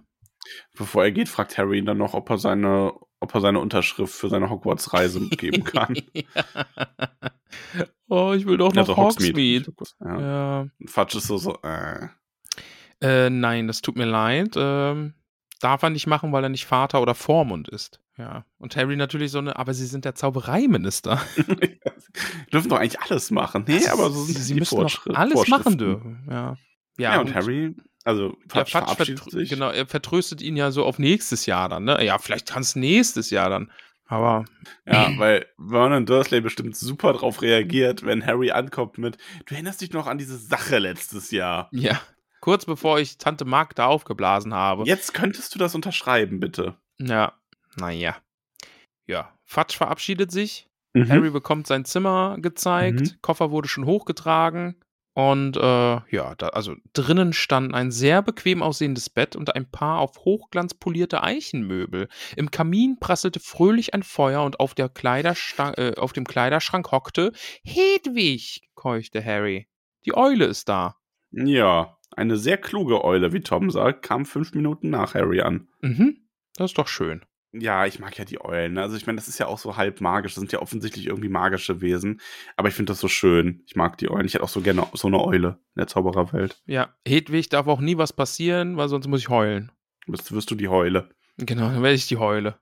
bevor 0.76 1.04
er 1.04 1.12
geht, 1.12 1.28
fragt 1.28 1.58
Harry 1.58 1.78
ihn 1.78 1.86
dann 1.86 1.98
noch, 1.98 2.14
ob 2.14 2.30
er 2.30 2.38
seine, 2.38 2.92
ob 3.20 3.34
er 3.34 3.40
seine 3.40 3.58
Unterschrift 3.58 4.14
für 4.14 4.28
seine 4.28 4.48
Hogwarts-Reise 4.48 5.28
geben 5.30 5.64
kann. 5.64 5.94
oh, 8.08 8.32
ich 8.32 8.46
will 8.46 8.58
doch 8.58 8.72
noch 8.72 8.88
Also 8.88 8.96
Hogsmeade. 8.96 9.72
Ja. 10.00 10.20
Ja. 10.20 10.60
Und 10.60 10.90
Fudge 10.90 11.18
ist 11.18 11.26
so, 11.26 11.38
so, 11.38 11.58
äh. 11.62 12.08
Äh, 13.00 13.30
nein, 13.30 13.66
das 13.66 13.82
tut 13.82 13.96
mir 13.96 14.04
leid. 14.04 14.54
Ähm, 14.56 15.14
Darf 15.62 15.82
er 15.82 15.90
nicht 15.90 16.08
machen, 16.08 16.32
weil 16.32 16.42
er 16.42 16.48
nicht 16.48 16.66
Vater 16.66 17.00
oder 17.00 17.14
Vormund 17.14 17.68
ist. 17.68 18.00
Ja. 18.18 18.44
Und 18.58 18.76
Harry 18.76 18.96
natürlich 18.96 19.30
so 19.30 19.38
eine, 19.38 19.56
aber 19.56 19.74
sie 19.74 19.86
sind 19.86 20.04
der 20.04 20.14
Zaubereiminister. 20.14 21.20
dürfen 22.52 22.68
doch 22.68 22.78
eigentlich 22.78 23.00
alles 23.00 23.30
machen. 23.30 23.64
Nee, 23.66 23.86
aber 23.88 24.10
so 24.10 24.24
sind 24.24 24.36
sie, 24.36 24.42
sie 24.42 24.54
müssen 24.54 24.78
doch 24.80 25.06
alles 25.14 25.48
machen 25.48 25.78
dürfen. 25.78 26.26
Ja. 26.30 26.56
Ja, 26.98 27.20
und, 27.20 27.34
Harry, 27.34 27.74
also 28.04 28.36
Ja, 28.54 28.64
verabschiedet 28.66 29.30
sich. 29.30 29.48
genau, 29.48 29.70
er 29.70 29.86
vertröstet 29.86 30.42
ihn 30.42 30.56
ja 30.56 30.70
so 30.70 30.84
auf 30.84 30.98
nächstes 30.98 31.46
Jahr 31.46 31.68
dann, 31.68 31.84
ne? 31.84 32.04
Ja, 32.04 32.18
vielleicht 32.18 32.48
kann 32.48 32.62
es 32.62 32.76
nächstes 32.76 33.30
Jahr 33.30 33.48
dann. 33.48 33.70
Aber 34.06 34.44
Ja, 34.86 35.10
weil 35.16 35.46
Vernon 35.56 36.04
Dursley 36.04 36.42
bestimmt 36.42 36.76
super 36.76 37.14
drauf 37.14 37.40
reagiert, 37.40 38.04
wenn 38.04 38.26
Harry 38.26 38.50
ankommt 38.50 38.98
mit, 38.98 39.16
du 39.46 39.54
erinnerst 39.54 39.80
dich 39.80 39.92
noch 39.92 40.06
an 40.06 40.18
diese 40.18 40.36
Sache 40.36 40.78
letztes 40.78 41.30
Jahr. 41.30 41.68
ja, 41.72 41.98
kurz 42.40 42.66
bevor 42.66 42.98
ich 43.00 43.16
Tante 43.16 43.46
Magda 43.46 43.86
aufgeblasen 43.86 44.52
habe. 44.52 44.84
Jetzt 44.84 45.14
könntest 45.14 45.54
du 45.54 45.58
das 45.58 45.74
unterschreiben, 45.74 46.40
bitte. 46.40 46.76
Ja, 47.00 47.32
naja. 47.76 48.16
Ja, 49.06 49.32
Fatsch 49.44 49.76
verabschiedet 49.78 50.30
sich. 50.30 50.68
Mhm. 50.94 51.08
Harry 51.08 51.30
bekommt 51.30 51.66
sein 51.66 51.84
Zimmer 51.84 52.36
gezeigt. 52.40 53.00
Mhm. 53.00 53.10
Koffer 53.22 53.50
wurde 53.50 53.68
schon 53.68 53.86
hochgetragen. 53.86 54.76
Und 55.14 55.58
äh, 55.58 55.60
ja, 55.60 56.34
da, 56.38 56.48
also 56.48 56.74
drinnen 56.94 57.34
stand 57.34 57.74
ein 57.74 57.90
sehr 57.90 58.22
bequem 58.22 58.62
aussehendes 58.62 59.10
Bett 59.10 59.36
und 59.36 59.54
ein 59.54 59.70
paar 59.70 59.98
auf 59.98 60.16
Hochglanz 60.24 60.72
polierte 60.72 61.22
Eichenmöbel. 61.22 62.08
Im 62.34 62.50
Kamin 62.50 62.96
prasselte 62.98 63.38
fröhlich 63.38 63.92
ein 63.92 64.02
Feuer 64.02 64.42
und 64.42 64.58
auf, 64.58 64.74
äh, 64.78 65.94
auf 65.96 66.12
dem 66.14 66.26
Kleiderschrank 66.26 66.90
hockte 66.92 67.32
Hedwig, 67.62 68.62
keuchte 68.74 69.22
Harry. 69.22 69.68
Die 70.06 70.16
Eule 70.16 70.46
ist 70.46 70.70
da. 70.70 70.96
Ja, 71.30 71.98
eine 72.16 72.38
sehr 72.38 72.56
kluge 72.56 73.04
Eule, 73.04 73.34
wie 73.34 73.40
Tom 73.40 73.70
sagt, 73.70 74.02
kam 74.02 74.24
fünf 74.24 74.54
Minuten 74.54 74.88
nach 74.88 75.14
Harry 75.14 75.42
an. 75.42 75.68
Mhm, 75.82 76.26
das 76.56 76.70
ist 76.70 76.78
doch 76.78 76.88
schön. 76.88 77.22
Ja, 77.52 77.84
ich 77.84 77.98
mag 77.98 78.16
ja 78.18 78.24
die 78.24 78.42
Eulen. 78.42 78.74
ne? 78.74 78.82
Also 78.82 78.96
ich 78.96 79.06
meine, 79.06 79.16
das 79.16 79.28
ist 79.28 79.38
ja 79.38 79.46
auch 79.46 79.58
so 79.58 79.76
halb 79.76 80.00
magisch. 80.00 80.32
Das 80.34 80.40
sind 80.40 80.52
ja 80.52 80.60
offensichtlich 80.60 81.06
irgendwie 81.06 81.28
magische 81.28 81.82
Wesen. 81.82 82.20
Aber 82.56 82.68
ich 82.68 82.74
finde 82.74 82.92
das 82.92 83.00
so 83.00 83.08
schön. 83.08 83.62
Ich 83.66 83.76
mag 83.76 83.98
die 83.98 84.10
Eulen. 84.10 84.24
Ich 84.24 84.34
hätte 84.34 84.44
auch 84.44 84.48
so 84.48 84.62
gerne 84.62 84.86
so 84.94 85.08
eine 85.08 85.22
Eule 85.22 85.58
in 85.74 85.80
der 85.80 85.86
Zaubererwelt. 85.86 86.62
Ja, 86.64 86.94
Hedwig 87.06 87.50
darf 87.50 87.66
auch 87.66 87.80
nie 87.80 87.98
was 87.98 88.14
passieren, 88.14 88.78
weil 88.78 88.88
sonst 88.88 89.06
muss 89.06 89.20
ich 89.20 89.28
heulen. 89.28 89.70
Jetzt 90.06 90.32
wirst 90.32 90.50
du 90.50 90.54
die 90.54 90.68
Heule. 90.68 91.10
Genau, 91.36 91.68
dann 91.68 91.82
werde 91.82 91.94
ich 91.94 92.08
die 92.08 92.16
Heule. 92.16 92.58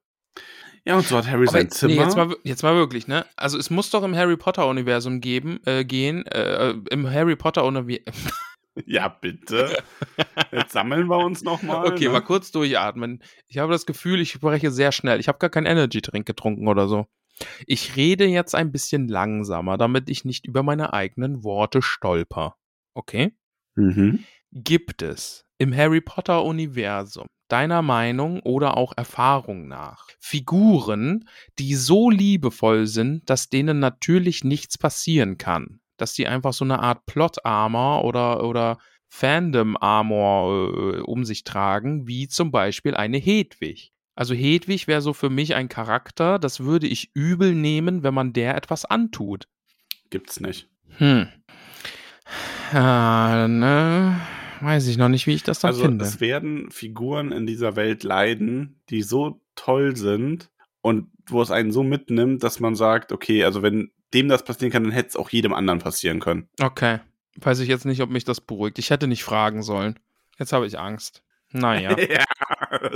Ja, 0.84 0.96
und 0.96 1.06
so 1.06 1.16
hat 1.16 1.26
Harry 1.26 1.46
Aber 1.46 1.52
sein 1.52 1.70
Zimmer. 1.70 1.94
Nee, 1.94 2.00
jetzt, 2.00 2.16
mal, 2.16 2.36
jetzt 2.42 2.62
mal 2.62 2.74
wirklich, 2.74 3.06
ne? 3.06 3.26
Also 3.36 3.58
es 3.58 3.70
muss 3.70 3.90
doch 3.90 4.02
im 4.02 4.16
Harry 4.16 4.36
Potter-Universum 4.36 5.20
geben, 5.20 5.60
äh, 5.66 5.84
gehen, 5.84 6.26
äh, 6.26 6.74
im 6.90 7.08
Harry 7.08 7.36
Potter-Universum. 7.36 8.02
Ja, 8.86 9.08
bitte. 9.08 9.82
Jetzt 10.52 10.72
sammeln 10.72 11.08
wir 11.08 11.18
uns 11.18 11.42
nochmal. 11.42 11.86
Okay, 11.86 12.06
ne? 12.06 12.10
mal 12.10 12.20
kurz 12.20 12.50
durchatmen. 12.50 13.22
Ich 13.48 13.58
habe 13.58 13.72
das 13.72 13.86
Gefühl, 13.86 14.20
ich 14.20 14.30
spreche 14.30 14.70
sehr 14.70 14.92
schnell. 14.92 15.20
Ich 15.20 15.28
habe 15.28 15.38
gar 15.38 15.50
keinen 15.50 15.66
Energy-Drink 15.66 16.26
getrunken 16.26 16.68
oder 16.68 16.88
so. 16.88 17.06
Ich 17.66 17.96
rede 17.96 18.26
jetzt 18.26 18.54
ein 18.54 18.72
bisschen 18.72 19.08
langsamer, 19.08 19.78
damit 19.78 20.10
ich 20.10 20.24
nicht 20.24 20.46
über 20.46 20.62
meine 20.62 20.92
eigenen 20.92 21.42
Worte 21.42 21.82
stolper. 21.82 22.56
Okay? 22.94 23.32
Mhm. 23.76 24.24
Gibt 24.52 25.02
es 25.02 25.46
im 25.58 25.74
Harry 25.74 26.00
Potter-Universum 26.00 27.26
deiner 27.48 27.82
Meinung 27.82 28.40
oder 28.40 28.76
auch 28.76 28.92
Erfahrung 28.96 29.68
nach 29.68 30.06
Figuren, 30.18 31.28
die 31.58 31.74
so 31.74 32.10
liebevoll 32.10 32.86
sind, 32.86 33.28
dass 33.28 33.48
denen 33.48 33.78
natürlich 33.78 34.44
nichts 34.44 34.78
passieren 34.78 35.36
kann? 35.38 35.80
Dass 36.00 36.14
die 36.14 36.26
einfach 36.26 36.52
so 36.52 36.64
eine 36.64 36.80
Art 36.80 37.06
Plot-Armor 37.06 38.04
oder, 38.04 38.44
oder 38.44 38.78
Fandom-Armor 39.08 40.94
äh, 40.96 41.00
um 41.00 41.24
sich 41.24 41.44
tragen, 41.44 42.06
wie 42.06 42.28
zum 42.28 42.50
Beispiel 42.50 42.94
eine 42.94 43.18
Hedwig. 43.18 43.92
Also 44.14 44.34
Hedwig 44.34 44.86
wäre 44.86 45.00
so 45.00 45.12
für 45.12 45.30
mich 45.30 45.54
ein 45.54 45.68
Charakter, 45.68 46.38
das 46.38 46.60
würde 46.60 46.86
ich 46.86 47.10
übel 47.14 47.54
nehmen, 47.54 48.02
wenn 48.02 48.14
man 48.14 48.32
der 48.32 48.56
etwas 48.56 48.84
antut. 48.84 49.46
Gibt's 50.10 50.40
nicht. 50.40 50.68
Hm. 50.98 51.28
Ah, 52.72 53.46
ne, 53.48 54.20
weiß 54.60 54.86
ich 54.88 54.96
noch 54.98 55.08
nicht, 55.08 55.26
wie 55.26 55.34
ich 55.34 55.42
das 55.42 55.60
dann 55.60 55.70
Also 55.70 55.82
finde. 55.82 56.04
es 56.04 56.20
werden 56.20 56.70
Figuren 56.70 57.32
in 57.32 57.46
dieser 57.46 57.76
Welt 57.76 58.02
leiden, 58.04 58.80
die 58.90 59.02
so 59.02 59.40
toll 59.56 59.96
sind 59.96 60.50
und 60.80 61.08
wo 61.28 61.42
es 61.42 61.50
einen 61.50 61.72
so 61.72 61.82
mitnimmt, 61.82 62.42
dass 62.42 62.60
man 62.60 62.74
sagt, 62.74 63.12
okay, 63.12 63.44
also 63.44 63.62
wenn 63.62 63.90
dem 64.14 64.28
das 64.28 64.44
passieren 64.44 64.72
kann, 64.72 64.84
dann 64.84 64.92
hätte 64.92 65.10
es 65.10 65.16
auch 65.16 65.30
jedem 65.30 65.52
anderen 65.52 65.78
passieren 65.80 66.20
können. 66.20 66.48
Okay. 66.60 66.98
Weiß 67.36 67.60
ich 67.60 67.68
jetzt 67.68 67.84
nicht, 67.86 68.00
ob 68.02 68.10
mich 68.10 68.24
das 68.24 68.40
beruhigt. 68.40 68.78
Ich 68.78 68.90
hätte 68.90 69.06
nicht 69.06 69.22
fragen 69.24 69.62
sollen. 69.62 69.98
Jetzt 70.38 70.52
habe 70.52 70.66
ich 70.66 70.78
Angst. 70.78 71.22
Naja. 71.52 71.96
ja, 71.98 72.24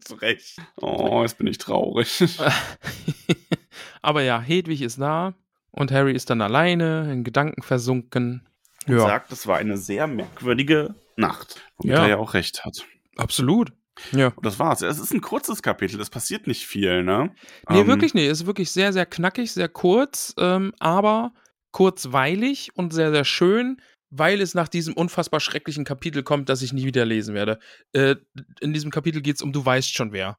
zu 0.00 0.14
Recht. 0.14 0.56
Oh, 0.76 1.22
jetzt 1.22 1.38
bin 1.38 1.46
ich 1.46 1.58
traurig. 1.58 2.22
Aber 4.02 4.22
ja, 4.22 4.40
Hedwig 4.40 4.82
ist 4.82 5.00
da 5.00 5.34
und 5.70 5.92
Harry 5.92 6.12
ist 6.12 6.30
dann 6.30 6.40
alleine, 6.40 7.12
in 7.12 7.24
Gedanken 7.24 7.62
versunken. 7.62 8.46
Und 8.86 8.94
Ja, 8.94 9.00
sagt, 9.00 9.32
es 9.32 9.46
war 9.46 9.58
eine 9.58 9.76
sehr 9.76 10.06
merkwürdige 10.06 10.94
Nacht. 11.16 11.60
Womit 11.76 11.96
Ja. 11.96 12.02
er 12.04 12.08
ja 12.10 12.16
auch 12.16 12.34
recht 12.34 12.64
hat. 12.64 12.84
absolut. 13.16 13.72
Ja. 14.12 14.28
Und 14.28 14.44
das 14.46 14.58
war's. 14.58 14.82
Es 14.82 14.98
ist 14.98 15.12
ein 15.12 15.20
kurzes 15.20 15.62
Kapitel, 15.62 16.00
es 16.00 16.10
passiert 16.10 16.46
nicht 16.46 16.66
viel, 16.66 17.02
ne? 17.02 17.34
Nee, 17.68 17.80
Ähm, 17.80 17.86
wirklich 17.86 18.14
nicht. 18.14 18.26
Es 18.26 18.40
ist 18.42 18.46
wirklich 18.46 18.70
sehr, 18.70 18.92
sehr 18.92 19.06
knackig, 19.06 19.52
sehr 19.52 19.68
kurz, 19.68 20.34
ähm, 20.38 20.72
aber 20.78 21.32
kurzweilig 21.72 22.70
und 22.74 22.92
sehr, 22.92 23.10
sehr 23.12 23.24
schön, 23.24 23.80
weil 24.10 24.40
es 24.40 24.54
nach 24.54 24.68
diesem 24.68 24.94
unfassbar 24.94 25.40
schrecklichen 25.40 25.84
Kapitel 25.84 26.22
kommt, 26.22 26.48
das 26.48 26.62
ich 26.62 26.72
nie 26.72 26.84
wieder 26.84 27.04
lesen 27.04 27.34
werde. 27.34 27.58
Äh, 27.92 28.16
in 28.60 28.72
diesem 28.72 28.90
Kapitel 28.90 29.22
geht 29.22 29.36
es 29.36 29.42
um 29.42 29.52
Du 29.52 29.64
weißt 29.64 29.92
schon 29.94 30.12
wer. 30.12 30.38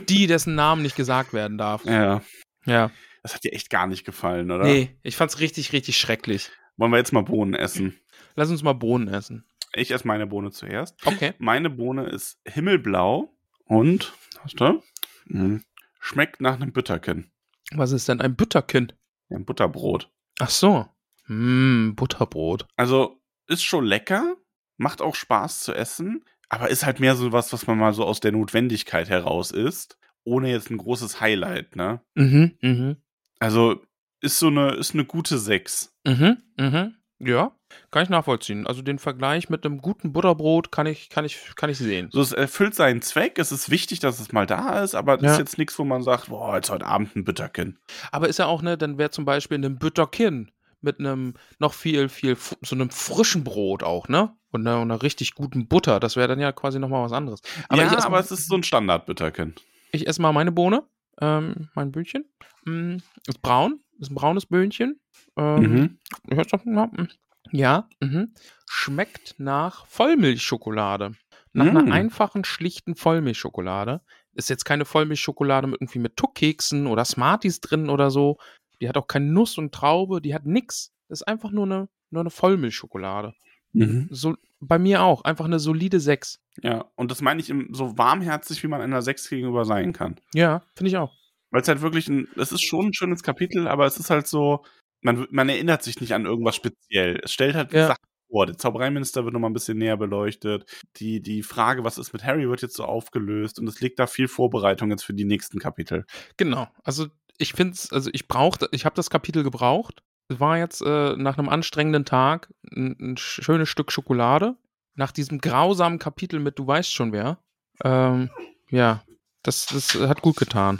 Die, 0.09 0.27
dessen 0.27 0.55
Namen 0.55 0.81
nicht 0.81 0.95
gesagt 0.95 1.33
werden 1.33 1.57
darf. 1.57 1.85
Ja, 1.85 2.21
Ja. 2.65 2.91
das 3.23 3.33
hat 3.35 3.43
dir 3.43 3.53
echt 3.53 3.69
gar 3.69 3.87
nicht 3.87 4.05
gefallen, 4.05 4.51
oder? 4.51 4.63
Nee, 4.65 4.97
ich 5.03 5.15
fand's 5.15 5.39
richtig, 5.39 5.73
richtig 5.73 5.97
schrecklich. 5.97 6.49
Wollen 6.77 6.91
wir 6.91 6.97
jetzt 6.97 7.13
mal 7.13 7.23
Bohnen 7.23 7.53
essen? 7.53 7.99
Lass 8.35 8.49
uns 8.49 8.63
mal 8.63 8.73
Bohnen 8.73 9.07
essen. 9.07 9.45
Ich 9.73 9.91
esse 9.91 10.07
meine 10.07 10.27
Bohne 10.27 10.51
zuerst. 10.51 10.95
Okay. 11.05 11.33
Meine 11.37 11.69
Bohne 11.69 12.07
ist 12.09 12.39
himmelblau 12.45 13.33
und, 13.65 14.13
hast 14.39 14.59
du? 14.59 14.83
Mhm. 15.25 15.63
Schmeckt 15.99 16.41
nach 16.41 16.55
einem 16.55 16.73
Bütterken. 16.73 17.31
Was 17.73 17.91
ist 17.91 18.09
denn 18.09 18.19
ein 18.21 18.35
Butterkind? 18.35 18.95
Ja, 19.29 19.37
ein 19.37 19.45
Butterbrot. 19.45 20.11
Ach 20.39 20.49
so. 20.49 20.87
Hm, 21.27 21.93
Butterbrot. 21.95 22.67
Also, 22.75 23.21
ist 23.47 23.63
schon 23.63 23.85
lecker, 23.85 24.35
macht 24.77 25.01
auch 25.01 25.15
Spaß 25.15 25.61
zu 25.61 25.73
essen, 25.73 26.25
aber 26.49 26.69
ist 26.69 26.85
halt 26.85 26.99
mehr 26.99 27.15
so 27.15 27.31
was, 27.31 27.53
was 27.53 27.67
man 27.67 27.77
mal 27.77 27.93
so 27.93 28.03
aus 28.03 28.19
der 28.19 28.33
Notwendigkeit 28.33 29.07
heraus 29.09 29.51
isst, 29.51 29.97
ohne 30.23 30.49
jetzt 30.51 30.69
ein 30.69 30.77
großes 30.77 31.21
Highlight, 31.21 31.75
ne? 31.75 32.01
Mhm, 32.15 32.57
mhm. 32.61 32.97
Also, 33.39 33.81
ist 34.19 34.39
so 34.39 34.47
eine, 34.47 34.71
ist 34.73 34.93
eine 34.93 35.05
gute 35.05 35.37
6. 35.37 35.95
Mhm, 36.05 36.37
mhm. 36.57 36.95
Ja, 37.23 37.51
kann 37.91 38.03
ich 38.03 38.09
nachvollziehen. 38.09 38.65
Also 38.67 38.81
den 38.81 38.97
Vergleich 38.99 39.49
mit 39.49 39.65
einem 39.65 39.79
guten 39.79 40.11
Butterbrot 40.11 40.71
kann 40.71 40.87
ich, 40.87 41.09
kann 41.09 41.23
ich, 41.25 41.55
kann 41.55 41.69
ich 41.69 41.77
sehen. 41.77 42.09
So, 42.11 42.21
es 42.21 42.31
erfüllt 42.31 42.73
seinen 42.75 43.01
Zweck, 43.01 43.37
es 43.37 43.51
ist 43.51 43.69
wichtig, 43.69 43.99
dass 43.99 44.19
es 44.19 44.31
mal 44.31 44.45
da 44.47 44.81
ist, 44.83 44.95
aber 44.95 45.15
es 45.17 45.21
Ja. 45.23 45.31
ist 45.33 45.37
jetzt 45.39 45.57
nichts, 45.57 45.77
wo 45.77 45.83
man 45.83 46.01
sagt, 46.03 46.29
boah, 46.29 46.55
jetzt 46.55 46.69
heute 46.71 46.85
Abend 46.85 47.15
ein 47.15 47.23
Bütterken. 47.23 47.77
Aber 48.11 48.27
ist 48.27 48.39
ja 48.39 48.47
auch, 48.47 48.61
ne, 48.61 48.77
dann 48.77 48.97
wäre 48.97 49.11
zum 49.11 49.25
Beispiel 49.25 49.63
ein 49.63 49.77
Bütterkin 49.77 50.51
mit 50.81 50.99
einem 50.99 51.35
noch 51.59 51.73
viel, 51.75 52.09
viel, 52.09 52.35
so 52.61 52.75
einem 52.75 52.89
frischen 52.89 53.43
Brot 53.43 53.83
auch, 53.83 54.07
ne? 54.07 54.33
Und 54.49 54.67
einer, 54.67 54.81
einer 54.81 55.01
richtig 55.03 55.35
guten 55.35 55.67
Butter. 55.67 55.99
Das 55.99 56.15
wäre 56.15 56.27
dann 56.27 56.39
ja 56.39 56.51
quasi 56.51 56.79
nochmal 56.79 57.03
was 57.05 57.13
anderes. 57.13 57.41
Aber 57.69 57.83
ja, 57.83 57.91
aber 57.97 58.09
mal, 58.09 58.19
es 58.19 58.31
ist 58.31 58.47
so 58.47 58.55
ein 58.55 58.63
Standard-Bütterken. 58.63 59.53
ich 59.91 60.07
esse 60.07 60.21
mal 60.21 60.33
meine 60.33 60.51
Bohne, 60.51 60.83
ähm, 61.21 61.69
mein 61.75 61.91
Böhnchen. 61.91 62.25
Mm, 62.65 62.97
ist 63.27 63.41
braun, 63.41 63.79
ist 64.01 64.11
ein 64.11 64.15
braunes 64.15 64.45
Böhnchen. 64.45 64.99
Ähm, 65.37 65.61
Mhm. 65.61 65.97
Ja, 66.29 66.85
mm. 66.87 67.07
ja 67.51 67.89
mhm. 68.01 68.33
schmeckt 68.69 69.35
nach 69.37 69.85
Vollmilchschokolade. 69.87 71.13
Nach 71.53 71.65
Mm. 71.65 71.77
einer 71.77 71.93
einfachen, 71.93 72.43
schlichten 72.45 72.95
Vollmilchschokolade. 72.95 74.01
Ist 74.33 74.49
jetzt 74.49 74.63
keine 74.63 74.85
Vollmilchschokolade 74.85 75.67
mit 75.67 75.81
irgendwie 75.81 75.99
mit 75.99 76.15
Tuckkeksen 76.15 76.87
oder 76.87 77.03
Smarties 77.05 77.59
drin 77.59 77.89
oder 77.89 78.09
so. 78.11 78.37
Die 78.81 78.87
hat 78.87 78.97
auch 78.97 79.07
keine 79.07 79.25
Nuss 79.25 79.57
und 79.57 79.73
Traube, 79.73 80.21
die 80.21 80.33
hat 80.33 80.45
nix. 80.45 80.93
Das 81.09 81.21
ist 81.21 81.27
einfach 81.27 81.51
nur 81.51 81.65
eine, 81.65 81.89
nur 82.09 82.21
eine 82.21 82.29
Vollmilchschokolade. 82.29 83.33
Mhm. 83.73 84.07
So, 84.11 84.35
bei 84.61 84.79
mir 84.79 85.03
auch. 85.03 85.23
Einfach 85.23 85.45
eine 85.45 85.59
solide 85.59 85.99
6. 85.99 86.39
Ja, 86.61 86.85
und 86.95 87.11
das 87.11 87.21
meine 87.21 87.41
ich 87.41 87.53
so 87.71 87.97
warmherzig, 87.97 88.63
wie 88.63 88.67
man 88.67 88.81
einer 88.81 89.01
6 89.01 89.29
gegenüber 89.29 89.65
sein 89.65 89.91
kann. 89.93 90.15
Ja, 90.33 90.63
finde 90.75 90.89
ich 90.89 90.97
auch. 90.97 91.13
Weil 91.51 91.61
es 91.61 91.67
halt 91.67 91.81
wirklich 91.81 92.07
ein, 92.07 92.27
es 92.37 92.51
ist 92.51 92.63
schon 92.63 92.87
ein 92.87 92.93
schönes 92.93 93.23
Kapitel, 93.23 93.67
aber 93.67 93.85
es 93.85 93.97
ist 93.97 94.09
halt 94.09 94.27
so, 94.27 94.63
man, 95.01 95.27
man 95.31 95.49
erinnert 95.49 95.83
sich 95.83 95.99
nicht 96.01 96.13
an 96.13 96.25
irgendwas 96.25 96.55
speziell. 96.55 97.19
Es 97.23 97.33
stellt 97.33 97.55
halt 97.55 97.73
Ja. 97.73 97.87
Sachen 97.87 98.05
vor. 98.29 98.45
Der 98.45 98.57
Zaubereiminister 98.57 99.23
wird 99.25 99.33
nochmal 99.33 99.49
ein 99.49 99.53
bisschen 99.53 99.77
näher 99.77 99.97
beleuchtet. 99.97 100.63
Die, 100.97 101.21
die 101.21 101.43
Frage, 101.43 101.83
was 101.83 101.97
ist 101.97 102.13
mit 102.13 102.23
Harry, 102.23 102.47
wird 102.49 102.61
jetzt 102.61 102.75
so 102.75 102.85
aufgelöst 102.85 103.59
und 103.59 103.67
es 103.67 103.81
liegt 103.81 103.99
da 103.99 104.07
viel 104.07 104.27
Vorbereitung 104.29 104.89
jetzt 104.91 105.03
für 105.03 105.13
die 105.13 105.25
nächsten 105.25 105.59
Kapitel. 105.59 106.05
Genau. 106.37 106.67
Also 106.83 107.07
ich 107.37 107.53
finde 107.53 107.73
es, 107.73 107.91
also 107.91 108.09
ich 108.13 108.27
brauchte, 108.27 108.69
ich 108.71 108.85
habe 108.85 108.95
das 108.95 109.09
Kapitel 109.09 109.43
gebraucht. 109.43 110.03
Es 110.29 110.39
war 110.39 110.57
jetzt 110.57 110.81
äh, 110.81 111.17
nach 111.17 111.37
einem 111.37 111.49
anstrengenden 111.49 112.05
Tag 112.05 112.53
ein, 112.71 112.95
ein 112.99 113.17
schönes 113.17 113.67
Stück 113.67 113.91
Schokolade. 113.91 114.55
nach 114.95 115.11
diesem 115.11 115.39
grausamen 115.41 115.99
Kapitel 115.99 116.39
mit 116.39 116.57
Du 116.59 116.67
weißt 116.67 116.93
schon 116.93 117.11
wer, 117.11 117.39
ähm, 117.83 118.29
ja, 118.69 119.03
das, 119.43 119.65
das 119.65 119.95
hat 119.95 120.21
gut 120.21 120.37
getan. 120.37 120.79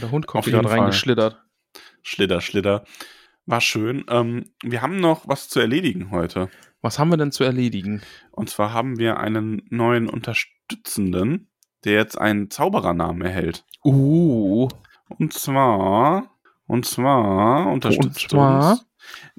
Der 0.00 0.10
Hund 0.10 0.26
kommt 0.26 0.42
Auf 0.42 0.46
wieder 0.46 0.64
reingeschlittert. 0.64 1.42
Schlitter, 2.02 2.40
Schlitter. 2.40 2.84
War 3.46 3.60
schön. 3.60 4.04
Ähm, 4.08 4.52
wir 4.62 4.82
haben 4.82 5.00
noch 5.00 5.26
was 5.26 5.48
zu 5.48 5.60
erledigen 5.60 6.10
heute. 6.10 6.50
Was 6.80 6.98
haben 6.98 7.10
wir 7.10 7.16
denn 7.16 7.32
zu 7.32 7.44
erledigen? 7.44 8.02
Und 8.30 8.50
zwar 8.50 8.72
haben 8.72 8.98
wir 8.98 9.18
einen 9.18 9.62
neuen 9.70 10.08
Unterstützenden, 10.08 11.50
der 11.84 11.94
jetzt 11.94 12.18
einen 12.18 12.50
Zauberernamen 12.50 13.22
erhält. 13.22 13.64
Uh, 13.84 14.68
Und 15.08 15.32
zwar, 15.32 16.30
und 16.66 16.84
zwar 16.86 17.66
unterstützt 17.72 18.30
zwar? 18.30 18.72
uns 18.72 18.88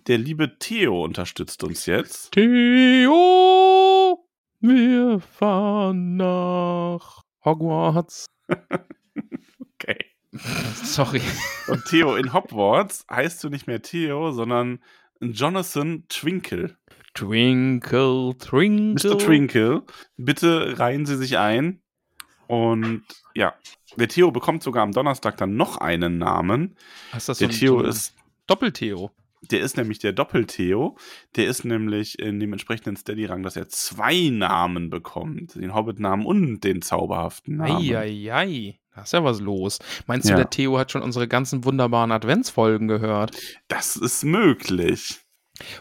der 0.07 0.17
liebe 0.17 0.57
Theo 0.57 1.03
unterstützt 1.03 1.63
uns 1.63 1.85
jetzt. 1.85 2.31
Theo, 2.31 4.25
wir 4.59 5.19
fahren 5.19 6.15
nach 6.17 7.23
Hogwarts. 7.45 8.25
Okay. 9.81 9.97
Sorry. 10.83 11.21
Und 11.67 11.83
Theo 11.85 12.15
in 12.15 12.33
Hogwarts 12.33 13.05
heißt 13.09 13.43
du 13.43 13.49
nicht 13.49 13.67
mehr 13.67 13.81
Theo, 13.81 14.31
sondern 14.31 14.79
Jonathan 15.21 16.03
Twinkle. 16.07 16.75
Twinkle, 17.15 18.35
twinkle. 18.37 19.09
Mr. 19.11 19.17
Twinkle, 19.17 19.83
bitte 20.17 20.77
reihen 20.79 21.05
Sie 21.05 21.17
sich 21.17 21.37
ein. 21.37 21.81
Und 22.47 23.03
ja, 23.35 23.53
der 23.97 24.07
Theo 24.07 24.31
bekommt 24.31 24.63
sogar 24.63 24.83
am 24.83 24.91
Donnerstag 24.91 25.37
dann 25.37 25.55
noch 25.55 25.77
einen 25.77 26.17
Namen. 26.17 26.75
Ist 27.15 27.29
das 27.29 27.39
Der 27.39 27.49
ein- 27.49 27.51
Theo 27.53 27.79
so 27.79 27.83
ein 27.83 27.89
ist, 27.89 28.15
Doppel-Theo. 28.47 29.11
Der 29.41 29.61
ist 29.61 29.77
nämlich 29.77 29.99
der 29.99 30.13
Doppel-Theo. 30.13 30.97
Der 31.35 31.47
ist 31.47 31.63
nämlich 31.63 32.19
in 32.19 32.39
dem 32.39 32.51
entsprechenden 32.53 32.95
Steady-Rang, 32.95 33.43
dass 33.43 33.55
er 33.55 33.69
zwei 33.69 34.29
Namen 34.31 34.89
bekommt. 34.89 35.55
Den 35.55 35.73
Hobbit-Namen 35.73 36.25
und 36.25 36.61
den 36.63 36.81
zauberhaften 36.81 37.57
Namen. 37.57 37.77
Eieiei. 37.77 38.79
Da 38.95 39.03
ist 39.03 39.13
ja 39.13 39.23
was 39.23 39.39
los. 39.39 39.79
Meinst 40.07 40.27
Ja. 40.27 40.35
du, 40.35 40.41
der 40.41 40.49
Theo 40.49 40.77
hat 40.77 40.91
schon 40.91 41.01
unsere 41.01 41.27
ganzen 41.27 41.63
wunderbaren 41.63 42.11
Adventsfolgen 42.11 42.87
gehört? 42.87 43.37
Das 43.67 43.95
ist 43.95 44.23
möglich. 44.25 45.19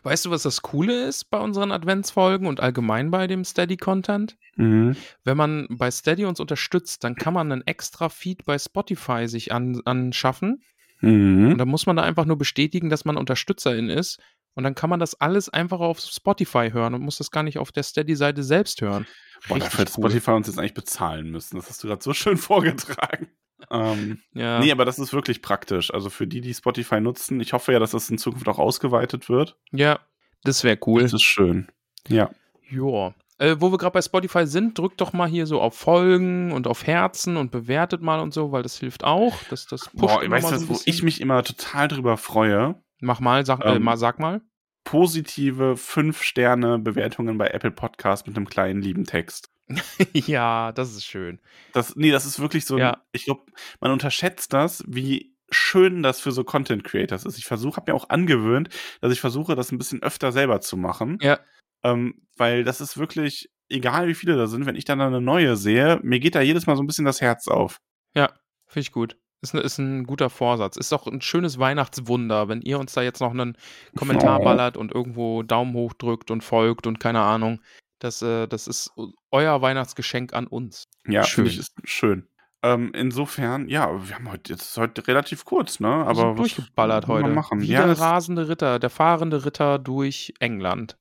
Weißt 0.02 0.24
du, 0.26 0.30
was 0.30 0.42
das 0.42 0.62
Coole 0.62 1.04
ist 1.06 1.30
bei 1.30 1.38
unseren 1.38 1.70
Adventsfolgen 1.72 2.46
und 2.46 2.60
allgemein 2.60 3.10
bei 3.10 3.26
dem 3.26 3.44
Steady-Content? 3.44 4.36
Mhm. 4.56 4.96
Wenn 5.24 5.36
man 5.36 5.66
bei 5.70 5.90
Steady 5.90 6.24
uns 6.24 6.40
unterstützt, 6.40 7.04
dann 7.04 7.14
kann 7.14 7.34
man 7.34 7.52
einen 7.52 7.66
extra 7.66 8.08
Feed 8.08 8.44
bei 8.44 8.58
Spotify 8.58 9.28
sich 9.28 9.52
an, 9.52 9.80
anschaffen. 9.84 10.62
Mhm. 11.00 11.52
Und 11.52 11.58
dann 11.58 11.68
muss 11.68 11.86
man 11.86 11.96
da 11.96 12.02
einfach 12.02 12.24
nur 12.24 12.38
bestätigen, 12.38 12.90
dass 12.90 13.04
man 13.04 13.16
Unterstützerin 13.16 13.88
ist. 13.90 14.18
Und 14.54 14.64
dann 14.64 14.74
kann 14.74 14.90
man 14.90 14.98
das 14.98 15.14
alles 15.14 15.48
einfach 15.48 15.78
auf 15.78 16.00
Spotify 16.00 16.70
hören 16.72 16.94
und 16.94 17.02
muss 17.02 17.18
das 17.18 17.30
gar 17.30 17.44
nicht 17.44 17.58
auf 17.58 17.70
der 17.70 17.84
Steady-Seite 17.84 18.42
selbst 18.42 18.80
hören. 18.80 19.06
Boah, 19.46 19.54
Richtig 19.54 19.70
dafür 19.70 19.84
hätte 19.84 19.92
cool. 19.98 20.10
Spotify 20.10 20.30
uns 20.32 20.46
jetzt 20.48 20.58
eigentlich 20.58 20.74
bezahlen 20.74 21.30
müssen. 21.30 21.56
Das 21.56 21.68
hast 21.68 21.82
du 21.84 21.88
gerade 21.88 22.02
so 22.02 22.12
schön 22.12 22.36
vorgetragen. 22.38 23.28
Ähm, 23.70 24.20
Ja. 24.34 24.58
Nee, 24.58 24.72
aber 24.72 24.84
das 24.84 24.98
ist 24.98 25.12
wirklich 25.12 25.42
praktisch. 25.42 25.92
Also 25.94 26.10
für 26.10 26.26
die, 26.26 26.40
die 26.40 26.54
Spotify 26.54 27.00
nutzen, 27.00 27.40
ich 27.40 27.52
hoffe 27.52 27.72
ja, 27.72 27.78
dass 27.78 27.92
das 27.92 28.10
in 28.10 28.18
Zukunft 28.18 28.48
auch 28.48 28.58
ausgeweitet 28.58 29.28
wird. 29.28 29.56
ja, 29.70 30.00
das 30.44 30.62
wäre 30.64 30.78
cool. 30.86 31.02
Das 31.02 31.12
ist 31.12 31.22
schön. 31.22 31.68
Ja. 32.06 32.30
Joa. 32.68 33.14
Äh, 33.38 33.56
wo 33.60 33.70
wir 33.70 33.78
gerade 33.78 33.92
bei 33.94 34.02
Spotify 34.02 34.46
sind, 34.46 34.76
drückt 34.78 35.00
doch 35.00 35.12
mal 35.12 35.28
hier 35.28 35.46
so 35.46 35.60
auf 35.60 35.76
Folgen 35.76 36.50
und 36.52 36.66
auf 36.66 36.86
Herzen 36.86 37.36
und 37.36 37.50
bewertet 37.52 38.02
mal 38.02 38.18
und 38.20 38.34
so, 38.34 38.50
weil 38.52 38.62
das 38.64 38.78
hilft 38.78 39.04
auch. 39.04 39.36
Das, 39.50 39.66
das 39.66 39.82
pusht 39.90 39.94
Boah, 40.20 40.28
weißt 40.28 40.50
du, 40.52 40.58
so 40.58 40.68
wo 40.70 40.80
ich 40.84 41.02
mich 41.04 41.20
immer 41.20 41.42
total 41.44 41.86
drüber 41.88 42.16
freue? 42.16 42.82
Mach 43.00 43.20
mal, 43.20 43.46
sag, 43.46 43.64
äh, 43.64 43.76
Ähm, 43.76 43.82
mal, 43.84 43.96
sag 43.96 44.18
mal. 44.18 44.40
Positive 44.84 45.76
5-Sterne-Bewertungen 45.76 47.38
bei 47.38 47.48
Apple 47.48 47.70
Podcast 47.70 48.26
mit 48.26 48.36
einem 48.36 48.48
kleinen 48.48 48.80
lieben 48.82 49.04
Text. 49.04 49.50
ja, 50.14 50.72
das 50.72 50.92
ist 50.94 51.04
schön. 51.04 51.40
Das, 51.74 51.94
nee, 51.96 52.10
das 52.10 52.24
ist 52.24 52.40
wirklich 52.40 52.64
so. 52.64 52.74
ein- 52.76 52.80
Ja. 52.80 53.02
Ich 53.12 53.24
glaube, 53.26 53.42
man 53.80 53.90
unterschätzt 53.92 54.52
das, 54.52 54.82
wie 54.86 55.34
schön 55.50 56.02
das 56.02 56.20
für 56.20 56.32
so 56.32 56.44
Content 56.44 56.84
Creators 56.84 57.24
ist. 57.24 57.38
Ich 57.38 57.44
versuche, 57.44 57.76
habe 57.76 57.90
mir 57.92 57.96
auch 57.96 58.08
angewöhnt, 58.10 58.68
dass 59.00 59.12
ich 59.12 59.20
versuche, 59.20 59.54
das 59.56 59.72
ein 59.72 59.78
bisschen 59.78 60.02
öfter 60.02 60.32
selber 60.32 60.60
zu 60.60 60.76
machen. 60.76 61.18
Ja. 61.22 61.38
Ähm, 61.82 62.26
weil 62.36 62.64
das 62.64 62.80
ist 62.80 62.98
wirklich, 62.98 63.50
egal 63.68 64.08
wie 64.08 64.14
viele 64.14 64.36
da 64.36 64.46
sind, 64.46 64.66
wenn 64.66 64.76
ich 64.76 64.84
dann 64.84 65.00
eine 65.00 65.20
neue 65.20 65.56
sehe, 65.56 66.00
mir 66.02 66.20
geht 66.20 66.34
da 66.34 66.40
jedes 66.40 66.66
Mal 66.66 66.76
so 66.76 66.82
ein 66.82 66.86
bisschen 66.86 67.04
das 67.04 67.20
Herz 67.20 67.48
auf. 67.48 67.80
Ja, 68.14 68.30
finde 68.66 68.80
ich 68.80 68.92
gut. 68.92 69.16
Ist, 69.40 69.54
ne, 69.54 69.60
ist 69.60 69.78
ein 69.78 70.04
guter 70.04 70.30
Vorsatz. 70.30 70.76
Ist 70.76 70.92
auch 70.92 71.06
ein 71.06 71.20
schönes 71.20 71.58
Weihnachtswunder, 71.58 72.48
wenn 72.48 72.60
ihr 72.60 72.80
uns 72.80 72.92
da 72.92 73.02
jetzt 73.02 73.20
noch 73.20 73.30
einen 73.30 73.56
Kommentar 73.94 74.40
ballert 74.40 74.76
und 74.76 74.92
irgendwo 74.92 75.44
Daumen 75.44 75.74
hoch 75.74 75.92
drückt 75.94 76.30
und 76.32 76.42
folgt 76.42 76.86
und 76.86 76.98
keine 76.98 77.20
Ahnung. 77.20 77.60
Das, 78.00 78.20
äh, 78.22 78.48
das 78.48 78.66
ist 78.66 78.92
euer 79.30 79.62
Weihnachtsgeschenk 79.62 80.32
an 80.32 80.46
uns. 80.46 80.84
Ja, 81.06 81.24
Schön. 81.24 81.46
finde 81.46 81.64
ich 81.84 81.90
schön. 81.90 82.28
Ähm, 82.62 82.90
insofern, 82.92 83.68
ja, 83.68 84.08
wir 84.08 84.16
haben 84.16 84.30
heute 84.30 84.52
jetzt 84.52 84.62
ist 84.62 84.76
heute 84.76 85.06
relativ 85.06 85.44
kurz, 85.44 85.78
ne? 85.78 85.88
Wir 85.88 86.06
Aber 86.06 86.14
sind 86.14 86.30
was 86.30 86.36
durchgeballert 86.36 87.06
heute. 87.06 87.28
Machen? 87.28 87.60
Wie 87.60 87.66
Ja, 87.66 87.86
der 87.86 87.98
rasende 87.98 88.48
Ritter, 88.48 88.80
der 88.80 88.90
fahrende 88.90 89.44
Ritter 89.44 89.78
durch 89.78 90.34
England. 90.40 90.98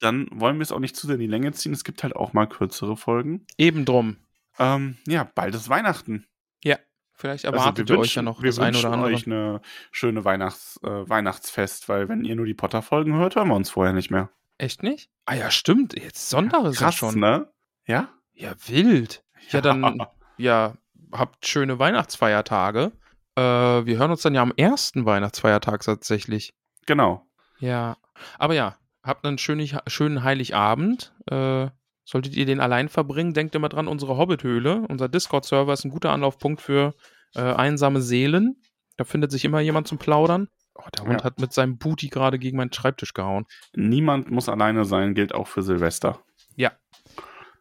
Dann 0.00 0.28
wollen 0.32 0.56
wir 0.56 0.62
es 0.62 0.72
auch 0.72 0.78
nicht 0.80 0.96
zu 0.96 1.06
sehr 1.06 1.14
in 1.16 1.20
die 1.20 1.26
Länge 1.26 1.52
ziehen. 1.52 1.72
Es 1.72 1.84
gibt 1.84 2.02
halt 2.02 2.14
auch 2.16 2.32
mal 2.32 2.46
kürzere 2.46 2.96
Folgen. 2.96 3.46
Eben 3.58 3.84
drum. 3.84 4.16
Ähm, 4.58 4.96
ja, 5.06 5.24
bald 5.34 5.54
ist 5.54 5.68
Weihnachten. 5.68 6.26
Vielleicht 7.18 7.46
Also 7.46 7.56
erwartet 7.58 7.88
wir 7.88 7.96
ihr 7.96 8.00
euch 8.00 8.14
ja 8.14 8.20
wünschen- 8.20 8.24
noch 8.26 8.42
wir 8.42 8.50
das 8.50 8.58
eine 8.58 8.76
oder 8.76 8.90
wünschen 8.90 8.92
andere. 8.92 9.14
euch 9.14 9.26
eine 9.26 9.60
schöne 9.90 10.26
Weihnachts, 10.26 10.78
äh, 10.82 11.08
Weihnachtsfest, 11.08 11.88
weil 11.88 12.10
wenn 12.10 12.26
ihr 12.26 12.36
nur 12.36 12.44
die 12.44 12.52
Potter-Folgen 12.52 13.14
hört, 13.14 13.36
hören 13.36 13.48
wir 13.48 13.54
uns 13.54 13.70
vorher 13.70 13.94
nicht 13.94 14.10
mehr. 14.10 14.28
Echt 14.58 14.82
nicht? 14.82 15.08
Ah 15.24 15.32
ja, 15.34 15.50
stimmt. 15.50 15.98
Jetzt 15.98 16.28
Sonntag 16.28 16.64
ist 16.66 16.78
ja 16.78 16.88
Krass, 16.88 16.96
schon. 16.96 17.18
ne? 17.18 17.50
Ja? 17.86 18.10
Ja, 18.34 18.52
wild. 18.66 19.24
Ja, 19.48 19.62
dann, 19.62 20.02
ja, 20.36 20.74
habt 21.10 21.46
schöne 21.46 21.78
Weihnachtsfeiertage. 21.78 22.92
Äh, 23.34 23.40
wir 23.40 23.96
hören 23.96 24.10
uns 24.10 24.20
dann 24.20 24.34
ja 24.34 24.42
am 24.42 24.52
ersten 24.54 25.06
Weihnachtsfeiertag 25.06 25.84
tatsächlich. 25.84 26.52
Genau. 26.84 27.26
Ja. 27.60 27.96
Aber 28.38 28.52
ja, 28.52 28.76
habt 29.06 29.24
einen 29.26 29.38
schönen, 29.38 29.68
schönen 29.86 30.22
Heiligabend. 30.22 31.14
Äh, 31.30 31.68
solltet 32.04 32.34
ihr 32.36 32.46
den 32.46 32.60
allein 32.60 32.88
verbringen, 32.88 33.34
denkt 33.34 33.54
immer 33.54 33.68
dran, 33.68 33.88
unsere 33.88 34.16
Hobbit-Höhle, 34.16 34.84
unser 34.88 35.08
Discord-Server 35.08 35.72
ist 35.72 35.84
ein 35.84 35.90
guter 35.90 36.10
Anlaufpunkt 36.12 36.60
für 36.60 36.94
äh, 37.34 37.40
einsame 37.40 38.00
Seelen. 38.00 38.62
Da 38.96 39.04
findet 39.04 39.30
sich 39.32 39.44
immer 39.44 39.60
jemand 39.60 39.88
zum 39.88 39.98
Plaudern. 39.98 40.48
Oh, 40.74 40.82
der 40.96 41.04
Hund 41.04 41.20
Ja. 41.20 41.24
hat 41.24 41.40
mit 41.40 41.52
seinem 41.52 41.78
Booty 41.78 42.08
gerade 42.08 42.38
gegen 42.38 42.58
meinen 42.58 42.72
Schreibtisch 42.72 43.12
gehauen. 43.14 43.46
Niemand 43.74 44.30
muss 44.30 44.48
alleine 44.48 44.84
sein, 44.84 45.14
gilt 45.14 45.34
auch 45.34 45.46
für 45.48 45.62
Silvester. 45.62 46.20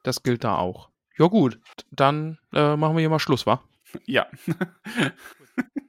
Das 0.04 0.22
gilt 0.22 0.44
da 0.44 0.58
auch. 0.60 0.90
Ja, 1.18 1.26
gut. 1.26 1.60
Dann 1.90 2.38
äh, 2.54 2.76
machen 2.76 2.96
wir 2.96 3.00
hier 3.00 3.10
mal 3.10 3.18
Schluss, 3.18 3.48
wa? 3.48 3.64
Ja. 4.06 4.28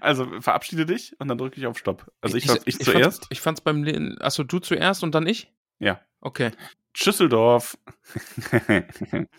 also 0.00 0.26
verabschiede 0.40 0.86
dich 0.86 1.14
und 1.18 1.28
dann 1.28 1.38
drücke 1.38 1.58
ich 1.60 1.66
auf 1.66 1.78
Stopp. 1.78 2.10
Also 2.20 2.36
ich, 2.36 2.44
ich, 2.46 2.50
ich, 2.66 2.74
fand's- 2.76 2.84
zuerst. 2.84 3.26
Ich 3.30 3.40
fand's 3.40 3.60
beim. 3.60 3.82
Le- 3.84 4.16
Achso, 4.20 4.42
du 4.44 4.58
zuerst 4.58 5.02
und 5.02 5.14
dann 5.14 5.26
ich? 5.26 5.52
Ja. 5.78 6.00
Okay. 6.20 6.50
Schüsseldorf. 6.92 7.78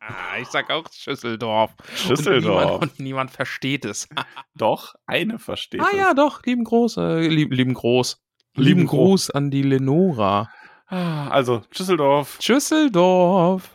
Ah, 0.00 0.38
ich 0.40 0.48
sag 0.48 0.70
auch 0.70 0.84
Schüsseldorf. 0.92 1.74
Schüsseldorf. 1.94 2.64
Und 2.64 2.70
niemand, 2.70 2.82
und 2.82 3.00
niemand 3.00 3.30
versteht 3.30 3.84
es. 3.84 4.08
Doch, 4.54 4.94
eine 5.06 5.38
versteht 5.38 5.80
ah 5.82 5.88
es. 5.92 5.98
ja, 5.98 6.14
doch, 6.14 6.42
lieben 6.44 6.64
Groß, 6.64 6.96
äh, 6.98 7.26
lieb, 7.28 7.52
lieben 7.52 7.74
Groß. 7.74 8.18
Lieben 8.54 8.64
Lieben 8.80 8.86
Gruß 8.86 9.30
an 9.30 9.50
die 9.50 9.62
Lenora. 9.62 10.50
Ah, 10.86 11.28
Also, 11.28 11.62
Schüsseldorf. 11.70 12.38
Schüsseldorf. 12.40 13.74